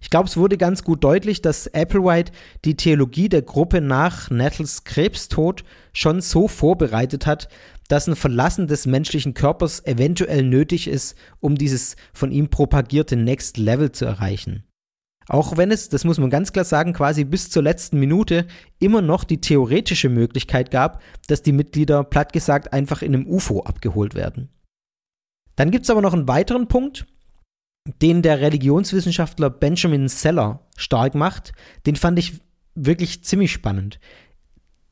Ich 0.00 0.10
glaube, 0.10 0.28
es 0.28 0.36
wurde 0.36 0.58
ganz 0.58 0.82
gut 0.82 1.04
deutlich, 1.04 1.40
dass 1.40 1.72
Applewhite 1.72 2.32
die 2.64 2.76
Theologie 2.76 3.28
der 3.28 3.42
Gruppe 3.42 3.80
nach 3.80 4.30
Nettles 4.30 4.84
Krebstod 4.84 5.64
schon 5.92 6.20
so 6.20 6.48
vorbereitet 6.48 7.26
hat, 7.26 7.48
dass 7.88 8.06
ein 8.06 8.16
Verlassen 8.16 8.66
des 8.66 8.86
menschlichen 8.86 9.34
Körpers 9.34 9.84
eventuell 9.86 10.42
nötig 10.42 10.88
ist, 10.88 11.16
um 11.40 11.56
dieses 11.56 11.96
von 12.12 12.32
ihm 12.32 12.48
propagierte 12.48 13.16
Next 13.16 13.56
Level 13.56 13.92
zu 13.92 14.04
erreichen. 14.04 14.64
Auch 15.26 15.56
wenn 15.56 15.70
es, 15.70 15.88
das 15.88 16.04
muss 16.04 16.18
man 16.18 16.30
ganz 16.30 16.52
klar 16.52 16.64
sagen, 16.64 16.92
quasi 16.92 17.24
bis 17.24 17.48
zur 17.48 17.62
letzten 17.62 17.98
Minute 17.98 18.46
immer 18.78 19.00
noch 19.00 19.24
die 19.24 19.40
theoretische 19.40 20.10
Möglichkeit 20.10 20.70
gab, 20.70 21.02
dass 21.28 21.42
die 21.42 21.52
Mitglieder 21.52 22.04
platt 22.04 22.32
gesagt 22.32 22.72
einfach 22.72 23.00
in 23.00 23.14
einem 23.14 23.26
UFO 23.26 23.60
abgeholt 23.62 24.14
werden. 24.14 24.50
Dann 25.56 25.70
gibt 25.70 25.84
es 25.84 25.90
aber 25.90 26.02
noch 26.02 26.12
einen 26.12 26.28
weiteren 26.28 26.68
Punkt, 26.68 27.06
den 28.02 28.22
der 28.22 28.40
Religionswissenschaftler 28.40 29.50
Benjamin 29.50 30.08
Seller 30.08 30.66
stark 30.76 31.14
macht. 31.14 31.52
Den 31.86 31.96
fand 31.96 32.18
ich 32.18 32.40
wirklich 32.74 33.24
ziemlich 33.24 33.52
spannend. 33.52 34.00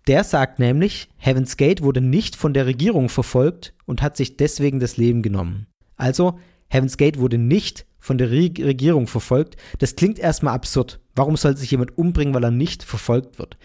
Der 0.08 0.24
sagt 0.24 0.58
nämlich, 0.58 1.08
Heaven's 1.16 1.56
Gate 1.56 1.82
wurde 1.82 2.00
nicht 2.00 2.34
von 2.34 2.54
der 2.54 2.66
Regierung 2.66 3.08
verfolgt 3.08 3.72
und 3.86 4.02
hat 4.02 4.16
sich 4.16 4.36
deswegen 4.36 4.80
das 4.80 4.96
Leben 4.96 5.22
genommen. 5.22 5.66
Also, 5.96 6.38
Heaven's 6.68 6.96
Gate 6.96 7.18
wurde 7.18 7.38
nicht 7.38 7.86
von 7.98 8.18
der 8.18 8.30
Re 8.30 8.50
Regierung 8.58 9.06
verfolgt. 9.06 9.56
Das 9.78 9.94
klingt 9.94 10.18
erstmal 10.18 10.54
absurd. 10.54 11.00
Warum 11.14 11.36
soll 11.36 11.56
sich 11.56 11.70
jemand 11.70 11.96
umbringen, 11.96 12.34
weil 12.34 12.44
er 12.44 12.50
nicht 12.50 12.82
verfolgt 12.82 13.38
wird? 13.38 13.56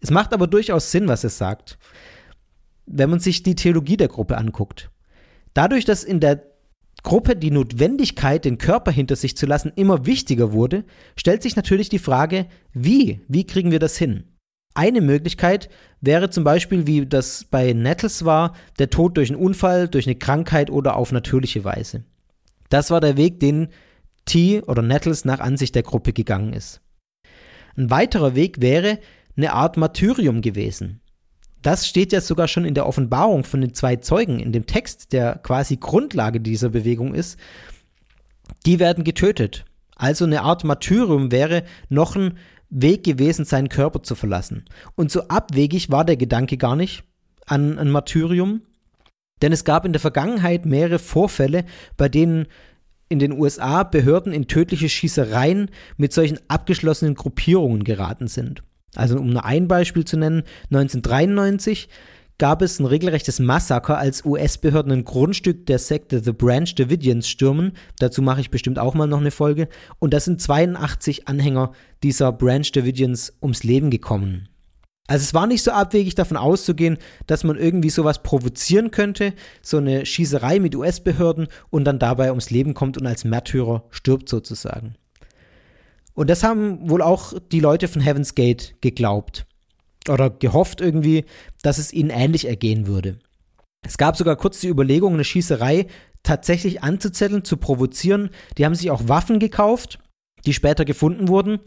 Es 0.00 0.10
macht 0.10 0.34
aber 0.34 0.46
durchaus 0.46 0.90
Sinn, 0.90 1.08
was 1.08 1.24
es 1.24 1.38
sagt, 1.38 1.78
wenn 2.84 3.08
man 3.08 3.20
sich 3.20 3.42
die 3.42 3.54
Theologie 3.54 3.96
der 3.96 4.08
Gruppe 4.08 4.36
anguckt. 4.36 4.90
Dadurch, 5.54 5.86
dass 5.86 6.04
in 6.04 6.20
der 6.20 6.44
Gruppe 7.02 7.36
die 7.36 7.50
Notwendigkeit, 7.50 8.44
den 8.44 8.58
Körper 8.58 8.90
hinter 8.90 9.16
sich 9.16 9.36
zu 9.36 9.46
lassen, 9.46 9.72
immer 9.76 10.04
wichtiger 10.04 10.52
wurde, 10.52 10.84
stellt 11.16 11.42
sich 11.42 11.56
natürlich 11.56 11.88
die 11.88 11.98
Frage, 11.98 12.46
wie? 12.74 13.22
Wie 13.28 13.46
kriegen 13.46 13.70
wir 13.70 13.78
das 13.78 13.96
hin? 13.96 14.24
Eine 14.74 15.00
Möglichkeit 15.00 15.68
wäre 16.00 16.30
zum 16.30 16.42
Beispiel, 16.42 16.86
wie 16.86 17.06
das 17.06 17.44
bei 17.44 17.72
Nettles 17.72 18.24
war, 18.24 18.54
der 18.80 18.90
Tod 18.90 19.16
durch 19.16 19.30
einen 19.30 19.40
Unfall, 19.40 19.88
durch 19.88 20.06
eine 20.06 20.16
Krankheit 20.16 20.68
oder 20.68 20.96
auf 20.96 21.12
natürliche 21.12 21.64
Weise. 21.64 22.04
Das 22.70 22.90
war 22.90 23.00
der 23.00 23.16
Weg, 23.16 23.38
den 23.38 23.68
T 24.24 24.62
oder 24.62 24.82
Nettles 24.82 25.24
nach 25.24 25.38
Ansicht 25.38 25.76
der 25.76 25.84
Gruppe 25.84 26.12
gegangen 26.12 26.52
ist. 26.52 26.80
Ein 27.76 27.90
weiterer 27.90 28.34
Weg 28.34 28.60
wäre 28.60 28.98
eine 29.36 29.52
Art 29.52 29.76
Martyrium 29.76 30.40
gewesen. 30.40 31.00
Das 31.62 31.86
steht 31.86 32.12
ja 32.12 32.20
sogar 32.20 32.48
schon 32.48 32.64
in 32.64 32.74
der 32.74 32.86
Offenbarung 32.86 33.44
von 33.44 33.60
den 33.60 33.74
zwei 33.74 33.96
Zeugen, 33.96 34.38
in 34.38 34.52
dem 34.52 34.66
Text, 34.66 35.12
der 35.12 35.36
quasi 35.36 35.76
Grundlage 35.76 36.40
dieser 36.40 36.68
Bewegung 36.68 37.14
ist. 37.14 37.38
Die 38.66 38.78
werden 38.78 39.04
getötet. 39.04 39.64
Also 39.96 40.24
eine 40.24 40.42
Art 40.42 40.64
Martyrium 40.64 41.30
wäre 41.30 41.64
noch 41.88 42.16
ein 42.16 42.38
Weg 42.70 43.04
gewesen, 43.04 43.44
seinen 43.44 43.68
Körper 43.68 44.02
zu 44.02 44.14
verlassen. 44.14 44.64
Und 44.94 45.10
so 45.10 45.28
abwegig 45.28 45.90
war 45.90 46.04
der 46.04 46.16
Gedanke 46.16 46.56
gar 46.56 46.76
nicht 46.76 47.04
an 47.46 47.78
ein 47.78 47.90
Martyrium, 47.90 48.62
denn 49.42 49.52
es 49.52 49.64
gab 49.64 49.84
in 49.84 49.92
der 49.92 50.00
Vergangenheit 50.00 50.64
mehrere 50.64 50.98
Vorfälle, 50.98 51.64
bei 51.96 52.08
denen 52.08 52.46
in 53.08 53.18
den 53.18 53.32
USA 53.32 53.82
Behörden 53.82 54.32
in 54.32 54.48
tödliche 54.48 54.88
Schießereien 54.88 55.70
mit 55.96 56.12
solchen 56.12 56.38
abgeschlossenen 56.48 57.14
Gruppierungen 57.14 57.84
geraten 57.84 58.28
sind. 58.28 58.62
Also 58.94 59.18
um 59.18 59.30
nur 59.30 59.44
ein 59.44 59.68
Beispiel 59.68 60.04
zu 60.04 60.16
nennen, 60.16 60.44
1993 60.70 61.88
gab 62.38 62.62
es 62.62 62.80
ein 62.80 62.86
regelrechtes 62.86 63.38
Massaker, 63.38 63.98
als 63.98 64.24
US-Behörden 64.24 64.92
ein 64.92 65.04
Grundstück 65.04 65.66
der 65.66 65.78
Sekte 65.78 66.22
The 66.22 66.32
Branch 66.32 66.72
Davidians 66.74 67.28
stürmen. 67.28 67.72
Dazu 67.98 68.22
mache 68.22 68.40
ich 68.40 68.50
bestimmt 68.50 68.78
auch 68.78 68.94
mal 68.94 69.06
noch 69.06 69.20
eine 69.20 69.30
Folge. 69.30 69.68
Und 69.98 70.12
da 70.14 70.20
sind 70.20 70.40
82 70.40 71.28
Anhänger 71.28 71.72
dieser 72.02 72.32
Branch 72.32 72.70
Davidians 72.70 73.32
ums 73.40 73.62
Leben 73.62 73.90
gekommen. 73.90 74.48
Also 75.06 75.22
es 75.22 75.34
war 75.34 75.46
nicht 75.46 75.62
so 75.62 75.70
abwegig 75.70 76.14
davon 76.14 76.38
auszugehen, 76.38 76.96
dass 77.26 77.44
man 77.44 77.58
irgendwie 77.58 77.90
sowas 77.90 78.22
provozieren 78.22 78.90
könnte, 78.90 79.34
so 79.60 79.76
eine 79.76 80.06
Schießerei 80.06 80.60
mit 80.60 80.74
US-Behörden 80.74 81.48
und 81.68 81.84
dann 81.84 81.98
dabei 81.98 82.30
ums 82.30 82.50
Leben 82.50 82.72
kommt 82.72 82.96
und 82.96 83.06
als 83.06 83.24
Märtyrer 83.24 83.84
stirbt 83.90 84.30
sozusagen. 84.30 84.94
Und 86.14 86.30
das 86.30 86.42
haben 86.42 86.88
wohl 86.88 87.02
auch 87.02 87.34
die 87.52 87.60
Leute 87.60 87.86
von 87.86 88.00
Heaven's 88.00 88.34
Gate 88.34 88.76
geglaubt 88.80 89.46
oder 90.08 90.30
gehofft 90.30 90.80
irgendwie, 90.80 91.24
dass 91.62 91.78
es 91.78 91.92
ihnen 91.92 92.10
ähnlich 92.10 92.46
ergehen 92.46 92.86
würde. 92.86 93.18
Es 93.82 93.98
gab 93.98 94.16
sogar 94.16 94.36
kurz 94.36 94.60
die 94.60 94.68
Überlegung, 94.68 95.14
eine 95.14 95.24
Schießerei 95.24 95.86
tatsächlich 96.22 96.82
anzuzetteln, 96.82 97.44
zu 97.44 97.56
provozieren. 97.56 98.30
Die 98.56 98.64
haben 98.64 98.74
sich 98.74 98.90
auch 98.90 99.08
Waffen 99.08 99.38
gekauft, 99.38 99.98
die 100.46 100.54
später 100.54 100.84
gefunden 100.84 101.28
wurden. 101.28 101.60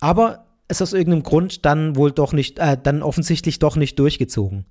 Aber 0.00 0.46
es 0.68 0.80
aus 0.80 0.92
irgendeinem 0.92 1.24
Grund 1.24 1.64
dann 1.64 1.96
wohl 1.96 2.12
doch 2.12 2.32
nicht, 2.32 2.58
äh, 2.58 2.76
dann 2.80 3.02
offensichtlich 3.02 3.58
doch 3.58 3.76
nicht 3.76 3.98
durchgezogen. 3.98 4.66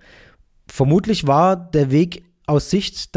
Vermutlich 0.70 1.28
war 1.28 1.55
der 1.55 1.91
Weg 1.91 2.24
aus 2.45 2.70
Sicht 2.70 3.09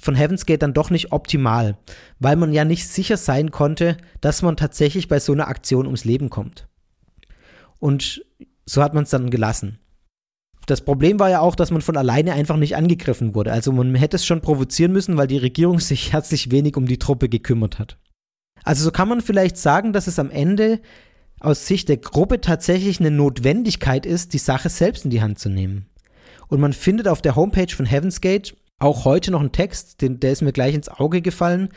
von 0.00 0.14
Heaven's 0.14 0.46
Gate 0.46 0.62
dann 0.62 0.74
doch 0.74 0.90
nicht 0.90 1.10
optimal, 1.10 1.76
weil 2.20 2.36
man 2.36 2.52
ja 2.52 2.64
nicht 2.64 2.86
sicher 2.86 3.16
sein 3.16 3.50
konnte, 3.50 3.96
dass 4.20 4.42
man 4.42 4.56
tatsächlich 4.56 5.08
bei 5.08 5.18
so 5.18 5.32
einer 5.32 5.48
Aktion 5.48 5.86
ums 5.86 6.04
Leben 6.04 6.30
kommt. 6.30 6.68
Und 7.80 8.24
so 8.68 8.82
hat 8.82 8.94
man 8.94 9.04
es 9.04 9.10
dann 9.10 9.30
gelassen. 9.30 9.78
Das 10.66 10.80
Problem 10.80 11.20
war 11.20 11.30
ja 11.30 11.40
auch, 11.40 11.54
dass 11.54 11.70
man 11.70 11.80
von 11.80 11.96
alleine 11.96 12.32
einfach 12.32 12.56
nicht 12.56 12.76
angegriffen 12.76 13.34
wurde. 13.34 13.52
Also 13.52 13.70
man 13.70 13.94
hätte 13.94 14.16
es 14.16 14.26
schon 14.26 14.40
provozieren 14.40 14.92
müssen, 14.92 15.16
weil 15.16 15.28
die 15.28 15.38
Regierung 15.38 15.78
sich 15.80 16.12
herzlich 16.12 16.50
wenig 16.50 16.76
um 16.76 16.86
die 16.86 16.98
Truppe 16.98 17.28
gekümmert 17.28 17.78
hat. 17.78 17.98
Also 18.64 18.82
so 18.84 18.90
kann 18.90 19.08
man 19.08 19.20
vielleicht 19.20 19.56
sagen, 19.56 19.92
dass 19.92 20.08
es 20.08 20.18
am 20.18 20.30
Ende 20.30 20.80
aus 21.38 21.66
Sicht 21.66 21.88
der 21.88 21.98
Gruppe 21.98 22.40
tatsächlich 22.40 22.98
eine 22.98 23.10
Notwendigkeit 23.10 24.06
ist, 24.06 24.32
die 24.32 24.38
Sache 24.38 24.68
selbst 24.68 25.04
in 25.04 25.10
die 25.10 25.22
Hand 25.22 25.38
zu 25.38 25.48
nehmen. 25.48 25.86
Und 26.48 26.60
man 26.60 26.72
findet 26.72 27.06
auf 27.06 27.22
der 27.22 27.36
Homepage 27.36 27.72
von 27.74 27.86
Heaven's 27.86 28.20
Gate 28.20 28.56
auch 28.78 29.04
heute 29.04 29.30
noch 29.30 29.40
einen 29.40 29.52
Text, 29.52 30.02
den, 30.02 30.20
der 30.20 30.32
ist 30.32 30.42
mir 30.42 30.52
gleich 30.52 30.74
ins 30.74 30.88
Auge 30.88 31.22
gefallen. 31.22 31.70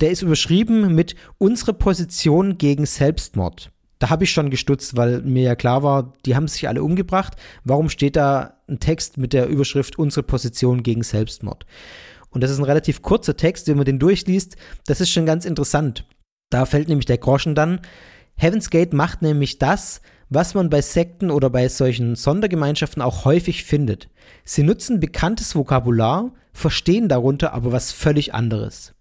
Der 0.00 0.10
ist 0.10 0.22
überschrieben 0.22 0.94
mit 0.94 1.14
Unsere 1.38 1.74
Position 1.74 2.56
gegen 2.56 2.86
Selbstmord. 2.86 3.72
Da 3.98 4.10
habe 4.10 4.24
ich 4.24 4.30
schon 4.30 4.50
gestutzt, 4.50 4.96
weil 4.96 5.22
mir 5.22 5.42
ja 5.42 5.54
klar 5.54 5.82
war, 5.82 6.12
die 6.26 6.36
haben 6.36 6.48
sich 6.48 6.68
alle 6.68 6.82
umgebracht. 6.82 7.34
Warum 7.64 7.88
steht 7.88 8.16
da 8.16 8.58
ein 8.68 8.78
Text 8.78 9.16
mit 9.16 9.32
der 9.32 9.46
Überschrift 9.46 9.98
Unsere 9.98 10.22
Position 10.22 10.82
gegen 10.82 11.02
Selbstmord? 11.02 11.64
Und 12.30 12.42
das 12.42 12.50
ist 12.50 12.58
ein 12.58 12.64
relativ 12.64 13.00
kurzer 13.00 13.36
Text, 13.36 13.68
wenn 13.68 13.76
man 13.76 13.86
den 13.86 13.98
durchliest. 13.98 14.56
Das 14.86 15.00
ist 15.00 15.10
schon 15.10 15.24
ganz 15.24 15.46
interessant. 15.46 16.04
Da 16.50 16.66
fällt 16.66 16.88
nämlich 16.88 17.06
der 17.06 17.18
Groschen 17.18 17.54
dann. 17.54 17.80
Heaven's 18.36 18.68
Gate 18.68 18.92
macht 18.92 19.22
nämlich 19.22 19.58
das, 19.58 20.02
was 20.28 20.54
man 20.54 20.68
bei 20.68 20.82
Sekten 20.82 21.30
oder 21.30 21.48
bei 21.48 21.68
solchen 21.68 22.16
Sondergemeinschaften 22.16 23.00
auch 23.00 23.24
häufig 23.24 23.64
findet. 23.64 24.08
Sie 24.44 24.62
nutzen 24.62 25.00
bekanntes 25.00 25.54
Vokabular, 25.54 26.32
verstehen 26.52 27.08
darunter 27.08 27.54
aber 27.54 27.72
was 27.72 27.92
völlig 27.92 28.34
anderes. 28.34 28.95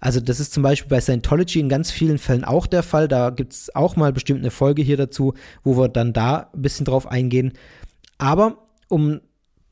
Also 0.00 0.20
das 0.20 0.38
ist 0.38 0.52
zum 0.52 0.62
Beispiel 0.62 0.88
bei 0.88 1.00
Scientology 1.00 1.60
in 1.60 1.68
ganz 1.68 1.90
vielen 1.90 2.18
Fällen 2.18 2.44
auch 2.44 2.66
der 2.66 2.82
Fall. 2.82 3.08
Da 3.08 3.30
gibt 3.30 3.52
es 3.52 3.74
auch 3.74 3.96
mal 3.96 4.12
bestimmt 4.12 4.40
eine 4.40 4.50
Folge 4.50 4.82
hier 4.82 4.96
dazu, 4.96 5.34
wo 5.64 5.76
wir 5.76 5.88
dann 5.88 6.12
da 6.12 6.50
ein 6.54 6.62
bisschen 6.62 6.86
drauf 6.86 7.06
eingehen. 7.06 7.52
Aber 8.18 8.66
um 8.88 9.20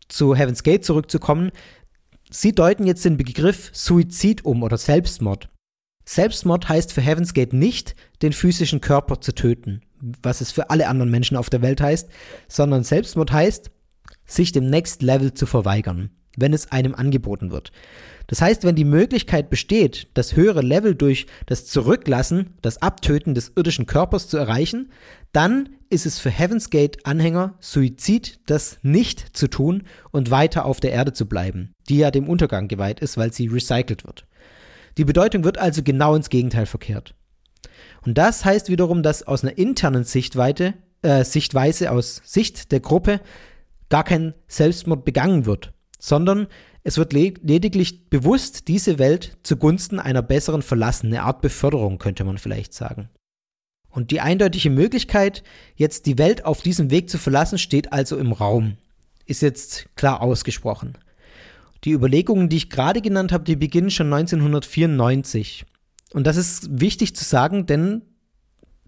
zu 0.09 0.35
Heaven's 0.35 0.63
Gate 0.63 0.85
zurückzukommen, 0.85 1.51
sie 2.31 2.53
deuten 2.53 2.87
jetzt 2.87 3.05
den 3.05 3.17
Begriff 3.17 3.71
Suizid 3.73 4.45
um 4.45 4.63
oder 4.63 4.79
Selbstmord. 4.79 5.49
Selbstmord 6.05 6.69
heißt 6.69 6.93
für 6.93 7.01
Heaven's 7.01 7.35
Gate 7.35 7.53
nicht, 7.53 7.97
den 8.23 8.33
physischen 8.33 8.81
Körper 8.81 9.21
zu 9.21 9.35
töten, 9.35 9.83
was 10.23 10.41
es 10.41 10.53
für 10.53 10.71
alle 10.71 10.89
anderen 10.89 11.11
Menschen 11.11 11.37
auf 11.37 11.51
der 11.51 11.63
Welt 11.63 11.81
heißt, 11.81 12.09
sondern 12.49 12.85
Selbstmord 12.85 13.33
heißt, 13.33 13.71
sich 14.25 14.53
dem 14.53 14.71
Next 14.71 15.03
Level 15.03 15.35
zu 15.35 15.47
verweigern. 15.47 16.11
Wenn 16.37 16.53
es 16.53 16.71
einem 16.71 16.95
angeboten 16.95 17.51
wird. 17.51 17.73
Das 18.29 18.41
heißt, 18.41 18.65
wenn 18.65 18.77
die 18.77 18.85
Möglichkeit 18.85 19.51
besteht, 19.51 20.09
das 20.15 20.37
höhere 20.37 20.63
Level 20.63 20.95
durch 20.95 21.27
das 21.47 21.67
Zurücklassen, 21.67 22.55
das 22.63 22.83
Abtöten 22.83 23.35
des 23.35 23.53
irdischen 23.57 23.87
Körpers 23.87 24.29
zu 24.29 24.37
erreichen, 24.37 24.91
dann 25.33 25.71
ist 25.91 26.07
es 26.07 26.19
für 26.19 26.31
Heaven's 26.31 26.71
Gate 26.71 27.07
Anhänger 27.07 27.55
Suizid, 27.61 28.41
das 28.47 28.79
nicht 28.83 29.37
zu 29.37 29.49
tun 29.49 29.85
und 30.11 30.31
weiter 30.31 30.65
auf 30.65 30.81
der 30.81 30.93
Erde 30.93 31.13
zu 31.13 31.27
bleiben, 31.27 31.73
die 31.89 31.99
ja 31.99 32.11
dem 32.11 32.29
Untergang 32.29 32.69
geweiht 32.69 33.01
ist, 33.01 33.17
weil 33.17 33.33
sie 33.33 33.47
recycelt 33.47 34.05
wird. 34.05 34.27
Die 34.99 35.05
Bedeutung 35.05 35.45
wird 35.45 35.59
also 35.59 35.83
genau 35.83 36.15
ins 36.15 36.31
Gegenteil 36.31 36.67
verkehrt. 36.67 37.15
Und 38.05 38.19
das 38.19 38.45
heißt 38.45 38.69
wiederum, 38.69 39.03
dass 39.03 39.25
aus 39.25 39.43
einer 39.43 39.59
internen 39.59 40.05
Sichtweite, 40.05 40.75
äh, 41.03 41.25
Sichtweise, 41.25 41.91
aus 41.91 42.23
Sicht 42.25 42.73
der 42.73 42.81
Gruppe, 42.81 43.21
gar 43.89 44.05
kein 44.05 44.35
Selbstmord 44.49 45.05
begangen 45.05 45.47
wird, 45.47 45.73
sondern 46.07 46.47
es 46.85 46.99
wird 46.99 47.13
lediglich 47.13 48.09
bewusst 48.11 48.69
diese 48.69 49.01
Welt 49.01 49.39
zugunsten 49.43 49.99
einer 49.99 50.23
besseren 50.23 50.63
verlassen, 50.63 51.09
eine 51.09 51.25
Art 51.25 51.41
Beförderung 51.41 51.99
könnte 51.99 52.23
man 52.23 52.39
vielleicht 52.39 52.75
sagen. 52.75 53.09
Und 53.91 54.13
die 54.13 54.21
eindeutige 54.21 54.71
Möglichkeit, 54.71 55.43
jetzt 55.75 56.07
die 56.07 56.17
Welt 56.17 56.45
auf 56.45 56.61
diesem 56.61 56.93
Weg 56.93 57.11
zu 57.11 57.19
verlassen, 57.19 57.59
steht 57.59 57.93
also 57.93 58.19
im 58.19 58.31
Raum. 58.31 58.77
Ist 59.25 59.43
jetzt 59.43 59.89
klar 59.97 60.23
ausgesprochen. 60.23 60.97
Die 61.83 61.91
Überlegungen, 61.91 62.49
die 62.49 62.59
ich 62.59 62.71
gerade 62.71 63.01
genannt 63.01 63.33
habe, 63.33 63.43
die 63.43 63.57
beginnen 63.57 63.91
schon 63.91 64.13
1994. 64.13 65.67
Und 66.13 66.25
das 66.25 66.37
ist 66.37 66.81
wichtig 66.81 67.17
zu 67.17 67.25
sagen, 67.25 67.67
denn 67.67 68.03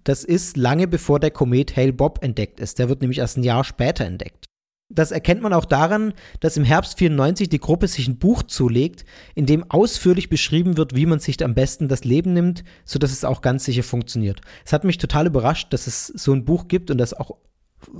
das 0.04 0.22
ist 0.22 0.56
lange 0.56 0.86
bevor 0.86 1.18
der 1.18 1.32
Komet 1.32 1.76
Hale 1.76 1.92
Bob 1.92 2.22
entdeckt 2.22 2.60
ist. 2.60 2.78
Der 2.78 2.88
wird 2.88 3.00
nämlich 3.00 3.18
erst 3.18 3.38
ein 3.38 3.42
Jahr 3.42 3.64
später 3.64 4.04
entdeckt. 4.04 4.47
Das 4.90 5.10
erkennt 5.10 5.42
man 5.42 5.52
auch 5.52 5.66
daran, 5.66 6.14
dass 6.40 6.56
im 6.56 6.64
Herbst 6.64 6.96
94 6.96 7.50
die 7.50 7.58
Gruppe 7.58 7.88
sich 7.88 8.08
ein 8.08 8.18
Buch 8.18 8.42
zulegt, 8.42 9.04
in 9.34 9.44
dem 9.44 9.70
ausführlich 9.70 10.30
beschrieben 10.30 10.78
wird, 10.78 10.96
wie 10.96 11.04
man 11.04 11.18
sich 11.18 11.44
am 11.44 11.54
besten 11.54 11.88
das 11.88 12.04
Leben 12.04 12.32
nimmt, 12.32 12.64
sodass 12.86 13.12
es 13.12 13.24
auch 13.24 13.42
ganz 13.42 13.66
sicher 13.66 13.82
funktioniert. 13.82 14.40
Es 14.64 14.72
hat 14.72 14.84
mich 14.84 14.96
total 14.96 15.26
überrascht, 15.26 15.74
dass 15.74 15.86
es 15.86 16.06
so 16.06 16.32
ein 16.32 16.46
Buch 16.46 16.68
gibt 16.68 16.90
und 16.90 16.96
das 16.96 17.12
auch 17.12 17.36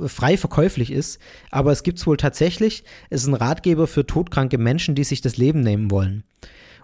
frei 0.07 0.39
verkäuflich 0.39 0.91
ist, 0.91 1.19
aber 1.51 1.73
es 1.73 1.83
gibt 1.83 1.99
es 1.99 2.07
wohl 2.07 2.17
tatsächlich. 2.17 2.85
Es 3.11 3.23
ist 3.23 3.29
ein 3.29 3.35
Ratgeber 3.35 3.87
für 3.87 4.07
todkranke 4.07 4.57
Menschen, 4.57 4.95
die 4.95 5.05
sich 5.05 5.21
das 5.21 5.37
Leben 5.37 5.61
nehmen 5.61 5.91
wollen. 5.91 6.25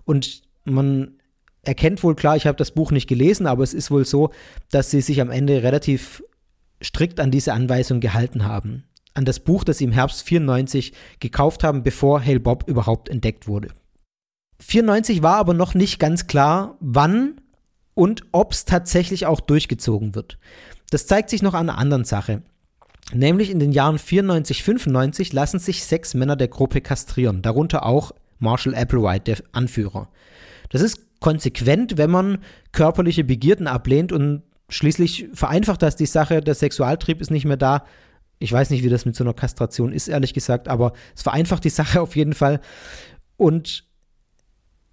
Und 0.04 0.42
man 0.64 1.14
erkennt 1.62 2.02
wohl 2.02 2.14
klar, 2.14 2.36
ich 2.36 2.46
habe 2.46 2.58
das 2.58 2.72
Buch 2.72 2.90
nicht 2.90 3.08
gelesen, 3.08 3.46
aber 3.46 3.62
es 3.62 3.72
ist 3.72 3.90
wohl 3.90 4.04
so, 4.04 4.32
dass 4.70 4.90
sie 4.90 5.00
sich 5.00 5.22
am 5.22 5.30
Ende 5.30 5.62
relativ 5.62 6.22
strikt 6.82 7.20
an 7.20 7.30
diese 7.30 7.54
Anweisung 7.54 8.00
gehalten 8.00 8.44
haben 8.44 8.84
an 9.14 9.24
das 9.24 9.40
Buch, 9.40 9.64
das 9.64 9.78
sie 9.78 9.84
im 9.84 9.92
Herbst 9.92 10.22
94 10.24 10.92
gekauft 11.20 11.64
haben, 11.64 11.82
bevor 11.82 12.24
Hale 12.24 12.40
Bob 12.40 12.64
überhaupt 12.66 13.08
entdeckt 13.08 13.46
wurde. 13.46 13.68
94 14.60 15.22
war 15.22 15.36
aber 15.36 15.54
noch 15.54 15.74
nicht 15.74 15.98
ganz 15.98 16.26
klar, 16.26 16.76
wann 16.80 17.40
und 17.94 18.24
ob 18.32 18.52
es 18.52 18.64
tatsächlich 18.64 19.26
auch 19.26 19.40
durchgezogen 19.40 20.14
wird. 20.14 20.38
Das 20.90 21.06
zeigt 21.06 21.30
sich 21.30 21.42
noch 21.42 21.54
an 21.54 21.68
einer 21.68 21.78
anderen 21.78 22.04
Sache. 22.04 22.42
Nämlich 23.12 23.50
in 23.50 23.58
den 23.58 23.72
Jahren 23.72 23.98
94, 23.98 24.62
95 24.62 25.32
lassen 25.32 25.58
sich 25.58 25.84
sechs 25.84 26.14
Männer 26.14 26.36
der 26.36 26.48
Gruppe 26.48 26.80
kastrieren, 26.80 27.42
darunter 27.42 27.84
auch 27.86 28.12
Marshall 28.38 28.74
Applewhite, 28.74 29.24
der 29.24 29.44
Anführer. 29.52 30.08
Das 30.70 30.82
ist 30.82 31.20
konsequent, 31.20 31.96
wenn 31.96 32.10
man 32.10 32.38
körperliche 32.72 33.24
Begierden 33.24 33.66
ablehnt 33.66 34.12
und 34.12 34.42
schließlich 34.68 35.28
vereinfacht 35.32 35.82
das 35.82 35.96
die 35.96 36.06
Sache, 36.06 36.40
der 36.40 36.54
Sexualtrieb 36.54 37.20
ist 37.20 37.30
nicht 37.30 37.44
mehr 37.44 37.56
da, 37.56 37.84
ich 38.38 38.52
weiß 38.52 38.70
nicht, 38.70 38.84
wie 38.84 38.88
das 38.88 39.04
mit 39.04 39.16
so 39.16 39.24
einer 39.24 39.34
Kastration 39.34 39.92
ist, 39.92 40.08
ehrlich 40.08 40.34
gesagt, 40.34 40.68
aber 40.68 40.92
es 41.14 41.22
vereinfacht 41.22 41.64
die 41.64 41.70
Sache 41.70 42.00
auf 42.02 42.16
jeden 42.16 42.34
Fall. 42.34 42.60
Und 43.36 43.84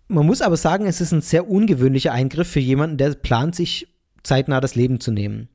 man 0.07 0.25
muss 0.25 0.41
aber 0.41 0.57
sagen, 0.57 0.85
es 0.85 1.01
ist 1.01 1.11
ein 1.11 1.21
sehr 1.21 1.49
ungewöhnlicher 1.49 2.11
Eingriff 2.11 2.49
für 2.49 2.59
jemanden, 2.59 2.97
der 2.97 3.11
plant, 3.11 3.55
sich 3.55 3.87
zeitnah 4.23 4.59
das 4.59 4.75
Leben 4.75 4.99
zu 4.99 5.11
nehmen. 5.11 5.49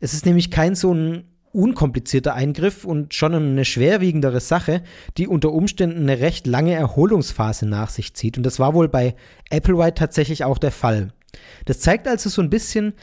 Es 0.00 0.14
ist 0.14 0.26
nämlich 0.26 0.50
kein 0.50 0.74
so 0.74 0.92
ein 0.92 1.24
unkomplizierter 1.52 2.34
Eingriff 2.34 2.84
und 2.84 3.12
schon 3.14 3.34
eine 3.34 3.64
schwerwiegendere 3.64 4.40
Sache, 4.40 4.82
die 5.18 5.28
unter 5.28 5.52
Umständen 5.52 6.00
eine 6.00 6.20
recht 6.20 6.46
lange 6.46 6.72
Erholungsphase 6.72 7.66
nach 7.66 7.90
sich 7.90 8.14
zieht. 8.14 8.38
Und 8.38 8.44
das 8.44 8.58
war 8.58 8.74
wohl 8.74 8.88
bei 8.88 9.14
Applewhite 9.50 9.94
tatsächlich 9.94 10.44
auch 10.44 10.58
der 10.58 10.72
Fall. 10.72 11.12
Das 11.66 11.80
zeigt 11.80 12.08
also 12.08 12.30
so 12.30 12.42
ein 12.42 12.50
bisschen, 12.50 12.94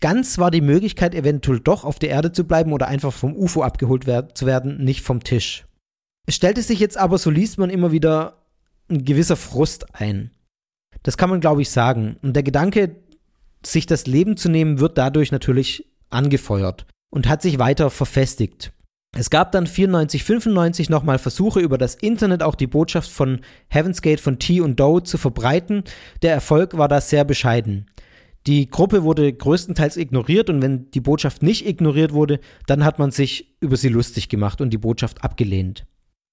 Ganz 0.00 0.38
war 0.38 0.50
die 0.50 0.62
Möglichkeit, 0.62 1.14
eventuell 1.14 1.60
doch 1.60 1.84
auf 1.84 1.98
der 1.98 2.08
Erde 2.08 2.32
zu 2.32 2.44
bleiben 2.44 2.72
oder 2.72 2.88
einfach 2.88 3.12
vom 3.12 3.36
UFO 3.36 3.62
abgeholt 3.62 4.06
wer 4.06 4.34
zu 4.34 4.46
werden, 4.46 4.82
nicht 4.82 5.02
vom 5.02 5.22
Tisch. 5.22 5.66
Es 6.26 6.36
stellte 6.36 6.62
sich 6.62 6.80
jetzt 6.80 6.96
aber, 6.96 7.18
so 7.18 7.30
liest 7.30 7.58
man 7.58 7.70
immer 7.70 7.92
wieder, 7.92 8.38
ein 8.88 9.04
gewisser 9.04 9.36
Frust 9.36 9.94
ein. 9.94 10.30
Das 11.02 11.16
kann 11.16 11.30
man, 11.30 11.40
glaube 11.40 11.62
ich, 11.62 11.70
sagen. 11.70 12.16
Und 12.22 12.34
der 12.34 12.42
Gedanke, 12.42 12.96
sich 13.64 13.86
das 13.86 14.06
Leben 14.06 14.36
zu 14.36 14.48
nehmen, 14.48 14.80
wird 14.80 14.98
dadurch 14.98 15.32
natürlich 15.32 15.86
angefeuert 16.08 16.86
und 17.10 17.28
hat 17.28 17.42
sich 17.42 17.58
weiter 17.58 17.90
verfestigt. 17.90 18.72
Es 19.16 19.28
gab 19.28 19.52
dann 19.52 19.66
94, 19.66 20.22
95 20.22 20.88
nochmal 20.88 21.18
Versuche 21.18 21.60
über 21.60 21.78
das 21.78 21.96
Internet 21.96 22.42
auch 22.42 22.54
die 22.54 22.68
Botschaft 22.68 23.10
von 23.10 23.40
Heaven's 23.68 24.02
Gate 24.02 24.20
von 24.20 24.38
T 24.38 24.60
und 24.60 24.78
Doe 24.78 25.02
zu 25.02 25.18
verbreiten. 25.18 25.82
Der 26.22 26.32
Erfolg 26.32 26.78
war 26.78 26.88
da 26.88 27.00
sehr 27.00 27.24
bescheiden. 27.24 27.90
Die 28.46 28.70
Gruppe 28.70 29.02
wurde 29.02 29.30
größtenteils 29.30 29.98
ignoriert 29.98 30.48
und 30.48 30.62
wenn 30.62 30.90
die 30.92 31.00
Botschaft 31.00 31.42
nicht 31.42 31.66
ignoriert 31.66 32.14
wurde, 32.14 32.40
dann 32.66 32.84
hat 32.84 32.98
man 32.98 33.10
sich 33.10 33.54
über 33.60 33.76
sie 33.76 33.88
lustig 33.88 34.30
gemacht 34.30 34.62
und 34.62 34.70
die 34.70 34.78
Botschaft 34.78 35.22
abgelehnt. 35.22 35.84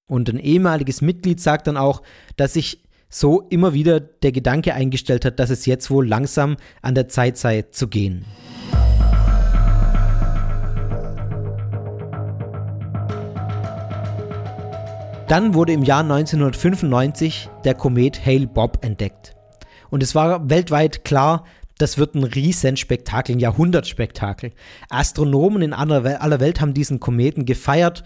Und 0.08 0.30
ein 0.30 0.40
ehemaliges 0.40 1.02
Mitglied 1.02 1.42
sagt 1.42 1.68
dann 1.68 1.76
auch, 1.76 2.02
dass 2.38 2.54
sich 2.54 2.84
so 3.10 3.42
immer 3.50 3.74
wieder 3.74 4.00
der 4.00 4.32
Gedanke 4.32 4.74
eingestellt 4.74 5.26
hat, 5.26 5.38
dass 5.38 5.50
es 5.50 5.66
jetzt 5.66 5.90
wohl 5.90 6.08
langsam 6.08 6.56
an 6.82 6.96
der 6.96 7.10
Zeit 7.10 7.38
sei 7.38 7.64
zu 7.64 7.90
gehen. 7.90 8.24
Dann 15.28 15.54
wurde 15.54 15.74
im 15.74 15.84
Jahr 15.84 16.04
1995 16.04 17.50
der 17.66 17.74
Komet 17.74 18.26
Hale 18.26 18.48
Bob 18.48 18.80
entdeckt. 18.82 19.36
Und 19.90 20.04
es 20.04 20.16
war 20.16 20.50
weltweit 20.50 21.04
klar, 21.06 21.46
das 21.78 21.98
wird 21.98 22.16
ein 22.16 22.24
Riesenspektakel, 22.24 23.36
ein 23.36 23.40
Jahrhundertspektakel. 23.40 24.52
Astronomen 24.90 25.62
in 25.62 25.74
aller 25.74 26.04
Welt 26.40 26.62
haben 26.62 26.74
diesen 26.74 27.00
Kometen 27.00 27.46
gefeiert. 27.46 28.04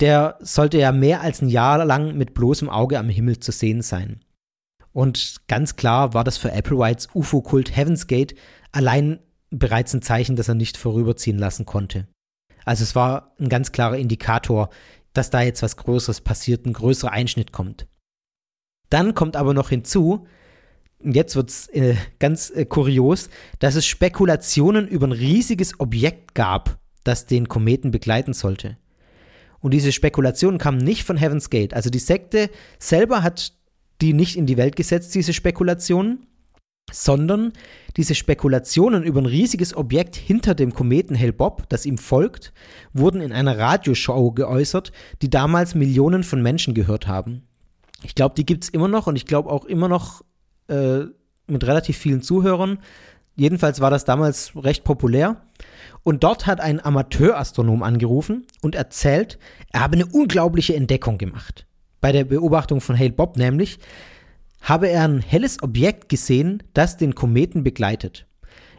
Der 0.00 0.36
sollte 0.40 0.78
ja 0.78 0.92
mehr 0.92 1.20
als 1.20 1.40
ein 1.40 1.48
Jahr 1.48 1.84
lang 1.84 2.16
mit 2.16 2.34
bloßem 2.34 2.68
Auge 2.68 2.98
am 2.98 3.08
Himmel 3.08 3.38
zu 3.38 3.52
sehen 3.52 3.82
sein. 3.82 4.20
Und 4.92 5.42
ganz 5.48 5.76
klar 5.76 6.14
war 6.14 6.24
das 6.24 6.36
für 6.36 6.52
Applewhites 6.52 7.08
UFO-Kult 7.14 7.76
Heaven's 7.76 8.06
Gate 8.06 8.34
allein 8.72 9.20
bereits 9.50 9.94
ein 9.94 10.02
Zeichen, 10.02 10.36
das 10.36 10.48
er 10.48 10.54
nicht 10.54 10.76
vorüberziehen 10.76 11.38
lassen 11.38 11.64
konnte. 11.64 12.08
Also 12.64 12.82
es 12.82 12.94
war 12.94 13.34
ein 13.38 13.48
ganz 13.48 13.72
klarer 13.72 13.98
Indikator, 13.98 14.70
dass 15.12 15.30
da 15.30 15.42
jetzt 15.42 15.62
was 15.62 15.76
Größeres 15.76 16.20
passiert, 16.20 16.66
ein 16.66 16.72
größerer 16.72 17.12
Einschnitt 17.12 17.52
kommt. 17.52 17.86
Dann 18.90 19.14
kommt 19.14 19.36
aber 19.36 19.54
noch 19.54 19.68
hinzu, 19.68 20.26
jetzt 21.12 21.36
wird 21.36 21.50
es 21.50 21.68
äh, 21.68 21.94
ganz 22.18 22.50
äh, 22.50 22.64
kurios, 22.64 23.28
dass 23.58 23.74
es 23.74 23.86
Spekulationen 23.86 24.88
über 24.88 25.06
ein 25.06 25.12
riesiges 25.12 25.78
Objekt 25.80 26.34
gab, 26.34 26.78
das 27.04 27.26
den 27.26 27.48
Kometen 27.48 27.90
begleiten 27.90 28.32
sollte. 28.32 28.76
Und 29.60 29.72
diese 29.72 29.92
Spekulationen 29.92 30.58
kamen 30.58 30.78
nicht 30.78 31.04
von 31.04 31.16
Heaven's 31.16 31.50
Gate. 31.50 31.74
Also 31.74 31.90
die 31.90 31.98
Sekte 31.98 32.50
selber 32.78 33.22
hat 33.22 33.52
die 34.00 34.12
nicht 34.12 34.36
in 34.36 34.46
die 34.46 34.56
Welt 34.56 34.76
gesetzt, 34.76 35.14
diese 35.14 35.32
Spekulationen, 35.32 36.26
sondern 36.92 37.52
diese 37.96 38.14
Spekulationen 38.14 39.04
über 39.04 39.20
ein 39.20 39.26
riesiges 39.26 39.74
Objekt 39.74 40.16
hinter 40.16 40.54
dem 40.54 40.74
Kometen 40.74 41.18
Hale 41.18 41.32
Bob, 41.32 41.68
das 41.68 41.86
ihm 41.86 41.96
folgt, 41.98 42.52
wurden 42.92 43.20
in 43.20 43.32
einer 43.32 43.58
Radioshow 43.58 44.32
geäußert, 44.32 44.92
die 45.22 45.30
damals 45.30 45.74
Millionen 45.74 46.24
von 46.24 46.42
Menschen 46.42 46.74
gehört 46.74 47.06
haben. 47.06 47.42
Ich 48.02 48.14
glaube, 48.14 48.34
die 48.34 48.44
gibt 48.44 48.64
es 48.64 48.70
immer 48.70 48.88
noch 48.88 49.06
und 49.06 49.16
ich 49.16 49.26
glaube 49.26 49.50
auch 49.50 49.64
immer 49.64 49.88
noch 49.88 50.22
äh, 50.68 51.00
mit 51.46 51.66
relativ 51.66 51.96
vielen 51.96 52.22
Zuhörern. 52.22 52.78
Jedenfalls 53.36 53.80
war 53.80 53.90
das 53.90 54.04
damals 54.04 54.52
recht 54.56 54.84
populär. 54.84 55.42
Und 56.02 56.22
dort 56.22 56.46
hat 56.46 56.60
ein 56.60 56.84
Amateurastronom 56.84 57.82
angerufen 57.82 58.46
und 58.60 58.74
erzählt, 58.74 59.38
er 59.72 59.80
habe 59.80 59.94
eine 59.94 60.06
unglaubliche 60.06 60.74
Entdeckung 60.74 61.18
gemacht. 61.18 61.66
Bei 62.00 62.12
der 62.12 62.24
Beobachtung 62.24 62.80
von 62.80 62.98
Hale 62.98 63.12
Bob 63.12 63.36
nämlich 63.36 63.78
habe 64.60 64.88
er 64.88 65.04
ein 65.04 65.20
helles 65.20 65.62
Objekt 65.62 66.08
gesehen, 66.08 66.62
das 66.74 66.96
den 66.96 67.14
Kometen 67.14 67.64
begleitet. 67.64 68.26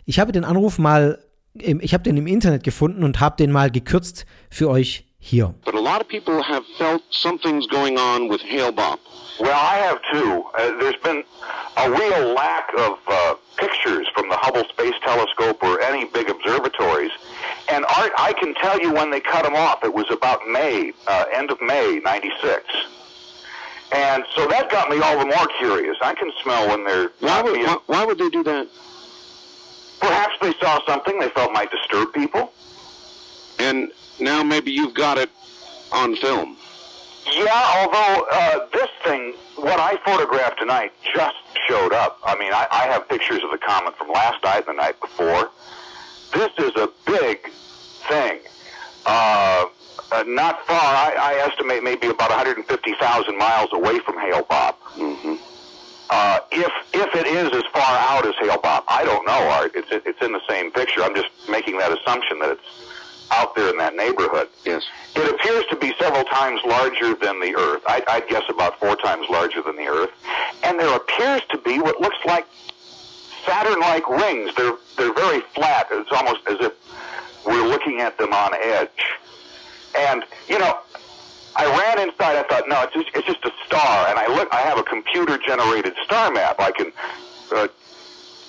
Ich 0.05 0.19
habe 0.19 0.31
den 0.31 0.43
Anruf 0.43 0.77
mal, 0.77 1.19
ich 1.53 1.93
habe 1.93 2.03
den 2.03 2.17
im 2.17 2.27
Internet 2.27 2.63
gefunden 2.63 3.03
und 3.03 3.19
habe 3.19 3.37
den 3.37 3.51
mal 3.51 3.71
gekürzt 3.71 4.25
für 4.49 4.69
euch 4.69 5.07
hier. 5.25 5.49
But 5.65 5.73
a 5.75 5.79
lot 5.79 6.01
of 6.01 6.07
people 6.07 6.41
have 6.43 6.63
felt 6.77 7.01
something's 7.09 7.67
going 7.67 7.97
on 7.97 8.27
with 8.27 8.41
Hale 8.41 8.71
Bob. 8.71 8.99
Well, 9.39 9.51
I 9.73 9.75
have 9.87 9.99
too. 10.13 10.43
Uh, 10.57 10.77
there's 10.79 11.01
been 11.03 11.23
a 11.77 11.89
real 11.91 12.33
lack 12.33 12.69
of 12.77 12.93
uh, 13.07 13.35
pictures 13.57 14.07
from 14.15 14.29
the 14.29 14.37
Hubble 14.37 14.63
Space 14.69 14.93
Telescope 15.03 15.61
or 15.63 15.81
any 15.81 16.05
big 16.05 16.29
observatories. 16.29 17.11
And 17.69 17.83
Art, 17.97 18.11
I 18.17 18.33
can 18.39 18.53
tell 18.55 18.79
you 18.79 18.93
when 18.93 19.09
they 19.11 19.19
cut 19.19 19.43
them 19.43 19.55
off. 19.55 19.83
It 19.83 19.93
was 19.93 20.05
about 20.11 20.39
May, 20.47 20.93
uh, 21.07 21.25
end 21.33 21.49
of 21.51 21.59
May, 21.61 21.99
96. 22.03 22.63
And 23.91 24.23
And 24.23 24.23
so 24.35 24.47
that 24.47 24.69
got 24.69 24.89
me 24.89 24.99
all 24.99 25.17
the 25.19 25.25
more 25.25 25.47
curious. 25.59 25.97
I 26.01 26.13
can 26.15 26.31
smell 26.43 26.69
when 26.69 26.85
they're 26.85 27.09
Why 27.19 27.41
would, 27.41 27.53
being- 27.53 27.65
why, 27.65 27.77
why 27.87 28.05
would 28.05 28.17
they 28.17 28.29
do 28.29 28.43
that? 28.43 28.67
Perhaps 29.99 30.35
they 30.41 30.53
saw 30.61 30.79
something 30.85 31.19
they 31.19 31.29
felt 31.29 31.51
might 31.51 31.71
disturb 31.71 32.13
people. 32.13 32.51
And 33.59 33.91
now 34.19 34.43
maybe 34.43 34.71
you've 34.71 34.93
got 34.93 35.17
it 35.17 35.29
on 35.91 36.15
film. 36.15 36.57
Yeah, 37.33 37.77
although 37.77 38.27
uh, 38.31 38.67
this 38.71 38.89
thing, 39.03 39.33
what 39.55 39.79
I 39.79 39.97
photographed 40.05 40.59
tonight, 40.59 40.91
just 41.15 41.35
showed 41.67 41.91
up. 41.93 42.19
I 42.23 42.37
mean, 42.37 42.53
I, 42.53 42.67
I 42.71 42.83
have 42.87 43.09
pictures 43.09 43.43
of 43.43 43.51
the 43.51 43.57
comet 43.57 43.97
from 43.97 44.09
last 44.09 44.43
night 44.43 44.67
and 44.67 44.77
the 44.77 44.81
night 44.81 44.99
before. 45.01 45.49
This 46.33 46.51
is 46.59 46.75
a 46.75 46.89
big 47.05 47.49
thing. 48.07 48.39
Uh, 49.05 49.65
uh, 50.11 50.23
not 50.27 50.65
far, 50.67 50.77
I, 50.77 51.15
I 51.17 51.47
estimate 51.47 51.83
maybe 51.83 52.07
about 52.07 52.29
150,000 52.29 53.37
miles 53.37 53.69
away 53.73 53.99
from 53.99 54.19
Hale 54.19 54.45
Bob. 54.47 54.75
Mm-hmm. 54.95 55.35
Uh, 56.07 56.39
if 56.51 56.71
if 56.93 57.15
it 57.15 57.25
is 57.25 57.51
as 57.51 57.63
far 57.73 57.81
out 57.81 58.27
as 58.27 58.35
Hale 58.39 58.59
Bob, 58.61 58.83
I 58.87 59.03
don't 59.03 59.25
know, 59.25 59.49
Art. 59.49 59.71
It's 59.73 59.87
it's 59.91 60.21
in 60.21 60.33
the 60.33 60.41
same 60.47 60.71
picture. 60.71 61.01
I'm 61.01 61.15
just 61.15 61.29
making 61.49 61.79
that 61.79 61.91
assumption 61.91 62.37
that 62.39 62.51
it's 62.51 62.94
out 63.31 63.55
there 63.55 63.69
in 63.69 63.77
that 63.77 63.95
neighborhood. 63.95 64.47
Yes. 64.63 64.83
It 65.15 65.33
appears 65.33 65.65
to 65.69 65.75
be 65.75 65.93
several 65.99 66.23
times 66.25 66.61
larger 66.65 67.15
than 67.15 67.39
the 67.39 67.55
Earth. 67.55 67.81
I'd, 67.87 68.03
I'd 68.07 68.27
guess 68.27 68.43
about 68.49 68.79
four 68.79 68.95
times 68.95 69.27
larger 69.29 69.61
than 69.61 69.75
the 69.75 69.87
Earth. 69.87 70.11
And 70.63 70.79
there 70.79 70.95
appears 70.95 71.41
to 71.49 71.57
be 71.57 71.79
what 71.79 71.99
looks 72.01 72.17
like 72.25 72.45
Saturn-like 73.45 74.09
rings. 74.09 74.55
They're 74.55 74.73
they're 74.97 75.13
very 75.13 75.41
flat. 75.53 75.87
It's 75.91 76.11
almost 76.11 76.41
as 76.47 76.57
if 76.61 76.73
we're 77.45 77.67
looking 77.67 78.01
at 78.01 78.17
them 78.17 78.33
on 78.33 78.55
edge. 78.55 78.89
And 79.95 80.25
you 80.47 80.57
know, 80.57 80.79
I 81.55 81.65
ran 81.65 82.09
inside. 82.09 82.37
I 82.37 82.43
thought, 82.49 82.67
no, 82.67 82.81
it's 82.81 82.93
just, 82.93 83.09
it's 83.15 83.27
just 83.27 83.45
a 83.45 83.51
star. 83.67 84.07
And 84.07 84.17
I 84.17 84.27
look. 84.27 84.49
I 84.51 84.61
have 84.61 84.79
a 84.79 84.83
computer-generated 84.83 85.93
star 86.03 86.31
map. 86.31 86.59
I 86.59 86.71
can 86.71 86.91
uh, 87.55 87.67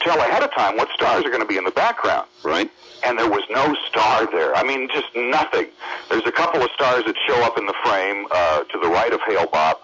tell 0.06 0.18
ahead 0.20 0.42
of 0.42 0.54
time 0.54 0.76
what 0.76 0.88
stars 0.94 1.24
are 1.24 1.30
going 1.30 1.42
to 1.42 1.46
be 1.48 1.56
in 1.56 1.64
the 1.64 1.70
background. 1.72 2.28
Right. 2.44 2.70
And 3.04 3.18
there 3.18 3.28
was 3.28 3.42
no 3.50 3.74
star 3.88 4.26
there. 4.30 4.54
I 4.54 4.62
mean, 4.62 4.88
just 4.88 5.08
nothing. 5.14 5.66
There's 6.08 6.26
a 6.26 6.32
couple 6.32 6.62
of 6.62 6.70
stars 6.70 7.04
that 7.04 7.16
show 7.26 7.42
up 7.44 7.58
in 7.58 7.66
the 7.66 7.74
frame 7.84 8.26
uh, 8.30 8.64
to 8.64 8.78
the 8.80 8.88
right 8.88 9.12
of 9.12 9.20
Hale 9.26 9.46
Bob, 9.52 9.78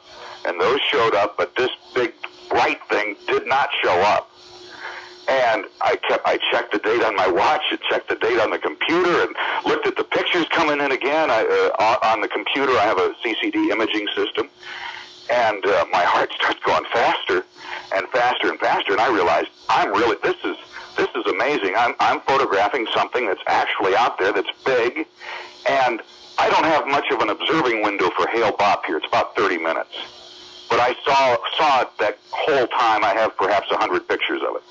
and 0.47 0.61
those 0.61 0.81
showed 0.91 1.15
up, 1.15 1.37
but 1.37 1.55
this 1.57 1.71
big 1.95 2.15
bright 2.49 2.81
thing 2.89 3.17
did 3.27 3.47
not 3.47 3.69
show 3.83 3.93
up. 4.01 4.31
And 5.29 5.65
I 5.81 5.97
kept, 6.09 6.27
I 6.27 6.39
checked 6.51 6.73
the 6.73 6.79
date 6.79 7.03
on 7.03 7.15
my 7.15 7.29
watch, 7.29 7.63
and 7.71 7.79
checked 7.91 8.09
the 8.09 8.17
date 8.17 8.41
on 8.41 8.51
the 8.51 8.59
computer, 8.59 9.23
and 9.23 9.35
looked 9.67 9.87
at 9.87 9.97
the 9.97 10.05
pictures 10.05 10.47
coming 10.51 10.81
in 10.81 10.91
again. 10.93 11.31
I, 11.31 11.45
uh, 11.45 11.83
on- 11.83 12.13
on 12.15 12.21
the 12.23 12.29
computer, 12.29 12.73
I 12.73 12.83
have 12.85 12.99
a 12.99 13.15
CCD 13.23 13.71
imaging 13.71 14.09
system, 14.17 14.49
and 15.31 15.65
uh, 15.65 15.85
my 15.93 16.03
heart 16.03 16.33
starts 16.33 16.61
going 16.65 16.85
faster 16.93 17.45
and 17.95 18.09
faster 18.09 18.51
and 18.51 18.59
faster. 18.59 18.93
And 18.93 19.01
I 19.01 19.13
realized 19.13 19.49
I'm 19.69 19.91
really 19.93 20.17
this 20.23 20.37
is 20.45 20.57
this 20.97 21.09
is 21.15 21.27
amazing. 21.27 21.75
I'm 21.77 21.95
I'm 22.01 22.21
photographing 22.21 22.87
something 22.95 23.27
that's 23.27 23.43
actually 23.47 23.97
out 23.97 24.19
there 24.19 24.33
that's 24.33 24.51
big, 24.65 25.07
and 25.69 26.01
I 26.39 26.51
don't 26.51 26.65
have 26.65 26.87
much 26.87 27.11
of 27.11 27.21
an 27.21 27.31
observing 27.31 27.83
window 27.83 28.11
for 28.11 28.27
Hale 28.29 28.53
Bopp 28.53 28.85
here. 28.87 28.97
It's 28.97 29.07
about 29.07 29.37
30 29.37 29.59
minutes, 29.59 29.95
but 30.69 30.81
I 30.81 30.95
saw 31.05 31.37
saw 31.57 31.83
it 31.83 31.91
that 31.99 32.19
whole 32.31 32.67
time. 32.69 33.05
I 33.05 33.15
have 33.15 33.37
perhaps 33.37 33.69
hundred 33.71 34.09
pictures 34.09 34.43
of 34.49 34.57
it. 34.57 34.63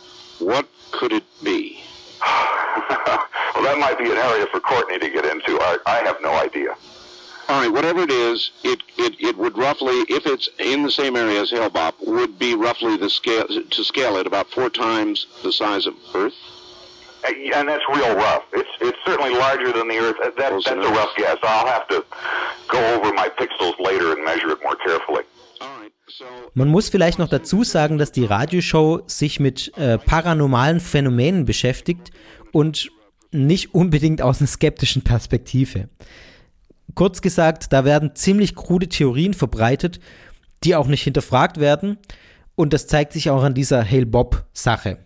What 0.43 0.67
could 0.91 1.11
it 1.11 1.24
be? 1.43 1.84
well, 3.55 3.63
that 3.63 3.78
might 3.80 3.97
be 3.97 4.05
an 4.05 4.17
area 4.17 4.45
for 4.47 4.59
Courtney 4.59 4.99
to 4.99 5.09
get 5.09 5.26
into. 5.26 5.59
I, 5.59 5.78
I 5.86 5.97
have 6.05 6.17
no 6.22 6.32
idea. 6.34 6.76
All 7.49 7.61
right, 7.61 7.71
whatever 7.71 8.01
it 8.01 8.11
is, 8.11 8.51
it, 8.63 8.81
it, 8.97 9.15
it 9.19 9.37
would 9.37 9.57
roughly, 9.57 10.05
if 10.07 10.25
it's 10.25 10.49
in 10.59 10.83
the 10.83 10.91
same 10.91 11.15
area 11.15 11.41
as 11.41 11.51
Hale-Bopp, 11.51 11.95
would 12.05 12.39
be 12.39 12.55
roughly 12.55 12.95
the 12.97 13.09
scale, 13.09 13.45
to 13.47 13.83
scale 13.83 14.15
it, 14.17 14.25
about 14.25 14.47
four 14.51 14.69
times 14.69 15.27
the 15.43 15.51
size 15.51 15.85
of 15.85 15.93
Earth. 16.15 16.33
Uh, 17.23 17.31
And 17.55 17.67
that's 17.67 17.83
real 17.93 18.15
rough. 18.15 18.43
It's 18.53 18.69
it's 18.79 18.97
certainly 19.05 19.33
larger 19.37 19.71
than 19.71 19.87
the 19.87 19.97
Earth. 19.97 20.17
That, 20.23 20.35
that's 20.37 20.67
a 20.67 20.75
rough 20.99 21.13
guess. 21.17 21.37
I'll 21.43 21.67
have 21.67 21.87
to 21.89 22.03
go 22.67 22.79
over 22.95 23.13
my 23.13 23.29
pixels 23.29 23.77
later 23.79 24.13
and 24.13 24.23
measure 24.23 24.51
it 24.51 24.59
more 24.63 24.77
carefully. 24.77 25.23
Man 26.53 26.67
muss 26.67 26.89
vielleicht 26.89 27.19
noch 27.19 27.29
dazu 27.29 27.63
sagen, 27.63 27.97
dass 27.97 28.11
die 28.11 28.25
Radioshow 28.25 29.01
sich 29.07 29.39
mit 29.39 29.71
äh, 29.77 29.97
paranormalen 29.97 30.79
Phänomenen 30.79 31.45
beschäftigt 31.45 32.11
und 32.51 32.91
nicht 33.31 33.73
unbedingt 33.73 34.21
aus 34.21 34.39
einer 34.39 34.47
skeptischen 34.47 35.03
Perspektive. 35.03 35.87
Kurz 36.95 37.21
gesagt, 37.21 37.73
da 37.73 37.85
werden 37.85 38.15
ziemlich 38.15 38.55
krude 38.55 38.89
Theorien 38.89 39.33
verbreitet, 39.33 39.99
die 40.63 40.75
auch 40.75 40.87
nicht 40.87 41.03
hinterfragt 41.03 41.59
werden. 41.59 41.97
Und 42.55 42.73
das 42.73 42.87
zeigt 42.87 43.13
sich 43.13 43.29
auch 43.29 43.43
an 43.43 43.53
dieser 43.53 43.83
Hale 43.83 44.05
Bob-Sache. 44.05 44.97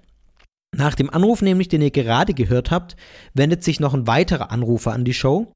Nach 0.75 0.95
dem 0.95 1.09
Anruf 1.09 1.41
nämlich, 1.41 1.69
den 1.69 1.81
ihr 1.81 1.91
gerade 1.91 2.33
gehört 2.33 2.69
habt, 2.69 2.97
wendet 3.33 3.63
sich 3.63 3.79
noch 3.79 3.93
ein 3.93 4.07
weiterer 4.07 4.51
Anrufer 4.51 4.91
an 4.91 5.05
die 5.05 5.13
Show. 5.13 5.53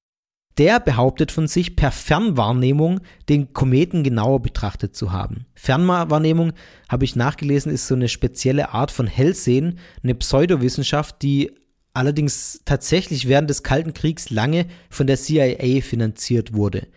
Der 0.57 0.80
behauptet 0.80 1.32
von 1.32 1.47
sich, 1.47 1.75
per 1.75 1.91
Fernwahrnehmung 1.91 3.01
den 3.27 3.53
Kometen 3.53 4.03
genauer 4.03 4.41
betrachtet 4.41 4.95
zu 4.95 5.11
haben. 5.11 5.45
Fernwahrnehmung, 5.55 6.53
habe 6.89 7.05
ich 7.05 7.15
nachgelesen, 7.15 7.71
ist 7.71 7.88
so 7.88 7.95
eine 7.95 8.09
spezielle 8.09 8.73
Art 8.73 8.91
von 8.91 9.07
Hellsehen, 9.07 9.80
eine 10.03 10.15
Pseudowissenschaft, 10.15 11.21
die 11.21 11.51
allerdings 11.93 12.61
tatsächlich 12.65 13.27
während 13.27 13.49
des 13.49 13.63
Kalten 13.63 13.93
Kriegs 13.93 14.29
lange 14.29 14.65
von 14.89 15.07
der 15.07 15.17
CIA 15.17 15.81
finanziert 15.81 16.53
wurde. 16.53 16.87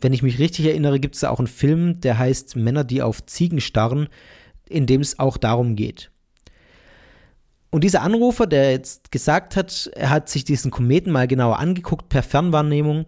Wenn 0.00 0.12
ich 0.12 0.22
mich 0.22 0.38
richtig 0.38 0.66
erinnere, 0.66 1.00
gibt 1.00 1.14
es 1.14 1.22
da 1.22 1.30
auch 1.30 1.38
einen 1.38 1.48
Film, 1.48 2.00
der 2.00 2.18
heißt 2.18 2.56
Männer, 2.56 2.84
die 2.84 3.02
auf 3.02 3.24
Ziegen 3.24 3.60
starren, 3.60 4.08
in 4.68 4.86
dem 4.86 5.00
es 5.00 5.18
auch 5.18 5.36
darum 5.36 5.76
geht. 5.76 6.10
Und 7.70 7.82
dieser 7.82 8.02
Anrufer, 8.02 8.46
der 8.46 8.70
jetzt 8.70 9.10
gesagt 9.10 9.56
hat, 9.56 9.90
er 9.96 10.10
hat 10.10 10.28
sich 10.28 10.44
diesen 10.44 10.70
Kometen 10.70 11.10
mal 11.10 11.26
genauer 11.26 11.58
angeguckt 11.58 12.08
per 12.08 12.22
Fernwahrnehmung, 12.22 13.06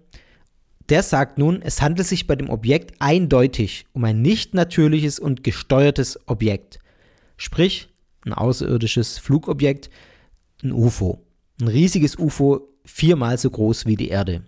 der 0.88 1.02
sagt 1.02 1.38
nun, 1.38 1.62
es 1.62 1.82
handelt 1.82 2.06
sich 2.06 2.26
bei 2.26 2.36
dem 2.36 2.50
Objekt 2.50 2.94
eindeutig 3.00 3.86
um 3.92 4.04
ein 4.04 4.22
nicht 4.22 4.54
natürliches 4.54 5.18
und 5.18 5.44
gesteuertes 5.44 6.18
Objekt. 6.26 6.78
Sprich, 7.36 7.88
ein 8.24 8.32
außerirdisches 8.32 9.18
Flugobjekt, 9.18 9.90
ein 10.62 10.72
UFO. 10.72 11.24
Ein 11.60 11.68
riesiges 11.68 12.18
UFO, 12.18 12.68
viermal 12.84 13.38
so 13.38 13.50
groß 13.50 13.86
wie 13.86 13.96
die 13.96 14.08
Erde. 14.08 14.42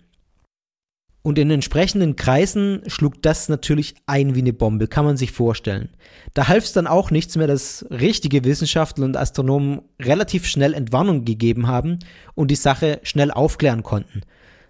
Und 1.21 1.37
in 1.37 1.51
entsprechenden 1.51 2.15
Kreisen 2.15 2.81
schlug 2.87 3.21
das 3.21 3.49
natürlich 3.49 3.95
ein 4.05 4.35
wie 4.35 4.39
eine 4.39 4.53
Bombe, 4.53 4.87
kann 4.87 5.05
man 5.05 5.17
sich 5.17 5.31
vorstellen. 5.31 5.89
Da 6.33 6.47
half 6.47 6.63
es 6.63 6.73
dann 6.73 6.87
auch 6.87 7.11
nichts 7.11 7.35
mehr, 7.35 7.47
dass 7.47 7.85
richtige 7.89 8.45
Wissenschaftler 8.45 9.05
und 9.05 9.17
Astronomen 9.17 9.81
relativ 10.01 10.47
schnell 10.47 10.73
Entwarnung 10.73 11.25
gegeben 11.25 11.67
haben 11.67 11.99
und 12.35 12.49
die 12.49 12.55
Sache 12.55 12.99
schnell 13.03 13.31
aufklären 13.31 13.83
konnten. 13.83 14.21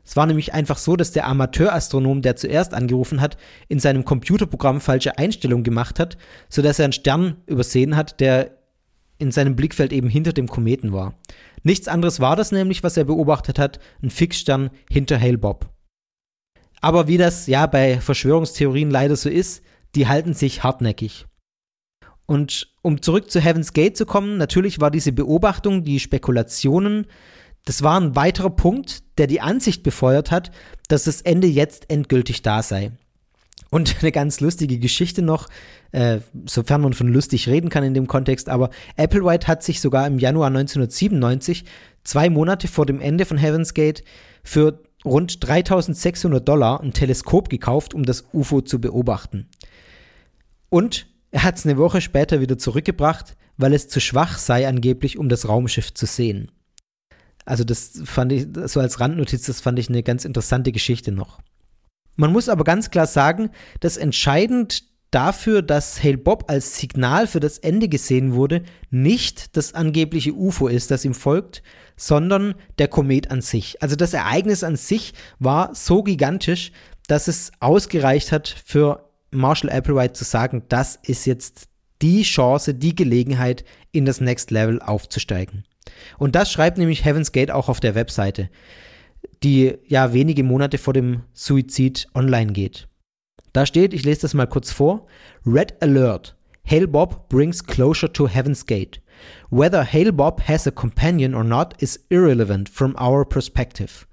Es 0.04 0.16
war 0.16 0.26
nämlich 0.26 0.56
einfach 0.56 0.80
so, 0.80 0.96
dass 0.96 1.12
der 1.12 1.28
Amateurastronom, 1.28 2.24
der 2.24 2.36
zuerst 2.36 2.74
angerufen 2.74 3.22
hat, 3.22 3.38
in 3.68 3.80
seinem 3.80 4.06
Computerprogramm 4.06 4.82
falsche 4.82 5.20
Einstellungen 5.20 5.64
gemacht 5.64 6.00
hat, 6.00 6.18
sodass 6.50 6.80
er 6.80 6.86
einen 6.86 6.94
Stern 6.94 7.36
übersehen 7.46 7.96
hat, 7.96 8.20
der 8.20 8.59
in 9.20 9.32
seinem 9.32 9.56
Blickfeld 9.56 9.94
eben 9.94 10.10
hinter 10.10 10.34
dem 10.34 10.48
Kometen 10.48 10.92
war. 10.92 11.14
Nichts 11.64 11.88
anderes 11.88 12.20
war 12.20 12.36
das 12.36 12.52
nämlich, 12.52 12.84
was 12.84 12.98
er 12.98 13.04
beobachtet 13.04 13.60
hat, 13.60 13.80
ein 14.02 14.10
Fixstern 14.10 14.72
hinter 14.90 15.20
Hale 15.20 15.38
Bob. 15.38 15.70
Aber 16.82 17.08
wie 17.08 17.18
das 17.18 17.48
ja 17.48 17.66
bei 17.68 18.00
Verschwörungstheorien 18.00 18.90
leider 18.90 19.16
so 19.16 19.30
ist, 19.30 19.62
die 19.96 20.08
halten 20.08 20.34
sich 20.34 20.64
hartnäckig. 20.64 21.26
Und 22.26 22.74
um 22.82 23.02
zurück 23.02 23.30
zu 23.32 23.42
Heaven's 23.42 23.74
Gate 23.74 23.98
zu 23.98 24.06
kommen, 24.06 24.38
natürlich 24.38 24.80
war 24.80 24.92
diese 24.92 25.12
Beobachtung, 25.12 25.84
die 25.84 26.00
Spekulationen, 26.00 27.08
das 27.66 27.84
war 27.84 28.00
ein 28.00 28.16
weiterer 28.16 28.52
Punkt, 28.52 29.04
der 29.18 29.28
die 29.28 29.42
Ansicht 29.42 29.84
befeuert 29.84 30.32
hat, 30.32 30.52
dass 30.88 31.04
das 31.04 31.22
Ende 31.22 31.48
jetzt 31.48 31.90
endgültig 31.90 32.42
da 32.42 32.64
sei. 32.64 32.92
Und 33.70 33.98
eine 34.02 34.12
ganz 34.12 34.40
lustige 34.40 34.80
Geschichte 34.80 35.22
noch, 35.22 35.48
äh, 35.92 36.20
sofern 36.46 36.82
man 36.82 36.94
von 36.94 37.08
lustig 37.08 37.48
reden 37.48 37.70
kann 37.70 37.84
in 37.84 37.94
dem 37.94 38.08
Kontext, 38.08 38.50
aber 38.50 38.70
Applewhite 38.98 39.48
hat 39.48 39.64
sich 39.64 39.82
sogar 39.82 40.08
im 40.08 40.20
Januar 40.20 40.48
1997, 40.48 41.66
zwei 42.04 42.30
Monate 42.30 42.68
vor 42.68 42.86
dem 42.86 43.00
Ende 43.02 43.26
von 43.26 43.38
Heaven's 43.38 43.74
Gate, 43.74 44.04
für 44.44 44.84
rund 45.06 45.48
3600 45.48 46.48
Dollar 46.48 46.82
ein 46.82 46.94
Teleskop 46.94 47.50
gekauft, 47.50 47.94
um 47.94 48.04
das 48.04 48.26
UFO 48.34 48.62
zu 48.62 48.80
beobachten. 48.80 49.48
Und 50.70 51.08
er 51.32 51.44
hat 51.44 51.58
es 51.58 51.66
eine 51.66 51.78
Woche 51.78 52.02
später 52.02 52.42
wieder 52.42 52.58
zurückgebracht, 52.58 53.36
weil 53.58 53.74
es 53.74 53.88
zu 53.88 54.00
schwach 54.00 54.38
sei 54.38 54.68
angeblich, 54.68 55.18
um 55.18 55.30
das 55.30 55.48
Raumschiff 55.48 55.94
zu 55.94 56.06
sehen. 56.06 56.52
Also 57.46 57.64
das 57.64 58.02
fand 58.06 58.32
ich, 58.32 58.48
so 58.66 58.80
als 58.80 59.00
Randnotiz, 59.00 59.46
das 59.46 59.62
fand 59.62 59.80
ich 59.80 59.90
eine 59.90 60.04
ganz 60.04 60.24
interessante 60.24 60.72
Geschichte 60.72 61.12
noch. 61.12 61.40
Man 62.16 62.32
muss 62.32 62.50
aber 62.50 62.64
ganz 62.64 62.92
klar 62.92 63.08
sagen, 63.08 63.50
dass 63.80 63.98
entscheidend 63.98 64.84
dafür, 65.12 65.62
dass 65.62 66.04
Hale 66.04 66.18
Bob 66.18 66.46
als 66.48 66.78
Signal 66.78 67.28
für 67.28 67.40
das 67.40 67.58
Ende 67.58 67.88
gesehen 67.88 68.34
wurde, 68.34 68.64
nicht 68.90 69.58
das 69.58 69.74
angebliche 69.74 70.34
UFO 70.34 70.68
ist, 70.68 70.92
das 70.92 71.06
ihm 71.06 71.14
folgt, 71.14 71.64
sondern 71.96 72.56
der 72.78 72.88
Komet 72.88 73.32
an 73.32 73.42
sich. 73.42 73.82
Also 73.82 73.96
das 73.96 74.14
Ereignis 74.14 74.64
an 74.64 74.76
sich 74.76 75.14
war 75.40 75.74
so 75.74 76.04
gigantisch, 76.04 76.72
dass 77.08 77.28
es 77.28 77.52
ausgereicht 77.60 78.32
hat 78.32 78.48
für 78.66 79.10
Marshall 79.32 79.72
Applewhite 79.72 80.14
zu 80.14 80.24
sagen, 80.24 80.64
das 80.70 81.00
ist 81.02 81.26
jetzt 81.26 81.68
die 82.02 82.24
Chance, 82.24 82.74
die 82.74 82.96
Gelegenheit, 82.96 83.66
in 83.92 84.06
das 84.06 84.22
Next 84.22 84.52
Level 84.52 84.82
aufzusteigen. 84.82 85.64
Und 86.18 86.36
das 86.36 86.52
schreibt 86.52 86.78
nämlich 86.78 87.04
Heaven's 87.04 87.32
Gate 87.32 87.52
auch 87.52 87.68
auf 87.68 87.80
der 87.80 87.96
Webseite, 87.96 88.50
die 89.44 89.78
ja 89.88 90.14
wenige 90.14 90.44
Monate 90.44 90.78
vor 90.78 90.94
dem 90.94 91.24
Suizid 91.34 92.08
online 92.14 92.54
geht. 92.54 92.89
Da 93.60 93.66
steht, 93.66 93.94
ich 93.94 94.06
lese 94.06 94.22
das 94.22 94.34
mal 94.34 94.48
kurz 94.48 94.72
vor, 94.72 95.06
Red 95.46 95.84
Alert. 95.84 96.34
Hail 96.64 96.88
Bob 96.88 97.28
brings 97.28 97.62
closure 97.62 98.08
to 98.14 98.26
Heaven's 98.26 98.66
Gate. 98.66 99.02
Whether 99.50 99.84
Hail 99.84 100.14
Bob 100.14 100.40
has 100.44 100.66
a 100.66 100.72
companion 100.72 101.36
or 101.36 101.44
not 101.44 101.74
is 101.84 102.00
irrelevant 102.10 102.70
from 102.70 102.96
our 102.98 103.26
perspective. 103.26 104.08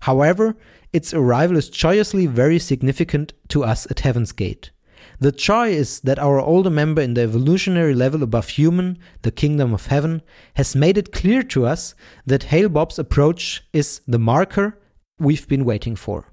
However, 0.00 0.54
its 0.92 1.14
arrival 1.14 1.56
is 1.56 1.70
joyously 1.70 2.26
very 2.26 2.58
significant 2.58 3.32
to 3.48 3.64
us 3.64 3.90
at 3.90 4.00
Heaven's 4.00 4.32
Gate. 4.32 4.70
The 5.18 5.32
joy 5.32 5.70
is 5.70 6.00
that 6.00 6.18
our 6.18 6.38
older 6.38 6.68
member 6.68 7.00
in 7.00 7.14
the 7.14 7.22
evolutionary 7.22 7.94
level 7.94 8.22
above 8.22 8.50
human, 8.50 8.98
the 9.22 9.30
kingdom 9.30 9.72
of 9.72 9.86
heaven, 9.86 10.20
has 10.56 10.76
made 10.76 10.98
it 10.98 11.10
clear 11.10 11.42
to 11.44 11.64
us 11.64 11.94
that 12.26 12.52
Hale 12.52 12.68
Bob's 12.68 12.98
approach 12.98 13.62
is 13.72 14.02
the 14.06 14.18
marker 14.18 14.78
we've 15.18 15.48
been 15.48 15.64
waiting 15.64 15.96
for. 15.96 16.29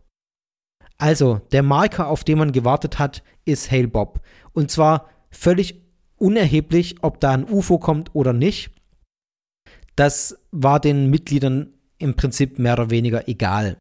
Also, 0.97 1.41
der 1.51 1.63
Marker, 1.63 2.07
auf 2.07 2.23
den 2.23 2.39
man 2.39 2.51
gewartet 2.51 2.97
hat, 2.97 3.23
ist 3.45 3.71
Hale 3.71 3.87
Bob. 3.87 4.21
Und 4.53 4.71
zwar 4.71 5.09
völlig 5.29 5.83
unerheblich, 6.17 6.95
ob 7.01 7.19
da 7.19 7.31
ein 7.31 7.47
UFO 7.47 7.77
kommt 7.77 8.15
oder 8.15 8.33
nicht. 8.33 8.71
Das 9.95 10.37
war 10.51 10.79
den 10.79 11.09
Mitgliedern 11.09 11.73
im 11.99 12.15
Prinzip 12.15 12.59
mehr 12.59 12.73
oder 12.73 12.89
weniger 12.89 13.27
egal. 13.27 13.77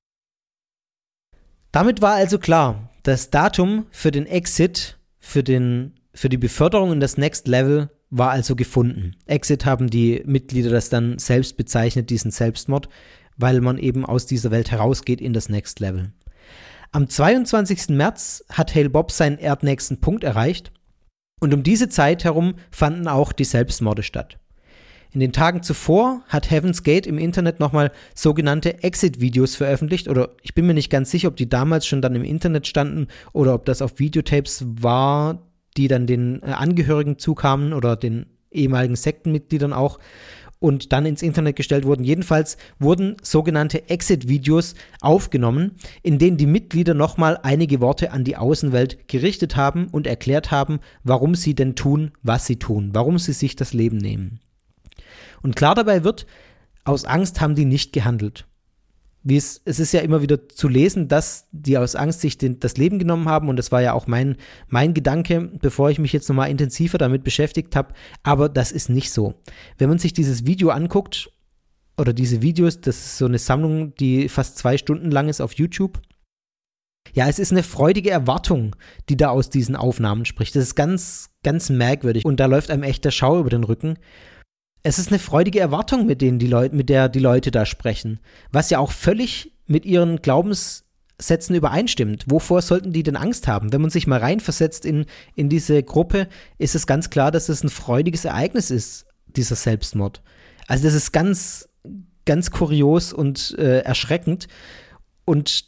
Damit 1.73 2.01
war 2.01 2.15
also 2.15 2.39
klar, 2.39 2.91
das 3.03 3.31
Datum 3.31 3.87
für 3.91 4.11
den 4.11 4.27
Exit, 4.27 4.99
für, 5.19 5.43
den, 5.43 5.95
für 6.15 6.29
die 6.29 6.39
Beförderung 6.39 6.93
in 6.93 7.01
das 7.01 7.19
Next 7.19 7.49
Level 7.49 7.91
war 8.11 8.31
also 8.31 8.57
gefunden. 8.57 9.17
Exit 9.27 9.67
haben 9.67 9.91
die 9.91 10.23
Mitglieder 10.25 10.71
das 10.71 10.89
dann 10.89 11.19
selbst 11.19 11.57
bezeichnet, 11.57 12.09
diesen 12.11 12.31
Selbstmord, 12.31 12.89
weil 13.37 13.61
man 13.61 13.79
eben 13.79 14.07
aus 14.07 14.27
dieser 14.27 14.51
Welt 14.51 14.71
herausgeht 14.71 15.21
in 15.21 15.33
das 15.33 15.49
Next 15.49 15.81
Level. 15.81 16.13
Am 16.93 17.09
22. 17.09 17.91
März 17.91 18.45
hat 18.51 18.75
Hale 18.75 18.91
Bob 18.91 19.11
seinen 19.11 19.39
erdnächsten 19.39 20.01
Punkt 20.01 20.25
erreicht 20.25 20.73
und 21.41 21.53
um 21.53 21.63
diese 21.63 21.89
Zeit 21.89 22.25
herum 22.25 22.55
fanden 22.71 23.09
auch 23.09 23.33
die 23.33 23.45
Selbstmorde 23.45 24.03
statt. 24.03 24.39
In 25.13 25.21
den 25.21 25.33
Tagen 25.33 25.63
zuvor 25.63 26.23
hat 26.29 26.51
Heaven's 26.51 26.83
Gate 26.83 27.07
im 27.07 27.19
Internet 27.19 27.59
nochmal 27.61 27.91
sogenannte 28.15 28.83
Exit-Videos 28.83 29.57
veröffentlicht 29.57 30.09
oder 30.09 30.31
ich 30.43 30.55
bin 30.55 30.67
mir 30.67 30.75
nicht 30.75 30.91
ganz 30.91 31.11
sicher, 31.11 31.29
ob 31.29 31.37
die 31.37 31.49
damals 31.49 31.87
schon 31.87 32.03
dann 32.03 32.15
im 32.15 32.25
Internet 32.25 32.67
standen 32.67 33.09
oder 33.33 33.55
ob 33.55 33.65
das 33.65 33.83
auf 33.83 33.99
Videotapes 33.99 34.65
war, 34.67 35.43
die 35.77 35.89
dann 35.89 36.07
den 36.07 36.43
äh, 36.43 36.47
Angehörigen 36.47 37.19
zukamen 37.19 37.73
oder 37.73 37.97
den 37.97 38.27
ehemaligen 38.51 38.97
Sektenmitgliedern 38.97 39.73
auch 39.73 39.99
und 40.59 40.93
dann 40.93 41.07
ins 41.07 41.23
Internet 41.23 41.57
gestellt 41.57 41.85
wurden. 41.85 42.05
Jedenfalls 42.05 42.57
wurden 42.79 43.17
sogenannte 43.23 43.89
Exit-Videos 43.89 44.75
aufgenommen, 45.01 45.73
in 46.03 46.19
denen 46.19 46.37
die 46.37 46.47
Mitglieder 46.47 46.95
nochmal 46.95 47.39
einige 47.43 47.81
Worte 47.81 48.13
an 48.13 48.25
die 48.25 48.37
Außenwelt 48.37 49.09
gerichtet 49.09 49.57
haben 49.57 49.89
und 49.89 50.07
erklärt 50.07 50.51
haben, 50.51 50.81
warum 51.05 51.35
sie 51.35 51.55
denn 51.55 51.75
tun, 51.75 52.13
was 52.23 52.47
sie 52.47 52.57
tun, 52.57 52.91
warum 52.93 53.19
sie 53.19 53.33
sich 53.33 53.57
das 53.57 53.73
Leben 53.73 53.99
nehmen. 53.99 54.41
Und 55.43 55.57
klar 55.57 55.75
dabei 55.75 56.05
wird, 56.05 56.27
aus 56.85 57.05
Angst 57.05 57.41
haben 57.41 57.55
die 57.55 57.65
nicht 57.65 57.93
gehandelt 57.93 58.47
wie 59.29 59.37
es, 59.37 59.61
es 59.65 59.81
ist 59.81 59.93
ja 59.93 60.01
immer 60.01 60.23
wieder 60.23 60.49
zu 60.49 60.69
lesen, 60.69 61.09
dass 61.09 61.49
die 61.51 61.77
aus 61.77 61.97
Angst 61.97 62.21
sich 62.21 62.39
den, 62.39 62.61
das 62.61 62.77
Leben 62.77 63.01
genommen 63.01 63.29
haben 63.29 63.49
und 63.49 63.57
das 63.57 63.73
war 63.73 63.83
ja 63.83 63.93
auch 63.93 64.07
mein, 64.07 64.37
mein 64.69 64.95
Gedanke, 64.95 65.51
bevor 65.61 65.91
ich 65.91 65.99
mich 65.99 66.13
jetzt 66.13 66.29
nochmal 66.29 66.49
intensiver 66.49 66.97
damit 66.97 67.25
beschäftigt 67.25 67.75
habe, 67.75 67.93
aber 68.23 68.49
das 68.49 68.71
ist 68.71 68.89
nicht 68.89 69.11
so. 69.11 69.35
Wenn 69.79 69.89
man 69.89 69.99
sich 69.99 70.13
dieses 70.13 70.47
Video 70.47 70.71
anguckt, 70.71 71.31
oder 71.99 72.13
diese 72.13 72.43
Videos, 72.43 72.81
das 72.81 72.97
ist 72.97 73.19
so 73.19 73.25
eine 73.25 73.39
Sammlung, 73.39 73.95
die 73.95 74.29
fast 74.29 74.59
zwei 74.59 74.77
Stunden 74.77 75.11
lang 75.11 75.29
ist 75.29 75.41
auf 75.41 75.55
YouTube. 75.55 76.01
Ja, 77.15 77.27
es 77.27 77.39
ist 77.39 77.53
eine 77.53 77.63
freudige 77.63 78.11
Erwartung, 78.11 78.77
die 79.09 79.17
da 79.17 79.31
aus 79.31 79.49
diesen 79.49 79.77
Aufnahmen 79.77 80.27
spricht. 80.27 80.55
Das 80.55 80.63
ist 80.63 80.75
ganz, 80.75 81.31
ganz 81.43 81.71
merkwürdig 81.71 82.25
und 82.25 82.39
da 82.39 82.47
läuft 82.47 82.71
einem 82.71 82.83
echt 82.83 83.05
der 83.05 83.13
Schau 83.13 83.41
über 83.41 83.49
den 83.49 83.65
Rücken 83.65 83.99
es 84.87 85.01
ist 85.01 85.09
eine 85.09 85.19
freudige 85.19 85.59
Erwartung, 85.59 86.07
mit, 86.07 86.23
denen 86.23 86.39
die 86.39 86.47
Leute, 86.47 86.77
mit 86.77 86.89
der 86.89 87.09
die 87.09 87.19
Leute 87.19 87.51
da 87.51 87.67
sprechen, 87.67 88.21
was 88.53 88.71
ja 88.71 88.79
auch 88.79 88.93
völlig 88.93 89.53
mit 89.67 89.85
ihren 89.85 90.23
Glaubenssätzen 90.23 91.57
übereinstimmt. 91.57 92.27
Wovor 92.31 92.63
sollten 92.63 92.93
die 92.93 93.03
denn 93.03 93.17
Angst 93.17 93.49
haben? 93.49 93.73
Wenn 93.73 93.81
man 93.81 93.91
sich 93.91 94.07
mal 94.07 94.21
reinversetzt 94.21 94.85
in, 94.85 95.07
in 95.35 95.49
diese 95.49 95.83
Gruppe, 95.83 96.29
ist 96.59 96.77
es 96.77 96.87
ganz 96.87 97.11
klar, 97.11 97.33
dass 97.33 97.49
es 97.49 97.65
ein 97.65 97.69
freudiges 97.69 98.25
Ereignis 98.25 98.71
ist, 98.71 99.07
dieser 99.27 99.57
Selbstmord. 99.57 100.23
Also 100.69 100.85
das 100.85 100.95
ist 100.95 101.11
ganz, 101.11 101.69
ganz 102.25 102.53
kurios 102.53 103.13
und 103.13 103.57
äh, 103.59 103.81
erschreckend 103.81 104.47
und 105.25 105.65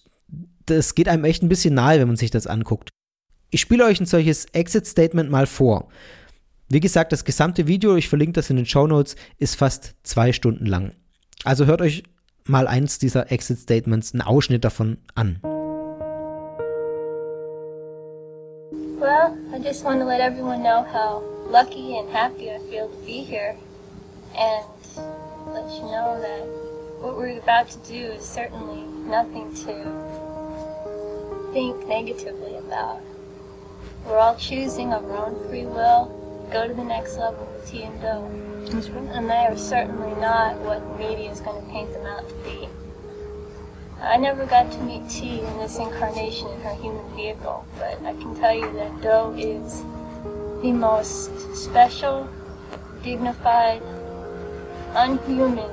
das 0.66 0.94
geht 0.94 1.08
einem 1.08 1.24
echt 1.24 1.42
ein 1.42 1.48
bisschen 1.48 1.74
nahe, 1.74 1.98
wenn 1.98 2.06
man 2.06 2.16
sich 2.16 2.30
das 2.30 2.46
anguckt. 2.46 2.90
Ich 3.50 3.60
spiele 3.60 3.84
euch 3.84 3.98
ein 3.98 4.06
solches 4.06 4.44
Exit-Statement 4.52 5.28
mal 5.28 5.48
vor. 5.48 5.88
Wie 6.70 6.80
gesagt, 6.80 7.12
das 7.12 7.24
gesamte 7.24 7.66
Video, 7.66 7.96
ich 7.96 8.10
verlinke 8.10 8.34
das 8.34 8.50
in 8.50 8.56
den 8.56 8.66
Show 8.66 8.86
Notes, 8.86 9.16
ist 9.38 9.56
fast 9.56 9.94
zwei 10.02 10.34
Stunden 10.34 10.66
lang. 10.66 10.92
Also 11.44 11.64
hört 11.64 11.80
euch 11.80 12.02
mal 12.44 12.66
eins 12.66 12.98
dieser 12.98 13.32
Exit 13.32 13.58
Statements, 13.58 14.12
einen 14.12 14.20
Ausschnitt 14.20 14.64
davon 14.64 14.98
an. 15.14 15.40
Well, 19.00 19.32
I 19.50 19.58
just 19.64 19.82
want 19.82 20.00
to 20.00 20.06
let 20.06 20.20
everyone 20.20 20.62
know 20.62 20.84
how 20.92 21.22
lucky 21.50 21.96
and 21.96 22.10
happy 22.12 22.50
I 22.50 22.58
feel 22.70 22.88
to 22.88 23.06
be 23.06 23.24
here 23.24 23.56
and 24.36 24.66
let 25.54 25.70
you 25.72 25.86
know 25.86 26.20
that 26.20 26.46
what 27.00 27.16
we're 27.16 27.38
about 27.38 27.70
to 27.70 27.78
do 27.90 28.12
is 28.12 28.26
certainly 28.26 28.84
nothing 29.08 29.54
to 29.64 29.72
think 31.54 31.88
negatively 31.88 32.56
about. 32.58 33.00
We're 34.06 34.18
all 34.18 34.36
choosing 34.36 34.92
our 34.92 35.16
own 35.16 35.48
free 35.48 35.64
will 35.64 36.27
go 36.50 36.66
to 36.66 36.74
the 36.74 36.84
next 36.84 37.16
level 37.18 37.46
with 37.46 37.70
T 37.70 37.82
and 37.82 38.00
Doe. 38.00 38.30
That's 38.70 38.88
right. 38.88 39.08
And 39.12 39.28
they 39.28 39.46
are 39.46 39.56
certainly 39.56 40.18
not 40.20 40.56
what 40.58 40.98
media 40.98 41.30
is 41.30 41.40
going 41.40 41.64
to 41.64 41.70
paint 41.70 41.92
them 41.92 42.06
out 42.06 42.28
to 42.28 42.34
be. 42.36 42.68
I 44.00 44.16
never 44.16 44.46
got 44.46 44.70
to 44.72 44.78
meet 44.78 45.08
T 45.10 45.40
in 45.40 45.58
this 45.58 45.78
incarnation 45.78 46.48
in 46.48 46.60
her 46.60 46.74
human 46.74 47.08
vehicle, 47.16 47.66
but 47.78 48.00
I 48.04 48.12
can 48.12 48.34
tell 48.36 48.54
you 48.54 48.72
that 48.74 49.00
Doe 49.02 49.34
is 49.36 49.82
the 50.62 50.72
most 50.72 51.56
special, 51.56 52.28
dignified, 53.02 53.82
unhuman, 54.94 55.70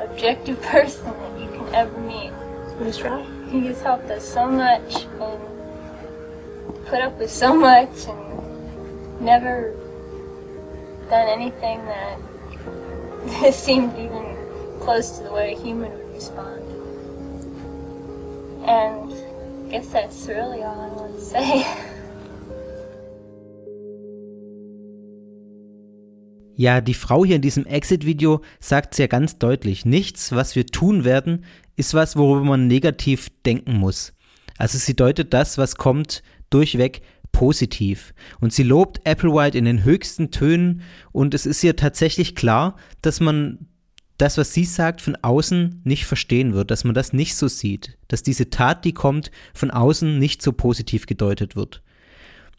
objective 0.00 0.60
person 0.62 1.06
that 1.06 1.40
you 1.40 1.48
can 1.48 1.74
ever 1.74 2.00
meet. 2.00 2.32
That's 2.78 3.00
right. 3.02 3.26
He 3.50 3.66
has 3.66 3.82
helped 3.82 4.10
us 4.10 4.24
so 4.24 4.46
much 4.48 5.04
and 5.20 6.86
put 6.86 7.00
up 7.00 7.18
with 7.18 7.30
so 7.30 7.56
much 7.56 8.06
and 8.06 9.20
never 9.20 9.74
done 11.08 11.28
anything 11.28 11.84
that 11.86 13.54
seemed 13.54 13.96
even 13.98 14.36
close 14.80 15.18
to 15.18 15.24
the 15.24 15.32
way 15.32 15.54
a 15.54 15.58
human 15.58 15.90
would 15.92 16.14
respond. 16.14 16.62
And 18.66 19.12
I 19.66 19.70
guess 19.70 19.88
that's 19.88 20.26
really 20.26 20.62
all 20.62 20.80
I 20.80 20.88
want 20.88 21.14
to 21.14 21.20
say. 21.20 21.64
Ja, 26.58 26.80
die 26.80 26.94
Frau 26.94 27.24
hier 27.24 27.36
in 27.36 27.42
diesem 27.42 27.66
Exit-Video 27.66 28.40
sagt 28.58 28.92
sehr 28.92 29.06
ganz 29.06 29.38
deutlich, 29.38 29.84
nichts, 29.84 30.32
was 30.32 30.56
wir 30.56 30.66
tun 30.66 31.04
werden, 31.04 31.44
ist 31.76 31.94
was, 31.94 32.16
worüber 32.16 32.44
man 32.44 32.66
negativ 32.66 33.30
denken 33.46 33.74
muss. 33.74 34.12
Also 34.56 34.76
sie 34.76 34.96
deutet 34.96 35.32
das, 35.32 35.56
was 35.56 35.76
kommt, 35.76 36.24
durchweg 36.50 37.00
positiv. 37.38 38.14
Und 38.40 38.52
sie 38.52 38.64
lobt 38.64 39.06
Applewhite 39.06 39.56
in 39.56 39.64
den 39.64 39.84
höchsten 39.84 40.32
Tönen 40.32 40.82
und 41.12 41.34
es 41.34 41.46
ist 41.46 41.62
ihr 41.62 41.76
tatsächlich 41.76 42.34
klar, 42.34 42.74
dass 43.00 43.20
man 43.20 43.68
das, 44.16 44.38
was 44.38 44.52
sie 44.52 44.64
sagt, 44.64 45.00
von 45.00 45.14
außen 45.22 45.82
nicht 45.84 46.04
verstehen 46.04 46.52
wird, 46.52 46.72
dass 46.72 46.82
man 46.82 46.94
das 46.94 47.12
nicht 47.12 47.36
so 47.36 47.46
sieht, 47.46 47.96
dass 48.08 48.24
diese 48.24 48.50
Tat, 48.50 48.84
die 48.84 48.92
kommt, 48.92 49.30
von 49.54 49.70
außen 49.70 50.18
nicht 50.18 50.42
so 50.42 50.50
positiv 50.50 51.06
gedeutet 51.06 51.54
wird. 51.54 51.80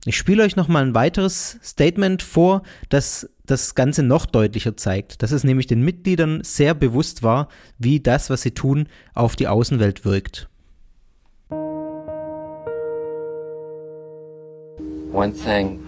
Ich 0.05 0.15
spiele 0.15 0.43
euch 0.43 0.55
nochmal 0.55 0.85
ein 0.85 0.95
weiteres 0.95 1.59
Statement 1.61 2.23
vor, 2.23 2.63
das 2.87 3.29
das 3.45 3.75
Ganze 3.75 4.01
noch 4.01 4.25
deutlicher 4.25 4.77
zeigt, 4.77 5.21
dass 5.21 5.33
es 5.33 5.43
nämlich 5.43 5.67
den 5.67 5.81
Mitgliedern 5.81 6.41
sehr 6.41 6.73
bewusst 6.73 7.21
war, 7.21 7.49
wie 7.79 7.99
das, 7.99 8.29
was 8.29 8.43
sie 8.43 8.51
tun, 8.51 8.87
auf 9.13 9.35
die 9.35 9.49
Außenwelt 9.49 10.05
wirkt. 10.05 10.47
One 15.19 15.33
thing 15.33 15.83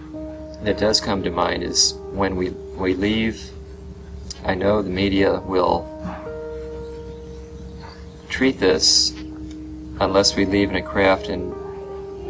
that 0.62 0.76
does 0.76 1.00
come 1.00 1.22
to 1.22 1.30
mind 1.30 1.62
is 1.62 1.94
when 2.12 2.36
we, 2.36 2.50
we 2.50 2.92
leave, 2.92 3.50
I 4.44 4.54
know 4.54 4.82
the 4.82 4.90
media 4.90 5.40
will 5.40 5.88
treat 8.28 8.60
this, 8.60 9.12
unless 10.00 10.36
we 10.36 10.44
leave 10.44 10.68
in 10.68 10.76
a 10.76 10.82
craft 10.82 11.28
and 11.28 11.50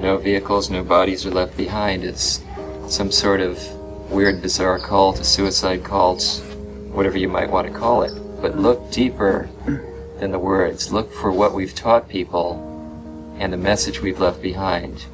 no 0.00 0.16
vehicles, 0.16 0.70
no 0.70 0.84
bodies 0.84 1.26
are 1.26 1.32
left 1.32 1.56
behind. 1.56 2.04
It's 2.04 2.40
some 2.86 3.10
sort 3.10 3.40
of 3.40 3.58
weird, 4.08 4.40
bizarre 4.40 4.78
cult, 4.78 5.18
a 5.18 5.24
suicide 5.24 5.82
cult, 5.82 6.22
whatever 6.92 7.18
you 7.18 7.28
might 7.28 7.50
want 7.50 7.66
to 7.66 7.76
call 7.76 8.04
it. 8.04 8.12
But 8.40 8.58
look 8.58 8.92
deeper 8.92 9.48
than 10.20 10.30
the 10.30 10.38
words. 10.38 10.92
Look 10.92 11.12
for 11.12 11.32
what 11.32 11.52
we've 11.52 11.74
taught 11.74 12.08
people 12.08 13.34
and 13.40 13.52
the 13.52 13.56
message 13.56 14.00
we've 14.00 14.20
left 14.20 14.40
behind. 14.40 15.06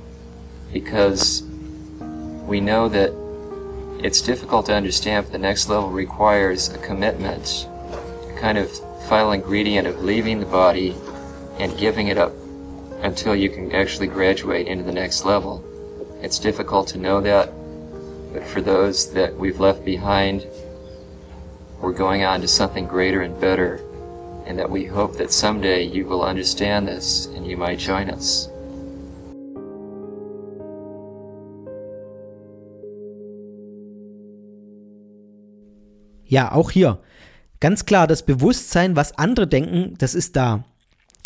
Because 0.71 1.48
we 2.49 2.61
know 2.61 2.89
that 2.89 3.13
it's 4.03 4.23
difficult 4.23 4.67
to 4.67 4.75
understand, 4.75 5.27
but 5.27 5.33
the 5.33 5.39
next 5.39 5.69
level 5.69 5.91
requires 5.91 6.71
a 6.71 6.79
commitment, 6.79 7.69
a 8.27 8.39
kind 8.41 8.57
of 8.57 8.71
final 9.07 9.33
ingredient 9.33 9.87
of 9.87 10.03
leaving 10.03 10.41
the 10.41 10.47
body 10.47 10.97
and 11.59 11.77
giving 11.77 12.09
it 12.09 12.17
up 12.17 12.33
until 13.03 13.37
you 13.37 13.51
can 13.51 13.71
actually 13.73 14.07
graduate 14.07 14.67
into 14.67 14.83
the 14.83 14.93
next 14.93 15.25
level. 15.25 15.63
It's 16.23 16.39
difficult 16.39 16.89
to 16.89 16.99
know 16.99 17.21
that, 17.21 17.53
but 18.33 18.45
for 18.45 18.63
those 18.63 19.13
that 19.13 19.37
we've 19.37 19.61
left 19.61 19.85
behind, 19.85 20.47
we're 21.81 21.93
going 21.93 22.25
on 22.25 22.41
to 22.41 22.49
something 22.49 22.87
greater 22.87 23.21
and 23.23 23.39
better, 23.41 23.81
and 24.47 24.59
that 24.59 24.71
we 24.71 24.87
hope 24.87 25.17
that 25.19 25.33
someday 25.33 25.83
you 25.83 26.07
will 26.07 26.25
understand 26.25 26.89
this 26.89 27.27
and 27.27 27.47
you 27.47 27.57
might 27.57 27.79
join 27.79 28.09
us. 28.09 28.49
Ja, 36.29 36.53
auch 36.53 36.71
hier. 36.71 37.01
Ganz 37.61 37.87
klar, 37.87 38.07
das 38.07 38.25
Bewusstsein, 38.25 38.95
was 38.95 39.19
andere 39.19 39.49
denken, 39.49 39.95
das 39.99 40.15
ist 40.15 40.37
da. 40.37 40.65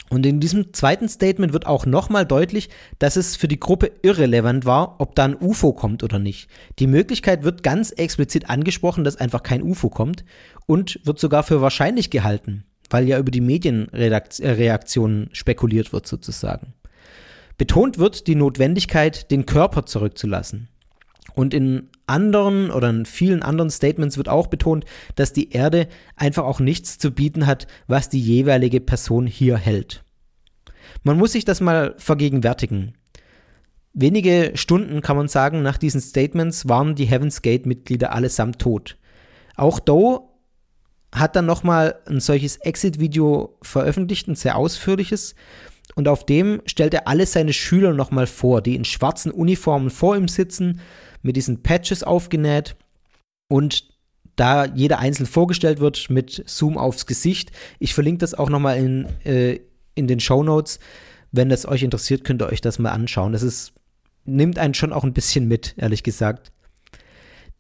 Und 0.09 0.25
in 0.27 0.41
diesem 0.41 0.73
zweiten 0.75 1.09
Statement 1.09 1.53
wird 1.53 1.67
auch 1.67 1.87
nochmal 1.87 2.27
deutlich, 2.27 2.69
dass 2.99 3.17
es 3.17 3.35
für 3.35 3.49
die 3.49 3.59
Gruppe 3.59 3.91
irrelevant 4.03 4.67
war, 4.67 5.01
ob 5.01 5.15
da 5.15 5.25
ein 5.25 5.37
UFO 5.41 5.73
kommt 5.73 6.03
oder 6.03 6.19
nicht. 6.19 6.49
Die 6.79 6.87
Möglichkeit 6.87 7.45
wird 7.45 7.63
ganz 7.63 7.93
explizit 7.93 8.51
angesprochen, 8.51 9.05
dass 9.05 9.17
einfach 9.17 9.43
kein 9.43 9.63
UFO 9.63 9.89
kommt 9.89 10.25
und 10.67 11.01
wird 11.05 11.19
sogar 11.19 11.43
für 11.43 11.63
wahrscheinlich 11.63 12.11
gehalten, 12.11 12.65
weil 12.91 13.09
ja 13.09 13.19
über 13.19 13.31
die 13.31 13.41
Medienreaktionen 13.41 15.31
spekuliert 15.33 15.95
wird 15.95 16.07
sozusagen. 16.07 16.75
Betont 17.57 17.99
wird 17.99 18.27
die 18.27 18.35
Notwendigkeit, 18.35 19.31
den 19.31 19.47
Körper 19.47 19.87
zurückzulassen. 19.87 20.69
Und 21.35 21.55
in 21.55 21.89
anderen 22.07 22.71
oder 22.71 22.91
in 22.91 23.07
vielen 23.07 23.43
anderen 23.43 23.71
Statements 23.71 24.17
wird 24.17 24.29
auch 24.29 24.47
betont, 24.47 24.85
dass 25.15 25.33
die 25.33 25.51
Erde 25.51 25.89
einfach 26.17 26.45
auch 26.45 26.61
nichts 26.61 26.99
zu 26.99 27.11
bieten 27.11 27.47
hat, 27.47 27.67
was 27.87 28.09
die 28.09 28.21
jeweilige 28.21 28.81
Person 28.81 29.27
hier 29.27 29.57
hält. 29.57 30.05
Man 31.03 31.19
muss 31.19 31.33
sich 31.33 31.45
das 31.45 31.61
mal 31.61 31.95
vergegenwärtigen. 31.99 32.95
Wenige 33.95 34.53
Stunden 34.55 35.03
kann 35.03 35.17
man 35.17 35.29
sagen, 35.29 35.63
nach 35.63 35.77
diesen 35.77 36.01
Statements 36.01 36.69
waren 36.69 36.95
die 36.95 37.05
Heaven's 37.05 37.43
Gate-Mitglieder 37.43 38.13
allesamt 38.13 38.59
tot. 38.59 38.97
Auch 39.55 39.79
Doe 39.79 40.21
hat 41.15 41.37
dann 41.37 41.45
nochmal 41.45 41.97
ein 42.09 42.21
solches 42.21 42.57
Exit-Video 42.57 43.59
veröffentlicht, 43.63 44.29
ein 44.29 44.35
sehr 44.35 44.57
ausführliches. 44.57 45.35
Und 45.95 46.09
auf 46.09 46.25
dem 46.25 46.63
stellt 46.65 46.95
er 46.95 47.07
alle 47.07 47.27
seine 47.27 47.53
Schüler 47.53 47.93
nochmal 47.93 48.27
vor, 48.27 48.63
die 48.63 48.77
in 48.77 48.87
schwarzen 48.87 49.31
Uniformen 49.31 49.91
vor 49.91 50.17
ihm 50.17 50.29
sitzen, 50.29 50.81
mit 51.23 51.37
diesen 51.37 51.63
Patches 51.63 52.03
aufgenäht 52.03 52.77
und 53.49 53.93
da 54.37 54.65
jeder 54.65 54.99
einzeln 54.99 55.27
vorgestellt 55.27 55.81
wird 55.81 56.11
mit 56.11 56.43
Zoom 56.47 56.79
aufs 56.79 57.07
Gesicht. 57.07 57.53
Ich 57.79 57.95
verlinke 57.95 58.19
das 58.19 58.35
auch 58.35 58.49
nochmal 58.49 58.79
in, 58.79 59.07
äh, 59.25 59.61
in 59.95 60.07
den 60.07 60.21
Show 60.21 60.43
Notes. 60.43 60.79
Wenn 61.33 61.49
das 61.49 61.67
euch 61.67 61.83
interessiert, 61.83 62.25
könnt 62.25 62.43
ihr 62.43 62.49
euch 62.49 62.61
das 62.61 62.79
mal 62.79 62.91
anschauen. 62.91 63.33
Das 63.33 63.43
ist, 63.43 63.73
nimmt 64.25 64.59
einen 64.59 64.75
schon 64.75 64.93
auch 64.93 65.05
ein 65.05 65.13
bisschen 65.13 65.49
mit, 65.49 65.75
ehrlich 65.77 66.03
gesagt. 66.03 66.53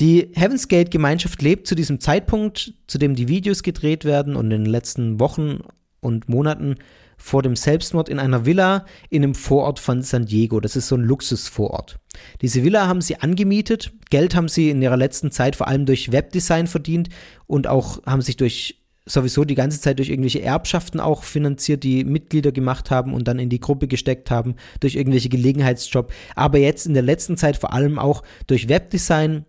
Die 0.01 0.31
Heaven's 0.35 0.69
Gate 0.69 0.91
Gemeinschaft 0.91 1.43
lebt 1.43 1.67
zu 1.67 1.75
diesem 1.75 2.01
Zeitpunkt, 2.01 2.75
zu 2.87 2.99
dem 2.99 3.15
die 3.15 3.29
Videos 3.29 3.63
gedreht 3.63 4.05
werden 4.05 4.35
und 4.35 4.51
in 4.51 4.65
den 4.65 4.71
letzten 4.71 5.21
Wochen 5.21 5.61
und 6.01 6.29
Monaten 6.29 6.77
vor 7.23 7.43
dem 7.43 7.55
Selbstmord 7.55 8.09
in 8.09 8.19
einer 8.19 8.45
Villa 8.45 8.85
in 9.09 9.23
einem 9.23 9.35
Vorort 9.35 9.79
von 9.79 10.03
San 10.03 10.27
Diego. 10.27 10.59
Das 10.59 10.75
ist 10.75 10.89
so 10.89 10.97
ein 10.97 11.03
Luxusvorort. 11.03 12.01
Diese 12.41 12.65
Villa 12.65 12.89
haben 12.89 13.01
sie 13.01 13.21
angemietet. 13.21 13.93
Geld 14.11 14.35
haben 14.35 14.49
sie 14.49 14.71
in 14.71 14.83
ihrer 14.83 14.97
letzten 14.97 15.31
Zeit 15.31 15.55
vor 15.55 15.69
allem 15.69 15.87
durch 15.87 16.11
Webdesign 16.11 16.67
verdient 16.67 17.11
und 17.47 17.69
auch 17.69 18.05
haben 18.05 18.23
sich 18.23 18.37
durch 18.37 18.83
sowieso 19.07 19.45
die 19.45 19.55
ganze 19.55 19.81
Zeit 19.81 19.99
durch 19.99 20.11
irgendwelche 20.11 20.43
Erbschaften 20.43 21.01
auch 21.01 21.23
finanziert, 21.23 21.85
die 21.85 22.05
Mitglieder 22.05 22.53
gemacht 22.53 22.91
haben 22.91 23.15
und 23.15 23.29
dann 23.29 23.39
in 23.39 23.49
die 23.49 23.61
Gruppe 23.61 23.89
gesteckt 23.89 24.31
haben, 24.31 24.57
durch 24.81 24.97
irgendwelche 24.97 25.29
Gelegenheitsjob. 25.29 26.13
Aber 26.35 26.59
jetzt 26.59 26.87
in 26.87 26.95
der 26.95 27.03
letzten 27.03 27.37
Zeit 27.37 27.57
vor 27.57 27.73
allem 27.73 27.99
auch 27.99 28.23
durch 28.47 28.69
Webdesign. 28.69 29.45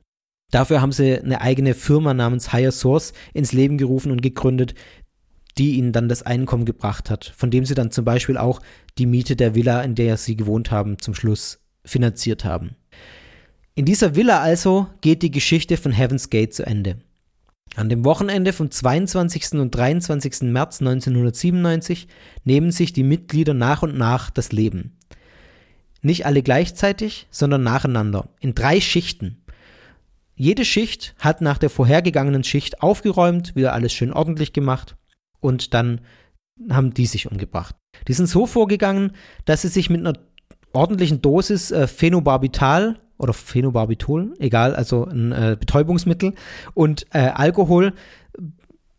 Dafür 0.52 0.82
haben 0.82 0.92
sie 0.92 1.20
eine 1.20 1.42
eigene 1.42 1.74
Firma 1.74 2.14
namens 2.14 2.54
Higher 2.54 2.72
Source 2.72 3.14
ins 3.34 3.54
Leben 3.54 3.80
gerufen 3.80 4.12
und 4.12 4.22
gegründet, 4.22 4.76
die 5.58 5.78
ihnen 5.78 5.92
dann 5.92 6.10
das 6.10 6.24
Einkommen 6.24 6.66
gebracht 6.66 7.10
hat, 7.10 7.34
von 7.38 7.52
dem 7.52 7.66
sie 7.66 7.76
dann 7.76 7.92
zum 7.92 8.06
Beispiel 8.06 8.38
auch 8.38 8.62
die 8.98 9.06
Miete 9.06 9.36
der 9.36 9.56
Villa, 9.56 9.82
in 9.82 9.96
der 9.96 10.18
sie 10.18 10.36
gewohnt 10.36 10.72
haben, 10.72 11.00
zum 11.00 11.14
Schluss 11.14 11.60
finanziert 11.86 12.46
haben. 12.46 12.76
In 13.76 13.86
dieser 13.86 14.16
Villa 14.16 14.40
also 14.40 14.88
geht 15.02 15.22
die 15.22 15.32
Geschichte 15.32 15.78
von 15.78 15.92
Heaven's 15.92 16.30
Gate 16.30 16.54
zu 16.54 16.66
Ende. 16.66 16.98
An 17.76 17.90
dem 17.90 18.06
Wochenende 18.06 18.54
vom 18.54 18.70
22. 18.70 19.54
und 19.54 19.74
23. 19.74 20.44
März 20.44 20.80
1997 20.82 22.08
nehmen 22.44 22.72
sich 22.72 22.94
die 22.94 23.04
Mitglieder 23.04 23.56
nach 23.56 23.82
und 23.82 23.98
nach 23.98 24.30
das 24.30 24.52
Leben. 24.52 24.98
Nicht 26.04 26.26
alle 26.28 26.44
gleichzeitig, 26.44 27.28
sondern 27.32 27.64
nacheinander, 27.64 28.30
in 28.40 28.54
drei 28.54 28.80
Schichten. 28.80 29.44
Jede 30.36 30.66
Schicht 30.66 31.16
hat 31.18 31.42
nach 31.42 31.58
der 31.58 31.70
vorhergegangenen 31.70 32.44
Schicht 32.44 32.82
aufgeräumt, 32.82 33.56
wieder 33.56 33.74
alles 33.74 33.94
schön 33.94 34.14
ordentlich 34.14 34.54
gemacht 34.54 34.96
und 35.44 35.74
dann 35.74 36.02
haben 36.70 36.94
die 36.94 37.06
sich 37.06 37.30
umgebracht. 37.30 37.76
Die 38.08 38.14
sind 38.14 38.28
so 38.28 38.46
vorgegangen, 38.46 39.12
dass 39.46 39.64
sie 39.64 39.68
sich 39.68 39.90
mit 39.90 40.00
einer 40.00 40.18
ordentlichen 40.72 41.22
Dosis 41.22 41.72
äh, 41.72 41.88
Phenobarbital 41.88 43.00
oder 43.18 43.34
Phenobarbitol, 43.34 44.34
egal, 44.40 44.76
also 44.76 45.06
ein 45.06 45.32
äh, 45.32 45.58
Betäubungsmittel 45.60 46.34
und 46.74 47.06
äh, 47.12 47.20
Alkohol 47.20 47.94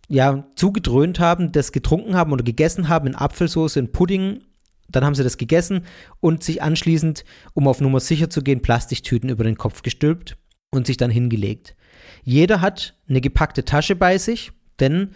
ja 0.09 0.45
zugedröhnt 0.55 1.19
haben, 1.19 1.53
das 1.53 1.73
getrunken 1.73 2.15
haben 2.15 2.33
oder 2.33 2.45
gegessen 2.45 2.89
haben 2.89 3.07
in 3.07 3.15
Apfelsauce, 3.15 3.77
in 3.77 3.91
Pudding. 3.91 4.43
Dann 4.89 5.05
haben 5.05 5.15
sie 5.15 5.25
das 5.25 5.39
gegessen 5.39 5.85
und 6.21 6.45
sich 6.45 6.63
anschließend, 6.63 7.25
um 7.55 7.67
auf 7.67 7.81
Nummer 7.81 8.01
sicher 8.01 8.31
zu 8.31 8.43
gehen, 8.43 8.63
Plastiktüten 8.63 9.31
über 9.31 9.45
den 9.45 9.57
Kopf 9.57 9.83
gestülpt 9.83 10.37
und 10.71 10.87
sich 10.87 10.97
dann 10.97 11.11
hingelegt. 11.11 11.75
Jeder 12.23 12.61
hat 12.61 12.95
eine 13.09 13.21
gepackte 13.21 13.65
Tasche 13.65 13.97
bei 13.97 14.19
sich, 14.19 14.53
denn 14.79 15.11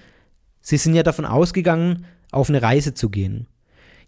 Sie 0.68 0.76
sind 0.76 0.94
ja 0.94 1.02
davon 1.02 1.24
ausgegangen, 1.24 2.04
auf 2.30 2.50
eine 2.50 2.60
Reise 2.60 2.92
zu 2.92 3.08
gehen. 3.08 3.46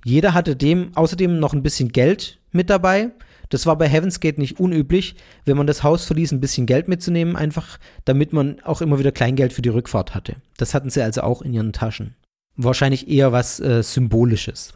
Jeder 0.05 0.35
hatte 0.35 0.57
dem 0.57 0.95
außerdem 0.95 1.39
noch 1.39 1.55
ein 1.55 1.63
bisschen 1.63 1.89
Geld 1.89 2.39
mit 2.53 2.69
dabei. 2.69 3.13
Das 3.49 3.65
war 3.65 3.79
bei 3.79 3.89
Heaven's 3.89 4.21
Gate 4.21 4.37
nicht 4.37 4.61
unüblich, 4.61 5.15
wenn 5.47 5.57
man 5.57 5.67
das 5.67 5.83
Haus 5.83 6.05
verließ, 6.05 6.33
ein 6.33 6.41
bisschen 6.41 6.67
Geld 6.67 6.87
mitzunehmen, 6.87 7.35
einfach 7.35 7.79
damit 8.05 8.35
man 8.35 8.61
auch 8.61 8.83
immer 8.83 8.99
wieder 8.99 9.11
Kleingeld 9.11 9.55
für 9.55 9.63
die 9.63 9.71
Rückfahrt 9.71 10.15
hatte. 10.15 10.37
Das 10.59 10.75
hatten 10.75 10.91
sie 10.91 11.03
also 11.03 11.23
auch 11.23 11.41
in 11.41 11.55
ihren 11.55 11.73
Taschen. 11.73 12.15
Wahrscheinlich 12.57 13.09
eher 13.09 13.33
was 13.33 13.59
äh, 13.61 13.83
Symbolisches. 13.83 14.75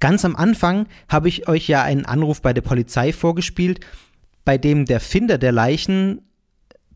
Ganz 0.00 0.24
am 0.24 0.34
Anfang 0.34 0.88
habe 1.08 1.28
ich 1.28 1.46
euch 1.46 1.68
ja 1.68 1.84
einen 1.84 2.04
Anruf 2.04 2.42
bei 2.42 2.52
der 2.52 2.62
Polizei 2.62 3.12
vorgespielt, 3.12 3.86
bei 4.44 4.58
dem 4.58 4.86
der 4.86 4.98
Finder 4.98 5.38
der 5.38 5.52
Leichen 5.52 6.27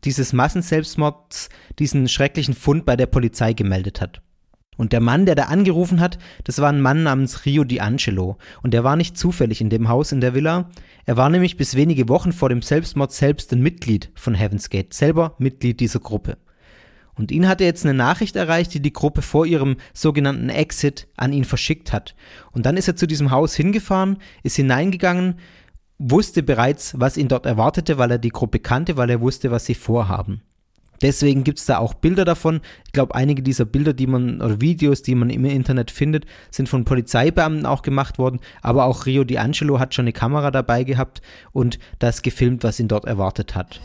dieses 0.05 0.33
Massenselbstmords 0.33 1.49
diesen 1.79 2.07
schrecklichen 2.07 2.53
Fund 2.53 2.85
bei 2.85 2.95
der 2.95 3.07
Polizei 3.07 3.53
gemeldet 3.53 4.01
hat. 4.01 4.21
Und 4.77 4.91
der 4.91 5.01
Mann, 5.01 5.25
der 5.25 5.35
da 5.35 5.43
angerufen 5.43 5.99
hat, 5.99 6.17
das 6.43 6.59
war 6.59 6.69
ein 6.69 6.81
Mann 6.81 7.03
namens 7.03 7.45
Rio 7.45 7.63
D'Angelo. 7.63 8.37
Und 8.63 8.73
der 8.73 8.83
war 8.83 8.95
nicht 8.95 9.17
zufällig 9.17 9.61
in 9.61 9.69
dem 9.69 9.87
Haus 9.87 10.11
in 10.11 10.21
der 10.21 10.33
Villa. 10.33 10.69
Er 11.05 11.17
war 11.17 11.29
nämlich 11.29 11.57
bis 11.57 11.75
wenige 11.75 12.09
Wochen 12.09 12.31
vor 12.31 12.49
dem 12.49 12.61
Selbstmord 12.61 13.11
selbst 13.11 13.53
ein 13.53 13.61
Mitglied 13.61 14.09
von 14.15 14.33
Heaven's 14.33 14.69
Gate, 14.69 14.93
selber 14.93 15.35
Mitglied 15.37 15.79
dieser 15.79 15.99
Gruppe. 15.99 16.37
Und 17.15 17.31
ihn 17.31 17.47
hatte 17.47 17.63
jetzt 17.63 17.85
eine 17.85 17.93
Nachricht 17.93 18.35
erreicht, 18.35 18.73
die 18.73 18.81
die 18.81 18.93
Gruppe 18.93 19.21
vor 19.21 19.45
ihrem 19.45 19.77
sogenannten 19.93 20.49
Exit 20.49 21.07
an 21.15 21.31
ihn 21.31 21.45
verschickt 21.45 21.93
hat. 21.93 22.15
Und 22.51 22.65
dann 22.65 22.75
ist 22.75 22.87
er 22.87 22.95
zu 22.95 23.05
diesem 23.05 23.29
Haus 23.29 23.53
hingefahren, 23.53 24.17
ist 24.41 24.55
hineingegangen, 24.55 25.35
wusste 25.99 26.43
bereits, 26.43 26.99
was 26.99 27.17
ihn 27.17 27.27
dort 27.27 27.45
erwartete, 27.45 27.97
weil 27.97 28.11
er 28.11 28.17
die 28.17 28.29
Gruppe 28.29 28.59
kannte, 28.59 28.97
weil 28.97 29.09
er 29.09 29.21
wusste, 29.21 29.51
was 29.51 29.65
sie 29.65 29.75
vorhaben. 29.75 30.41
Deswegen 31.01 31.43
gibt 31.43 31.59
es 31.59 31.65
da 31.65 31.79
auch 31.79 31.93
Bilder 31.93 32.23
davon. 32.23 32.61
Ich 32.85 32.93
glaube, 32.93 33.13
einige 33.13 33.43
dieser 33.43 33.65
Bilder, 33.65 33.93
die 33.93 34.07
man 34.07 34.41
oder 34.41 34.61
Videos, 34.61 35.01
die 35.01 35.15
man 35.15 35.29
im 35.29 35.43
Internet 35.43 35.91
findet, 35.91 36.25
sind 36.49 36.69
von 36.69 36.85
Polizeibeamten 36.85 37.65
auch 37.65 37.81
gemacht 37.81 38.17
worden. 38.17 38.39
Aber 38.61 38.85
auch 38.85 39.05
Rio 39.05 39.23
D'Angelo 39.23 39.79
hat 39.79 39.93
schon 39.93 40.03
eine 40.03 40.13
Kamera 40.13 40.49
dabei 40.49 40.85
gehabt 40.85 41.21
und 41.51 41.77
das 41.99 42.21
gefilmt, 42.21 42.63
was 42.63 42.79
ihn 42.79 42.87
dort 42.87 43.03
erwartet 43.03 43.53
hat. 43.53 43.81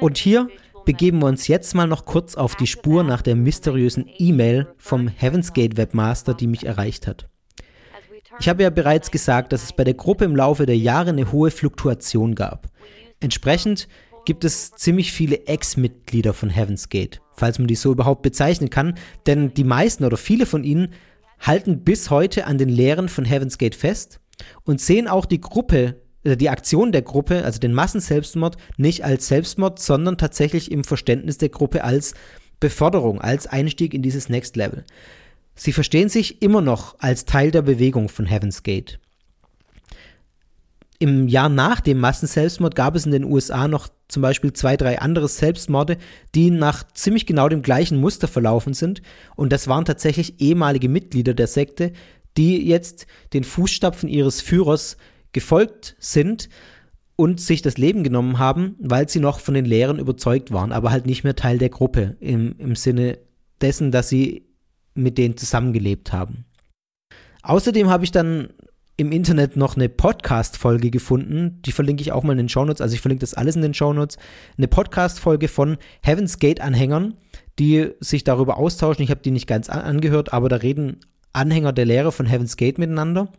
Und 0.00 0.18
hier 0.18 0.48
begeben 0.84 1.18
wir 1.18 1.26
uns 1.26 1.48
jetzt 1.48 1.74
mal 1.74 1.88
noch 1.88 2.04
kurz 2.04 2.36
auf 2.36 2.54
die 2.54 2.68
Spur 2.68 3.02
nach 3.02 3.20
der 3.20 3.34
mysteriösen 3.34 4.08
E-Mail 4.18 4.68
vom 4.78 5.08
Heaven's 5.08 5.52
Gate 5.52 5.76
Webmaster, 5.76 6.32
die 6.32 6.46
mich 6.46 6.64
erreicht 6.64 7.08
hat. 7.08 7.26
Ich 8.38 8.48
habe 8.48 8.62
ja 8.62 8.70
bereits 8.70 9.10
gesagt, 9.10 9.52
dass 9.52 9.64
es 9.64 9.72
bei 9.72 9.82
der 9.82 9.94
Gruppe 9.94 10.26
im 10.26 10.36
Laufe 10.36 10.64
der 10.64 10.78
Jahre 10.78 11.10
eine 11.10 11.32
hohe 11.32 11.50
Fluktuation 11.50 12.36
gab. 12.36 12.68
Entsprechend 13.18 13.88
gibt 14.26 14.44
es 14.44 14.70
ziemlich 14.70 15.10
viele 15.10 15.44
Ex-Mitglieder 15.48 16.34
von 16.34 16.50
Heaven's 16.50 16.88
Gate, 16.88 17.20
falls 17.32 17.58
man 17.58 17.66
die 17.66 17.74
so 17.74 17.90
überhaupt 17.90 18.22
bezeichnen 18.22 18.70
kann, 18.70 18.94
denn 19.26 19.54
die 19.54 19.64
meisten 19.64 20.04
oder 20.04 20.16
viele 20.16 20.46
von 20.46 20.62
ihnen 20.62 20.92
halten 21.40 21.82
bis 21.82 22.10
heute 22.10 22.46
an 22.46 22.58
den 22.58 22.68
Lehren 22.68 23.08
von 23.08 23.24
Heaven's 23.24 23.58
Gate 23.58 23.74
fest 23.74 24.20
und 24.64 24.80
sehen 24.80 25.08
auch 25.08 25.26
die 25.26 25.40
Gruppe, 25.40 25.96
äh, 26.24 26.36
die 26.36 26.50
Aktion 26.50 26.92
der 26.92 27.02
Gruppe, 27.02 27.44
also 27.44 27.60
den 27.60 27.72
Massenselbstmord, 27.72 28.56
nicht 28.76 29.04
als 29.04 29.28
Selbstmord, 29.28 29.78
sondern 29.78 30.18
tatsächlich 30.18 30.70
im 30.70 30.84
Verständnis 30.84 31.38
der 31.38 31.48
Gruppe 31.48 31.84
als 31.84 32.14
Beförderung, 32.60 33.20
als 33.20 33.46
Einstieg 33.46 33.94
in 33.94 34.02
dieses 34.02 34.28
Next 34.28 34.56
Level. 34.56 34.84
Sie 35.54 35.72
verstehen 35.72 36.08
sich 36.08 36.42
immer 36.42 36.60
noch 36.60 36.96
als 37.00 37.24
Teil 37.24 37.50
der 37.50 37.62
Bewegung 37.62 38.08
von 38.08 38.26
Heaven's 38.26 38.62
Gate. 38.62 38.98
Im 40.98 41.28
Jahr 41.28 41.48
nach 41.48 41.80
dem 41.80 41.98
Massenselbstmord 41.98 42.74
gab 42.74 42.94
es 42.94 43.06
in 43.06 43.12
den 43.12 43.24
USA 43.24 43.68
noch 43.68 43.88
zum 44.08 44.20
Beispiel 44.20 44.52
zwei, 44.52 44.76
drei 44.76 44.98
andere 44.98 45.28
Selbstmorde, 45.28 45.96
die 46.34 46.50
nach 46.50 46.84
ziemlich 46.92 47.24
genau 47.24 47.48
dem 47.48 47.62
gleichen 47.62 47.98
Muster 47.98 48.28
verlaufen 48.28 48.74
sind. 48.74 49.00
Und 49.34 49.50
das 49.50 49.66
waren 49.66 49.86
tatsächlich 49.86 50.40
ehemalige 50.42 50.90
Mitglieder 50.90 51.32
der 51.32 51.46
Sekte, 51.46 51.92
die 52.36 52.66
jetzt 52.66 53.06
den 53.32 53.44
Fußstapfen 53.44 54.08
ihres 54.08 54.40
Führers 54.40 54.96
gefolgt 55.32 55.96
sind 55.98 56.48
und 57.16 57.40
sich 57.40 57.62
das 57.62 57.76
Leben 57.76 58.02
genommen 58.02 58.38
haben, 58.38 58.76
weil 58.78 59.08
sie 59.08 59.20
noch 59.20 59.40
von 59.40 59.54
den 59.54 59.64
Lehren 59.64 59.98
überzeugt 59.98 60.52
waren, 60.52 60.72
aber 60.72 60.90
halt 60.90 61.06
nicht 61.06 61.24
mehr 61.24 61.36
Teil 61.36 61.58
der 61.58 61.68
Gruppe 61.68 62.16
im, 62.20 62.54
im 62.58 62.74
Sinne 62.74 63.18
dessen, 63.60 63.90
dass 63.90 64.08
sie 64.08 64.46
mit 64.94 65.18
denen 65.18 65.36
zusammengelebt 65.36 66.12
haben. 66.12 66.46
Außerdem 67.42 67.88
habe 67.88 68.04
ich 68.04 68.10
dann 68.10 68.48
im 68.96 69.12
Internet 69.12 69.56
noch 69.56 69.76
eine 69.76 69.88
Podcast-Folge 69.88 70.90
gefunden. 70.90 71.60
Die 71.64 71.72
verlinke 71.72 72.02
ich 72.02 72.12
auch 72.12 72.22
mal 72.22 72.32
in 72.32 72.38
den 72.38 72.48
Shownotes. 72.50 72.82
Also 72.82 72.94
ich 72.94 73.00
verlinke 73.00 73.22
das 73.22 73.32
alles 73.32 73.56
in 73.56 73.62
den 73.62 73.72
Shownotes. 73.72 74.18
Eine 74.58 74.68
Podcast-Folge 74.68 75.48
von 75.48 75.78
Heaven's 76.02 76.38
Gate-Anhängern, 76.38 77.14
die 77.58 77.92
sich 78.00 78.24
darüber 78.24 78.58
austauschen. 78.58 79.02
Ich 79.02 79.10
habe 79.10 79.22
die 79.22 79.30
nicht 79.30 79.46
ganz 79.46 79.70
angehört, 79.70 80.34
aber 80.34 80.50
da 80.50 80.56
reden 80.56 81.00
Anhänger 81.32 81.72
der 81.72 81.86
Lehre 81.86 82.12
von 82.12 82.26
Heaven's 82.26 82.56
Gate 82.56 82.78
miteinander. 82.78 83.32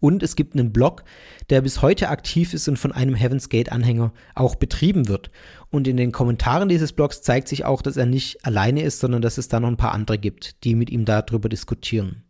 Und 0.00 0.22
es 0.22 0.36
gibt 0.36 0.54
einen 0.54 0.72
Blog, 0.72 1.02
der 1.50 1.62
bis 1.62 1.82
heute 1.82 2.08
aktiv 2.08 2.54
ist 2.54 2.68
und 2.68 2.78
von 2.78 2.92
einem 2.92 3.14
Heaven's 3.14 3.48
Gate-Anhänger 3.48 4.12
auch 4.34 4.54
betrieben 4.54 5.08
wird. 5.08 5.30
Und 5.70 5.88
in 5.88 5.96
den 5.96 6.12
Kommentaren 6.12 6.68
dieses 6.68 6.92
Blogs 6.92 7.22
zeigt 7.22 7.48
sich 7.48 7.64
auch, 7.64 7.82
dass 7.82 7.96
er 7.96 8.06
nicht 8.06 8.44
alleine 8.44 8.82
ist, 8.82 9.00
sondern 9.00 9.22
dass 9.22 9.38
es 9.38 9.48
da 9.48 9.58
noch 9.58 9.68
ein 9.68 9.76
paar 9.76 9.92
andere 9.92 10.18
gibt, 10.18 10.62
die 10.64 10.74
mit 10.74 10.90
ihm 10.90 11.04
darüber 11.04 11.48
diskutieren. 11.48 12.22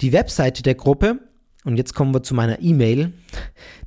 Die 0.00 0.12
Webseite 0.12 0.62
der 0.62 0.76
Gruppe, 0.76 1.18
und 1.64 1.76
jetzt 1.76 1.94
kommen 1.94 2.14
wir 2.14 2.22
zu 2.22 2.34
meiner 2.34 2.62
E-Mail, 2.62 3.12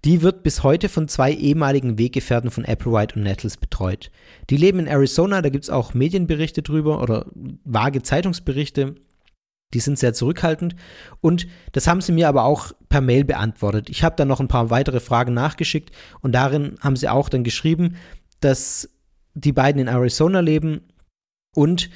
die 0.04 0.22
wird 0.22 0.44
bis 0.44 0.62
heute 0.62 0.90
von 0.90 1.08
zwei 1.08 1.32
ehemaligen 1.32 1.98
Weggefährten 1.98 2.52
von 2.52 2.66
Applewhite 2.66 3.16
und 3.16 3.24
Nettles 3.24 3.58
betreut. 3.58 4.12
Die 4.50 4.58
leben 4.58 4.80
in 4.80 4.88
Arizona, 4.88 5.42
da 5.42 5.50
gibt 5.50 5.64
es 5.64 5.70
auch 5.70 5.94
Medienberichte 5.94 6.62
drüber 6.62 7.02
oder 7.02 7.26
vage 7.64 8.04
Zeitungsberichte. 8.04 8.96
Die 9.74 9.80
sind 9.80 9.98
sehr 9.98 10.14
zurückhaltend 10.14 10.76
und 11.22 11.48
das 11.72 11.88
haben 11.88 12.02
sie 12.02 12.12
mir 12.12 12.28
aber 12.28 12.44
auch 12.44 12.72
per 12.90 13.02
Mail 13.02 13.24
beantwortet. 13.24 13.90
Ich 13.90 14.04
habe 14.04 14.16
dann 14.16 14.28
noch 14.28 14.40
ein 14.40 14.48
paar 14.48 14.70
weitere 14.70 15.00
Fragen 15.00 15.34
nachgeschickt 15.34 15.92
und 16.22 16.34
darin 16.34 16.76
haben 16.82 16.96
sie 16.96 17.10
auch 17.10 17.30
dann 17.30 17.44
geschrieben, 17.44 17.96
dass 18.42 18.90
die 19.34 19.54
beiden 19.54 19.82
in 19.82 19.88
Arizona 19.88 20.42
leben 20.42 20.82
und 21.56 21.90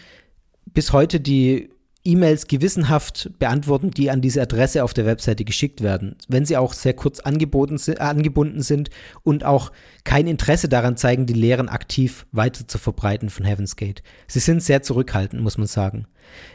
bis 0.65 0.93
heute 0.93 1.19
die 1.19 1.69
E-Mails 2.05 2.47
gewissenhaft 2.47 3.31
beantworten, 3.39 3.91
die 3.91 4.11
an 4.11 4.21
diese 4.21 4.41
Adresse 4.41 4.83
auf 4.83 4.93
der 4.93 5.05
Webseite 5.05 5.43
geschickt 5.43 5.81
werden, 5.81 6.15
wenn 6.27 6.45
sie 6.45 6.55
auch 6.55 6.73
sehr 6.73 6.93
kurz 6.93 7.19
angeboten, 7.19 7.79
angebunden 7.97 8.61
sind 8.61 8.89
und 9.23 9.43
auch 9.43 9.71
kein 10.03 10.27
Interesse 10.27 10.69
daran 10.69 10.97
zeigen, 10.97 11.25
die 11.25 11.33
Lehren 11.33 11.67
aktiv 11.67 12.27
weiter 12.31 12.67
zu 12.67 12.77
verbreiten 12.77 13.29
von 13.29 13.45
Heaven's 13.45 13.75
Gate. 13.75 14.03
Sie 14.27 14.39
sind 14.39 14.61
sehr 14.61 14.83
zurückhaltend, 14.83 15.41
muss 15.41 15.57
man 15.57 15.67
sagen. 15.67 16.05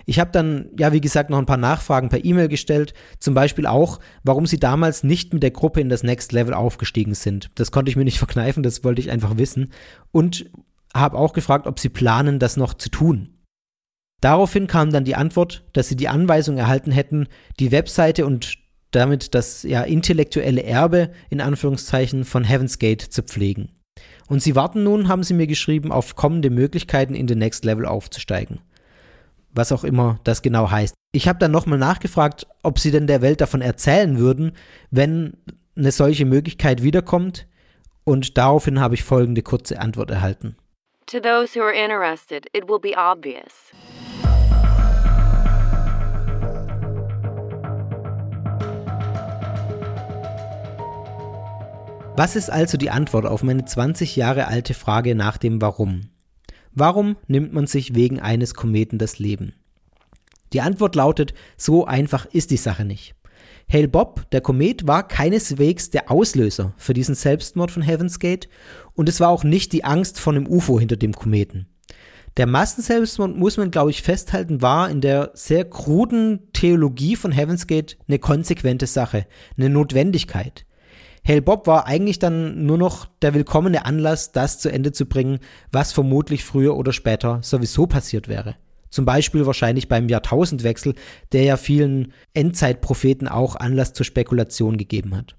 Ich 0.06 0.18
habe 0.20 0.30
dann, 0.30 0.66
ja, 0.78 0.92
wie 0.92 1.00
gesagt, 1.00 1.30
noch 1.30 1.38
ein 1.38 1.46
paar 1.46 1.56
Nachfragen 1.56 2.08
per 2.08 2.24
E-Mail 2.24 2.48
gestellt, 2.48 2.94
zum 3.18 3.34
Beispiel 3.34 3.66
auch, 3.66 4.00
warum 4.22 4.46
sie 4.46 4.58
damals 4.58 5.04
nicht 5.04 5.32
mit 5.32 5.42
der 5.42 5.50
Gruppe 5.50 5.80
in 5.80 5.88
das 5.88 6.02
Next 6.02 6.32
Level 6.32 6.54
aufgestiegen 6.54 7.14
sind. 7.14 7.50
Das 7.56 7.72
konnte 7.72 7.90
ich 7.90 7.96
mir 7.96 8.04
nicht 8.04 8.18
verkneifen, 8.24 8.62
das 8.62 8.84
wollte 8.84 9.00
ich 9.00 9.10
einfach 9.10 9.36
wissen. 9.36 9.70
Und 10.12 10.50
habe 10.94 11.18
auch 11.18 11.32
gefragt, 11.32 11.66
ob 11.66 11.78
sie 11.78 11.88
planen, 11.88 12.38
das 12.38 12.56
noch 12.56 12.74
zu 12.74 12.88
tun. 12.88 13.34
Daraufhin 14.20 14.66
kam 14.66 14.92
dann 14.92 15.04
die 15.04 15.14
Antwort, 15.14 15.64
dass 15.72 15.88
sie 15.88 15.96
die 15.96 16.08
Anweisung 16.08 16.58
erhalten 16.58 16.92
hätten, 16.92 17.26
die 17.58 17.72
Webseite 17.72 18.26
und 18.26 18.58
damit 18.90 19.34
das 19.34 19.62
ja 19.62 19.82
intellektuelle 19.82 20.62
Erbe 20.62 21.10
in 21.30 21.40
Anführungszeichen 21.40 22.24
von 22.24 22.44
Heaven's 22.44 22.78
Gate 22.78 23.02
zu 23.02 23.22
pflegen. 23.22 23.70
Und 24.28 24.42
sie 24.42 24.54
warten 24.54 24.82
nun, 24.82 25.08
haben 25.08 25.22
sie 25.22 25.34
mir 25.34 25.46
geschrieben, 25.46 25.90
auf 25.90 26.16
kommende 26.16 26.50
Möglichkeiten 26.50 27.14
in 27.14 27.26
den 27.26 27.38
Next 27.38 27.64
Level 27.64 27.86
aufzusteigen. 27.86 28.60
Was 29.52 29.72
auch 29.72 29.84
immer 29.84 30.20
das 30.24 30.42
genau 30.42 30.70
heißt. 30.70 30.94
Ich 31.12 31.26
habe 31.26 31.40
dann 31.40 31.50
nochmal 31.50 31.78
nachgefragt, 31.78 32.46
ob 32.62 32.78
sie 32.78 32.92
denn 32.92 33.08
der 33.08 33.22
Welt 33.22 33.40
davon 33.40 33.62
erzählen 33.62 34.18
würden, 34.18 34.52
wenn 34.90 35.36
eine 35.76 35.90
solche 35.90 36.24
Möglichkeit 36.24 36.82
wiederkommt. 36.82 37.48
Und 38.04 38.38
daraufhin 38.38 38.80
habe 38.80 38.94
ich 38.94 39.02
folgende 39.02 39.42
kurze 39.42 39.80
Antwort 39.80 40.10
erhalten. 40.10 40.56
To 41.06 41.18
those 41.18 41.58
who 41.58 41.62
are 41.62 41.74
interested, 41.74 42.46
it 42.52 42.68
will 42.68 42.78
be 42.78 42.94
obvious. 42.96 43.72
Was 52.22 52.36
ist 52.36 52.50
also 52.50 52.76
die 52.76 52.90
Antwort 52.90 53.24
auf 53.24 53.42
meine 53.42 53.64
20 53.64 54.14
Jahre 54.14 54.46
alte 54.46 54.74
Frage 54.74 55.14
nach 55.14 55.38
dem 55.38 55.62
Warum? 55.62 56.10
Warum 56.70 57.16
nimmt 57.28 57.54
man 57.54 57.66
sich 57.66 57.94
wegen 57.94 58.20
eines 58.20 58.52
Kometen 58.52 58.98
das 58.98 59.18
Leben? 59.18 59.54
Die 60.52 60.60
Antwort 60.60 60.96
lautet, 60.96 61.32
so 61.56 61.86
einfach 61.86 62.26
ist 62.26 62.50
die 62.50 62.58
Sache 62.58 62.84
nicht. 62.84 63.14
Hale 63.72 63.88
Bob, 63.88 64.30
der 64.32 64.42
Komet, 64.42 64.86
war 64.86 65.08
keineswegs 65.08 65.88
der 65.88 66.10
Auslöser 66.10 66.74
für 66.76 66.92
diesen 66.92 67.14
Selbstmord 67.14 67.70
von 67.70 67.82
Heaven's 67.82 68.18
Gate 68.18 68.50
und 68.92 69.08
es 69.08 69.18
war 69.18 69.30
auch 69.30 69.42
nicht 69.42 69.72
die 69.72 69.84
Angst 69.84 70.20
vor 70.20 70.34
einem 70.34 70.46
UFO 70.46 70.78
hinter 70.78 70.98
dem 70.98 71.14
Kometen. 71.14 71.68
Der 72.36 72.46
Massenselbstmord, 72.46 73.34
muss 73.34 73.56
man 73.56 73.70
glaube 73.70 73.92
ich 73.92 74.02
festhalten, 74.02 74.60
war 74.60 74.90
in 74.90 75.00
der 75.00 75.30
sehr 75.32 75.64
kruden 75.64 76.52
Theologie 76.52 77.16
von 77.16 77.32
Heaven's 77.32 77.66
Gate 77.66 77.96
eine 78.08 78.18
konsequente 78.18 78.86
Sache, 78.86 79.26
eine 79.56 79.70
Notwendigkeit. 79.70 80.66
Hale 81.26 81.42
Bob 81.42 81.66
war 81.66 81.86
eigentlich 81.86 82.18
dann 82.18 82.64
nur 82.64 82.78
noch 82.78 83.06
der 83.22 83.34
willkommene 83.34 83.84
Anlass, 83.84 84.32
das 84.32 84.58
zu 84.58 84.70
Ende 84.70 84.92
zu 84.92 85.06
bringen, 85.06 85.38
was 85.70 85.92
vermutlich 85.92 86.44
früher 86.44 86.76
oder 86.76 86.92
später 86.92 87.40
sowieso 87.42 87.86
passiert 87.86 88.28
wäre. 88.28 88.56
Zum 88.88 89.04
Beispiel 89.04 89.46
wahrscheinlich 89.46 89.88
beim 89.88 90.08
Jahrtausendwechsel, 90.08 90.94
der 91.32 91.44
ja 91.44 91.56
vielen 91.56 92.12
Endzeitpropheten 92.34 93.28
auch 93.28 93.56
Anlass 93.56 93.92
zur 93.92 94.04
Spekulation 94.04 94.76
gegeben 94.78 95.16
hat. 95.16 95.36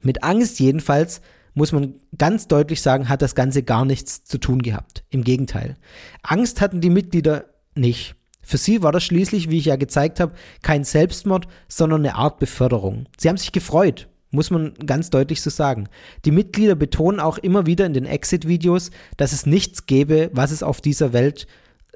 Mit 0.00 0.22
Angst 0.22 0.58
jedenfalls, 0.58 1.20
muss 1.52 1.72
man 1.72 1.94
ganz 2.16 2.48
deutlich 2.48 2.80
sagen, 2.80 3.08
hat 3.08 3.22
das 3.22 3.34
Ganze 3.34 3.62
gar 3.62 3.84
nichts 3.84 4.24
zu 4.24 4.38
tun 4.38 4.62
gehabt. 4.62 5.04
Im 5.10 5.22
Gegenteil. 5.22 5.76
Angst 6.22 6.60
hatten 6.60 6.80
die 6.80 6.90
Mitglieder 6.90 7.44
nicht. 7.74 8.16
Für 8.42 8.58
sie 8.58 8.82
war 8.82 8.92
das 8.92 9.04
schließlich, 9.04 9.50
wie 9.50 9.58
ich 9.58 9.66
ja 9.66 9.76
gezeigt 9.76 10.20
habe, 10.20 10.34
kein 10.62 10.84
Selbstmord, 10.84 11.46
sondern 11.68 12.00
eine 12.00 12.16
Art 12.16 12.38
Beförderung. 12.38 13.06
Sie 13.18 13.28
haben 13.28 13.38
sich 13.38 13.52
gefreut, 13.52 14.08
muss 14.34 14.50
man 14.50 14.74
ganz 14.86 15.10
deutlich 15.10 15.40
so 15.40 15.50
sagen. 15.50 15.88
Die 16.24 16.30
Mitglieder 16.30 16.74
betonen 16.74 17.20
auch 17.20 17.38
immer 17.38 17.66
wieder 17.66 17.86
in 17.86 17.94
den 17.94 18.04
Exit-Videos, 18.04 18.90
dass 19.16 19.32
es 19.32 19.46
nichts 19.46 19.86
gäbe, 19.86 20.30
was 20.32 20.50
es 20.50 20.62
auf 20.62 20.80
dieser 20.80 21.12
Welt 21.12 21.46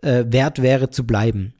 äh, 0.03 0.25
wert 0.29 0.63
wäre 0.63 0.91
zu 0.91 1.07
bleiben. 1.07 1.55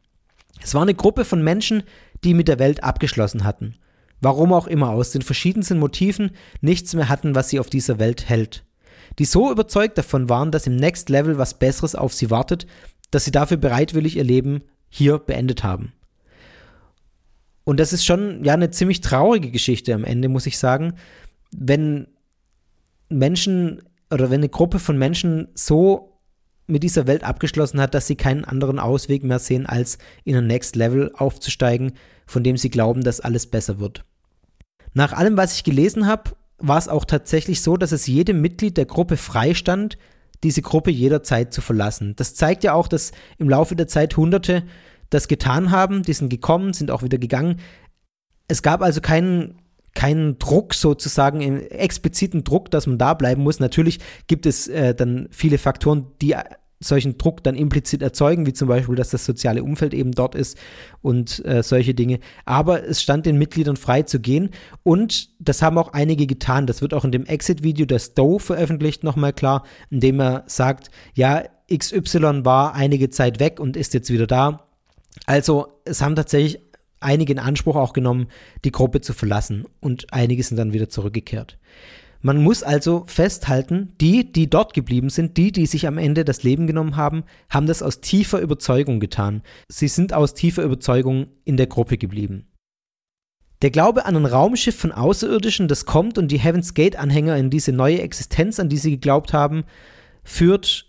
Es 0.63 0.75
war 0.75 0.83
eine 0.83 0.95
Gruppe 0.95 1.25
von 1.25 1.43
Menschen, 1.43 1.83
die 2.25 2.35
mit 2.35 2.49
der 2.49 2.59
Welt 2.59 2.83
abgeschlossen 2.83 3.45
hatten. 3.45 3.75
Warum 4.21 4.53
auch 4.53 4.67
immer, 4.67 4.91
aus 4.91 5.11
den 5.11 5.23
verschiedensten 5.23 5.79
Motiven 5.79 6.33
nichts 6.61 6.95
mehr 6.95 7.09
hatten, 7.09 7.35
was 7.35 7.51
sie 7.51 7.61
auf 7.61 7.71
dieser 7.71 7.99
Welt 7.99 8.29
hält. 8.29 8.65
Die 9.19 9.25
so 9.25 9.51
überzeugt 9.51 9.99
davon 9.99 10.29
waren, 10.29 10.51
dass 10.51 10.67
im 10.67 10.77
Next 10.77 11.09
Level 11.09 11.39
was 11.39 11.59
Besseres 11.59 11.95
auf 11.95 12.13
sie 12.13 12.31
wartet, 12.31 12.67
dass 13.11 13.25
sie 13.25 13.31
dafür 13.31 13.57
bereitwillig 13.57 14.17
ihr 14.17 14.25
Leben 14.25 14.63
hier 14.89 15.19
beendet 15.19 15.63
haben. 15.63 15.93
Und 17.69 17.79
das 17.79 17.93
ist 17.93 18.07
schon 18.07 18.43
ja 18.45 18.55
eine 18.55 18.71
ziemlich 18.71 19.03
traurige 19.03 19.51
Geschichte 19.51 19.93
am 19.93 20.03
Ende, 20.03 20.31
muss 20.31 20.47
ich 20.47 20.57
sagen, 20.57 20.95
wenn 21.55 22.07
Menschen 23.11 23.83
oder 24.11 24.31
wenn 24.31 24.41
eine 24.41 24.49
Gruppe 24.49 24.79
von 24.79 24.97
Menschen 24.97 25.49
so 25.53 26.19
mit 26.67 26.83
dieser 26.83 27.07
Welt 27.07 27.25
abgeschlossen 27.25 27.79
hat, 27.79 27.93
dass 27.93 28.07
sie 28.07 28.17
keinen 28.17 28.47
anderen 28.47 28.79
Ausweg 28.79 29.23
mehr 29.23 29.39
sehen, 29.39 29.67
als 29.67 29.99
in 30.25 30.35
ein 30.35 30.47
Next 30.47 30.77
Level 30.77 31.13
aufzusteigen, 31.15 31.93
von 32.27 32.43
dem 32.43 32.57
sie 32.57 32.71
glauben, 32.71 33.03
dass 33.03 33.21
alles 33.21 33.47
besser 33.47 33.79
wird. 33.79 34.03
Nach 34.95 35.13
allem, 35.13 35.37
was 35.37 35.55
ich 35.55 35.63
gelesen 35.63 36.07
habe, 36.07 36.31
war 36.57 36.79
es 36.79 36.89
auch 36.89 37.05
tatsächlich 37.05 37.61
so, 37.61 37.77
dass 37.77 37.93
es 37.93 38.07
jedem 38.07 38.41
Mitglied 38.41 38.79
der 38.79 38.87
Gruppe 38.87 39.19
freistand, 39.19 39.99
diese 40.43 40.63
Gruppe 40.63 40.91
jederzeit 40.91 41.53
zu 41.53 41.61
verlassen. 41.61 42.17
Das 42.17 42.35
zeigt 42.35 42.65
ja 42.65 42.73
auch, 42.73 42.89
dass 42.89 43.13
im 43.37 43.51
Laufe 43.51 43.77
der 43.77 43.89
Zeit 43.89 44.17
Hunderte 44.17 44.63
das 45.11 45.29
getan 45.29 45.71
haben, 45.71 46.03
die 46.03 46.13
sind 46.13 46.29
gekommen, 46.29 46.73
sind 46.73 46.91
auch 46.91 47.03
wieder 47.03 47.19
gegangen. 47.19 47.61
Es 48.49 48.63
gab 48.63 48.83
also 48.83 49.01
keinen 49.01 49.59
keinen 49.95 50.39
Druck 50.39 50.75
sozusagen, 50.75 51.41
expliziten 51.41 52.45
Druck, 52.45 52.71
dass 52.71 52.87
man 52.87 52.99
da 52.99 53.15
bleiben 53.15 53.43
muss. 53.43 53.59
Natürlich 53.59 53.99
gibt 54.29 54.47
es 54.47 54.69
äh, 54.69 54.95
dann 54.95 55.29
viele 55.33 55.59
Faktoren, 55.59 56.07
die 56.23 56.37
solchen 56.81 57.19
Druck 57.19 57.43
dann 57.43 57.57
implizit 57.57 58.03
erzeugen, 58.03 58.47
wie 58.47 58.53
zum 58.53 58.69
Beispiel, 58.69 58.95
dass 58.95 59.11
das 59.11 59.25
soziale 59.25 59.65
Umfeld 59.65 59.95
eben 59.95 60.13
dort 60.13 60.35
ist 60.35 60.57
und 61.03 61.45
äh, 61.45 61.63
solche 61.63 61.95
Dinge. 61.95 62.21
Aber 62.45 62.85
es 62.85 63.03
stand 63.03 63.27
den 63.27 63.39
Mitgliedern 63.39 63.77
frei 63.77 64.03
zu 64.03 64.21
gehen 64.21 64.51
und 64.85 65.31
das 65.41 65.63
haben 65.63 65.79
auch 65.79 65.93
einige 65.93 66.27
getan. 66.27 66.67
Das 66.67 66.81
wird 66.81 66.95
auch 66.95 67.05
in 67.05 67.13
dem 67.13 67.27
Exit-Video 67.27 67.85
der 67.85 67.99
Stowe 67.99 68.39
veröffentlicht 68.39 69.03
nochmal 69.03 69.33
klar, 69.33 69.65
indem 69.91 70.21
er 70.21 70.45
sagt, 70.47 70.91
ja, 71.15 71.43
XY 71.75 72.45
war 72.45 72.75
einige 72.75 73.11
Zeit 73.11 73.41
weg 73.41 73.59
und 73.59 73.77
ist 73.77 73.95
jetzt 73.95 74.11
wieder 74.11 74.27
da. 74.27 74.68
Also 75.27 75.81
es 75.85 76.03
haben 76.03 76.17
tatsächlich 76.17 76.61
einige 77.01 77.33
in 77.33 77.39
Anspruch 77.39 77.77
auch 77.77 77.93
genommen, 77.93 78.29
die 78.65 78.73
Gruppe 78.73 79.01
zu 79.01 79.13
verlassen 79.13 79.65
und 79.81 80.13
einige 80.13 80.43
sind 80.43 80.57
dann 80.57 80.73
wieder 80.73 80.89
zurückgekehrt. 80.89 81.59
Man 82.21 82.43
muss 82.43 82.65
also 82.65 83.05
festhalten, 83.07 83.95
die, 84.01 84.33
die 84.33 84.51
dort 84.51 84.75
geblieben 84.75 85.09
sind, 85.09 85.37
die, 85.37 85.53
die 85.53 85.67
sich 85.67 85.87
am 85.87 85.99
Ende 85.99 86.25
das 86.25 86.43
Leben 86.43 86.67
genommen 86.67 86.97
haben, 86.97 87.23
haben 87.49 87.67
das 87.67 87.81
aus 87.81 88.01
tiefer 88.01 88.41
Überzeugung 88.41 88.99
getan. 88.99 89.43
Sie 89.69 89.87
sind 89.87 90.13
aus 90.13 90.35
tiefer 90.35 90.65
Überzeugung 90.65 91.29
in 91.45 91.57
der 91.57 91.69
Gruppe 91.69 91.97
geblieben. 91.97 92.49
Der 93.63 93.71
Glaube 93.71 94.05
an 94.05 94.17
ein 94.17 94.27
Raumschiff 94.27 94.77
von 94.77 94.93
Außerirdischen, 94.93 95.69
das 95.69 95.85
kommt 95.85 96.19
und 96.19 96.29
die 96.29 96.39
Heaven's 96.39 96.75
Gate-Anhänger 96.75 97.37
in 97.37 97.51
diese 97.51 97.73
neue 97.73 98.03
Existenz, 98.03 98.59
an 98.59 98.69
die 98.69 98.79
sie 98.79 98.91
geglaubt 98.91 99.33
haben, 99.33 99.65
führt, 100.25 100.88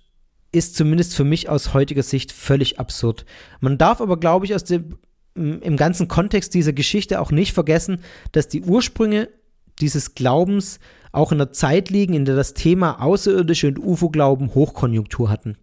ist 0.51 0.75
zumindest 0.75 1.15
für 1.15 1.23
mich 1.23 1.49
aus 1.49 1.73
heutiger 1.73 2.03
Sicht 2.03 2.31
völlig 2.31 2.79
absurd. 2.79 3.25
Man 3.59 3.77
darf 3.77 4.01
aber, 4.01 4.19
glaube 4.19 4.45
ich, 4.45 4.55
aus 4.55 4.63
dem, 4.63 4.97
im 5.35 5.77
ganzen 5.77 6.07
Kontext 6.07 6.53
dieser 6.53 6.73
Geschichte 6.73 7.21
auch 7.21 7.31
nicht 7.31 7.53
vergessen, 7.53 8.01
dass 8.31 8.47
die 8.47 8.61
Ursprünge 8.61 9.29
dieses 9.79 10.15
Glaubens 10.15 10.79
auch 11.11 11.31
in 11.31 11.37
der 11.37 11.51
Zeit 11.51 11.89
liegen, 11.89 12.13
in 12.13 12.25
der 12.25 12.35
das 12.35 12.53
Thema 12.53 13.01
Außerirdische 13.01 13.67
und 13.67 13.79
UFO-Glauben 13.79 14.53
Hochkonjunktur 14.53 15.29
hatten. 15.29 15.57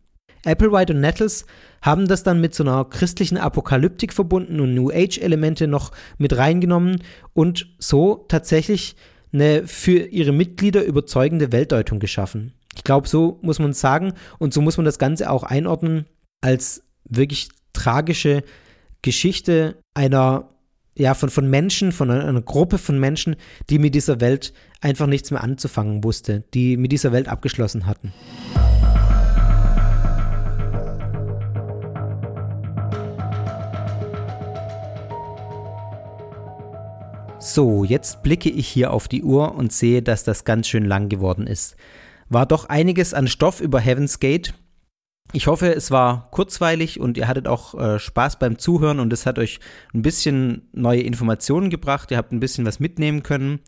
Applewhite 0.45 0.95
und 0.95 1.01
Nettles 1.01 1.45
haben 1.82 2.07
das 2.09 2.22
dann 2.22 2.41
mit 2.41 2.55
so 2.55 2.62
einer 2.62 2.84
christlichen 2.84 3.37
Apokalyptik 3.37 4.12
verbunden 4.12 4.61
und 4.61 4.74
New 4.74 4.91
Age-Elemente 4.91 5.66
noch 5.66 5.93
mit 6.18 6.37
reingenommen 6.37 7.03
und 7.32 7.68
so 7.78 8.24
tatsächlich 8.28 8.97
eine 9.32 9.66
für 9.66 9.99
ihre 9.99 10.32
Mitglieder 10.32 10.84
überzeugende 10.84 11.53
Weltdeutung 11.53 11.99
geschaffen. 11.99 12.53
Ich 12.76 12.84
glaube, 12.84 13.08
so 13.08 13.38
muss 13.42 13.58
man 13.58 13.70
es 13.70 13.80
sagen 13.80 14.12
und 14.38 14.52
so 14.52 14.60
muss 14.60 14.76
man 14.76 14.84
das 14.84 14.98
Ganze 14.98 15.30
auch 15.30 15.42
einordnen 15.42 16.06
als 16.42 16.84
wirklich 17.04 17.48
tragische 17.72 18.42
Geschichte 19.02 19.78
einer 19.94 20.50
ja, 20.94 21.14
von, 21.14 21.28
von 21.28 21.48
Menschen, 21.48 21.92
von 21.92 22.10
einer, 22.10 22.40
Gruppe 22.40 22.78
von 22.78 22.98
Menschen, 22.98 23.36
die 23.68 23.78
mit 23.78 23.94
dieser 23.94 24.20
Welt 24.20 24.52
einfach 24.80 25.06
nichts 25.06 25.30
mehr 25.30 25.42
anzufangen 25.42 26.04
wusste, 26.04 26.44
die 26.54 26.76
mit 26.76 26.92
dieser 26.92 27.12
Welt 27.12 27.28
abgeschlossen 27.28 27.86
hatten. 27.86 28.12
So, 37.38 37.84
jetzt 37.84 38.22
blicke 38.22 38.50
ich 38.50 38.66
hier 38.66 38.92
auf 38.92 39.06
die 39.08 39.22
Uhr 39.22 39.54
und 39.54 39.72
sehe, 39.72 40.02
dass 40.02 40.24
das 40.24 40.44
ganz 40.44 40.66
schön 40.66 40.84
lang 40.84 41.08
geworden 41.08 41.46
ist. 41.46 41.76
War 42.28 42.46
doch 42.46 42.68
einiges 42.68 43.14
an 43.14 43.28
Stoff 43.28 43.60
über 43.60 43.80
Heaven's 43.80 44.18
Gate, 44.20 44.54
ich 45.32 45.48
hoffe, 45.48 45.74
es 45.74 45.90
war 45.90 46.30
kurzweilig 46.30 47.00
und 47.00 47.16
ihr 47.16 47.28
hattet 47.28 47.48
auch 47.48 47.74
äh, 47.74 47.98
Spaß 47.98 48.38
beim 48.38 48.58
Zuhören 48.58 49.00
und 49.00 49.12
es 49.12 49.26
hat 49.26 49.38
euch 49.38 49.60
ein 49.92 50.02
bisschen 50.02 50.68
neue 50.72 51.00
Informationen 51.00 51.68
gebracht. 51.68 52.10
Ihr 52.10 52.16
habt 52.16 52.32
ein 52.32 52.40
bisschen 52.40 52.64
was 52.64 52.80
mitnehmen 52.80 53.22
können. 53.22 53.60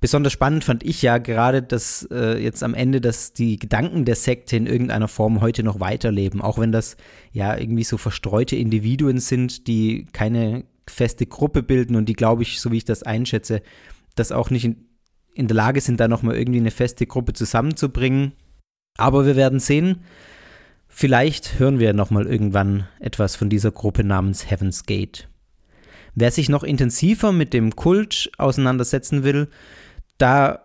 Besonders 0.00 0.32
spannend 0.32 0.64
fand 0.64 0.82
ich 0.82 1.00
ja 1.00 1.18
gerade, 1.18 1.62
dass 1.62 2.06
äh, 2.10 2.36
jetzt 2.42 2.62
am 2.62 2.74
Ende, 2.74 3.00
dass 3.00 3.32
die 3.32 3.56
Gedanken 3.56 4.04
der 4.04 4.16
Sekte 4.16 4.56
in 4.56 4.66
irgendeiner 4.66 5.08
Form 5.08 5.40
heute 5.40 5.62
noch 5.62 5.80
weiterleben, 5.80 6.42
auch 6.42 6.58
wenn 6.58 6.72
das 6.72 6.96
ja 7.30 7.56
irgendwie 7.56 7.84
so 7.84 7.96
verstreute 7.96 8.56
Individuen 8.56 9.18
sind, 9.18 9.68
die 9.68 10.06
keine 10.12 10.64
feste 10.88 11.24
Gruppe 11.24 11.62
bilden 11.62 11.94
und 11.94 12.06
die, 12.06 12.14
glaube 12.14 12.42
ich, 12.42 12.60
so 12.60 12.72
wie 12.72 12.78
ich 12.78 12.84
das 12.84 13.04
einschätze, 13.04 13.62
das 14.16 14.32
auch 14.32 14.50
nicht 14.50 14.64
in, 14.64 14.88
in 15.34 15.48
der 15.48 15.56
Lage 15.56 15.80
sind, 15.80 16.00
da 16.00 16.08
nochmal 16.08 16.36
irgendwie 16.36 16.60
eine 16.60 16.70
feste 16.70 17.06
Gruppe 17.06 17.32
zusammenzubringen. 17.32 18.32
Aber 18.98 19.26
wir 19.26 19.36
werden 19.36 19.60
sehen. 19.60 20.04
Vielleicht 20.88 21.58
hören 21.58 21.78
wir 21.78 21.94
nochmal 21.94 22.26
irgendwann 22.26 22.86
etwas 23.00 23.34
von 23.34 23.48
dieser 23.48 23.70
Gruppe 23.70 24.04
namens 24.04 24.50
Heaven's 24.50 24.84
Gate. 24.84 25.28
Wer 26.14 26.30
sich 26.30 26.50
noch 26.50 26.62
intensiver 26.62 27.32
mit 27.32 27.54
dem 27.54 27.74
Kult 27.74 28.30
auseinandersetzen 28.36 29.24
will, 29.24 29.48
da 30.18 30.60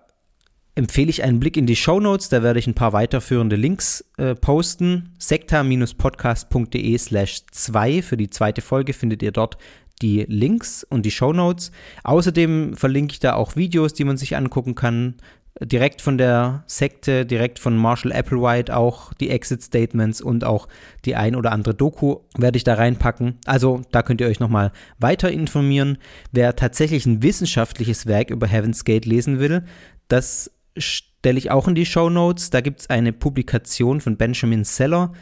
empfehle 0.75 1.09
ich 1.09 1.23
einen 1.23 1.39
Blick 1.39 1.55
in 1.57 1.65
die 1.65 1.75
Show 1.75 1.99
Notes. 1.99 2.29
Da 2.29 2.43
werde 2.43 2.59
ich 2.59 2.67
ein 2.67 2.75
paar 2.75 2.93
weiterführende 2.93 3.55
Links 3.55 4.03
äh, 4.17 4.35
posten. 4.35 5.13
sekta-podcast.de 5.17 6.97
slash 6.97 7.45
2 7.51 8.01
für 8.01 8.17
die 8.17 8.29
zweite 8.29 8.61
Folge 8.61 8.93
findet 8.93 9.23
ihr 9.23 9.31
dort 9.31 9.57
die 10.01 10.25
Links 10.27 10.83
und 10.83 11.05
die 11.05 11.11
Show 11.11 11.33
Notes. 11.33 11.71
Außerdem 12.03 12.75
verlinke 12.75 13.13
ich 13.13 13.19
da 13.19 13.33
auch 13.33 13.55
Videos, 13.55 13.93
die 13.93 14.03
man 14.03 14.17
sich 14.17 14.35
angucken 14.35 14.75
kann 14.75 15.15
direkt 15.61 16.01
von 16.01 16.17
der 16.17 16.63
Sekte, 16.67 17.25
direkt 17.25 17.59
von 17.59 17.75
Marshall 17.75 18.11
Applewhite 18.11 18.75
auch 18.75 19.13
die 19.13 19.29
Exit 19.29 19.63
Statements 19.63 20.21
und 20.21 20.43
auch 20.43 20.67
die 21.05 21.15
ein 21.15 21.35
oder 21.35 21.51
andere 21.51 21.73
Doku 21.73 22.17
werde 22.37 22.57
ich 22.57 22.63
da 22.63 22.75
reinpacken. 22.75 23.39
Also 23.45 23.81
da 23.91 24.03
könnt 24.03 24.21
ihr 24.21 24.27
euch 24.27 24.39
nochmal 24.39 24.71
weiter 24.99 25.31
informieren. 25.31 25.97
Wer 26.31 26.55
tatsächlich 26.55 27.05
ein 27.05 27.23
wissenschaftliches 27.23 28.05
Werk 28.05 28.29
über 28.29 28.47
Heaven's 28.47 28.83
Gate 28.83 29.05
lesen 29.05 29.39
will, 29.39 29.63
das 30.07 30.51
stelle 30.77 31.39
ich 31.39 31.49
auch 31.49 31.67
in 31.67 31.75
die 31.75 31.85
Show 31.85 32.09
Notes. 32.09 32.49
Da 32.49 32.61
gibt 32.61 32.81
es 32.81 32.89
eine 32.89 33.13
Publikation 33.13 33.99
von 33.99 34.17
Benjamin 34.17 34.63
Seller. 34.63 35.13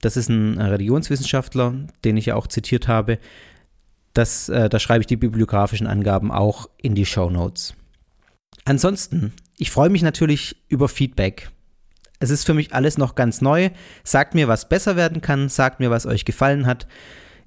Das 0.00 0.16
ist 0.16 0.28
ein 0.28 0.60
Religionswissenschaftler, 0.60 1.74
den 2.04 2.16
ich 2.16 2.26
ja 2.26 2.36
auch 2.36 2.46
zitiert 2.46 2.88
habe. 2.88 3.18
Das, 4.14 4.48
äh, 4.48 4.68
da 4.68 4.78
schreibe 4.78 5.00
ich 5.00 5.06
die 5.06 5.16
bibliografischen 5.16 5.86
Angaben 5.86 6.32
auch 6.32 6.70
in 6.80 6.94
die 6.94 7.06
Show 7.06 7.30
Notes. 7.30 7.74
Ansonsten 8.64 9.34
ich 9.56 9.70
freue 9.70 9.90
mich 9.90 10.02
natürlich 10.02 10.56
über 10.68 10.88
Feedback. 10.88 11.50
Es 12.18 12.30
ist 12.30 12.44
für 12.44 12.54
mich 12.54 12.74
alles 12.74 12.98
noch 12.98 13.14
ganz 13.14 13.40
neu. 13.40 13.70
Sagt 14.02 14.34
mir, 14.34 14.48
was 14.48 14.68
besser 14.68 14.96
werden 14.96 15.20
kann, 15.20 15.48
sagt 15.48 15.80
mir, 15.80 15.90
was 15.90 16.06
euch 16.06 16.24
gefallen 16.24 16.66
hat. 16.66 16.86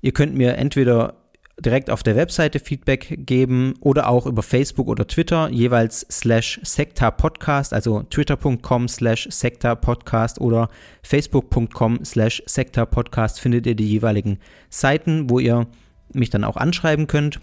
Ihr 0.01 0.13
könnt 0.13 0.35
mir 0.35 0.55
entweder 0.55 1.15
direkt 1.59 1.89
auf 1.89 2.03
der 2.03 2.15
Webseite 2.15 2.59
Feedback 2.59 3.25
geben 3.25 3.73
oder 3.81 4.07
auch 4.07 4.27
über 4.27 4.43
Facebook 4.43 4.87
oder 4.87 5.07
Twitter, 5.07 5.49
jeweils 5.49 6.05
slash 6.11 6.59
Sekta 6.63 7.09
also 7.71 8.03
twitter.com 8.03 8.87
slash 8.87 9.27
Sekta 9.31 9.73
Podcast 9.73 10.39
oder 10.39 10.69
facebook.com 11.01 12.05
slash 12.05 12.43
Sekta 12.45 12.85
Podcast 12.85 13.39
findet 13.39 13.65
ihr 13.65 13.75
die 13.75 13.89
jeweiligen 13.89 14.37
Seiten, 14.69 15.29
wo 15.31 15.39
ihr 15.39 15.67
mich 16.13 16.29
dann 16.29 16.43
auch 16.43 16.57
anschreiben 16.57 17.07
könnt. 17.07 17.39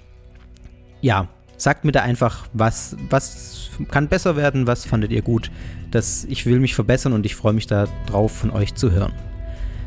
Ja, 1.01 1.29
Sagt 1.57 1.85
mir 1.85 1.93
da 1.93 2.03
einfach, 2.03 2.47
was, 2.53 2.97
was 3.11 3.71
kann 3.91 4.09
besser 4.09 4.37
werden, 4.37 4.67
was 4.67 4.85
fandet 4.85 5.13
ihr 5.13 5.23
gut. 5.23 5.51
Das, 5.91 6.25
ich 6.25 6.47
will 6.47 6.59
mich 6.59 6.75
verbessern 6.75 7.13
und 7.13 7.25
ich 7.25 7.37
freue 7.37 7.53
mich 7.53 7.67
darauf, 7.67 8.33
von 8.33 8.51
euch 8.51 8.75
zu 8.75 8.91
hören. 8.91 9.13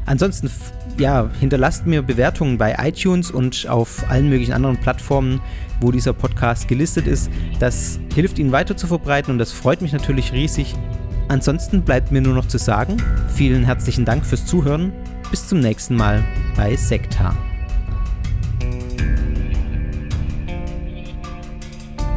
Ansonsten, 0.05 0.49
ja, 0.97 1.29
hinterlasst 1.39 1.85
mir 1.85 2.01
Bewertungen 2.01 2.57
bei 2.57 2.77
iTunes 2.79 3.29
und 3.29 3.67
auf 3.67 4.09
allen 4.09 4.29
möglichen 4.29 4.53
anderen 4.53 4.77
Plattformen, 4.77 5.41
wo 5.81 5.91
dieser 5.91 6.13
Podcast 6.13 6.69
gelistet 6.69 7.07
ist. 7.07 7.29
Das 7.59 7.99
hilft 8.15 8.39
ihn 8.39 8.53
weiter 8.53 8.77
zu 8.77 8.87
verbreiten 8.87 9.31
und 9.31 9.37
das 9.37 9.51
freut 9.51 9.81
mich 9.81 9.91
natürlich 9.91 10.31
riesig. 10.31 10.73
Ansonsten 11.27 11.81
bleibt 11.81 12.13
mir 12.13 12.21
nur 12.21 12.35
noch 12.35 12.47
zu 12.47 12.57
sagen, 12.57 12.95
vielen 13.35 13.65
herzlichen 13.65 14.05
Dank 14.05 14.25
fürs 14.25 14.45
Zuhören. 14.45 14.93
Bis 15.29 15.45
zum 15.45 15.59
nächsten 15.59 15.97
Mal 15.97 16.23
bei 16.55 16.77
Sekta. 16.77 17.35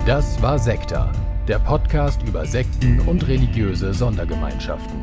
Das 0.07 0.41
war 0.43 0.59
Sekta, 0.59 1.13
der 1.47 1.59
Podcast 1.59 2.23
über 2.23 2.45
Sekten 2.45 3.01
und 3.01 3.27
religiöse 3.29 3.95
Sondergemeinschaften. 3.95 5.01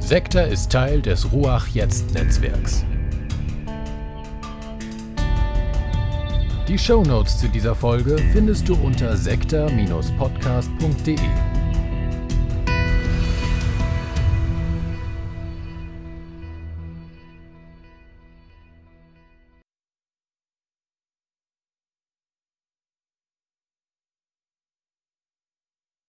Sekta 0.00 0.42
ist 0.42 0.72
Teil 0.72 1.00
des 1.02 1.30
Ruach 1.32 1.68
Jetzt 1.68 2.12
Netzwerks. 2.14 2.84
Die 6.68 6.78
Shownotes 6.78 7.38
zu 7.38 7.48
dieser 7.48 7.76
Folge 7.76 8.16
findest 8.32 8.68
du 8.68 8.74
unter 8.74 9.16
sekta-podcast.de. 9.16 11.16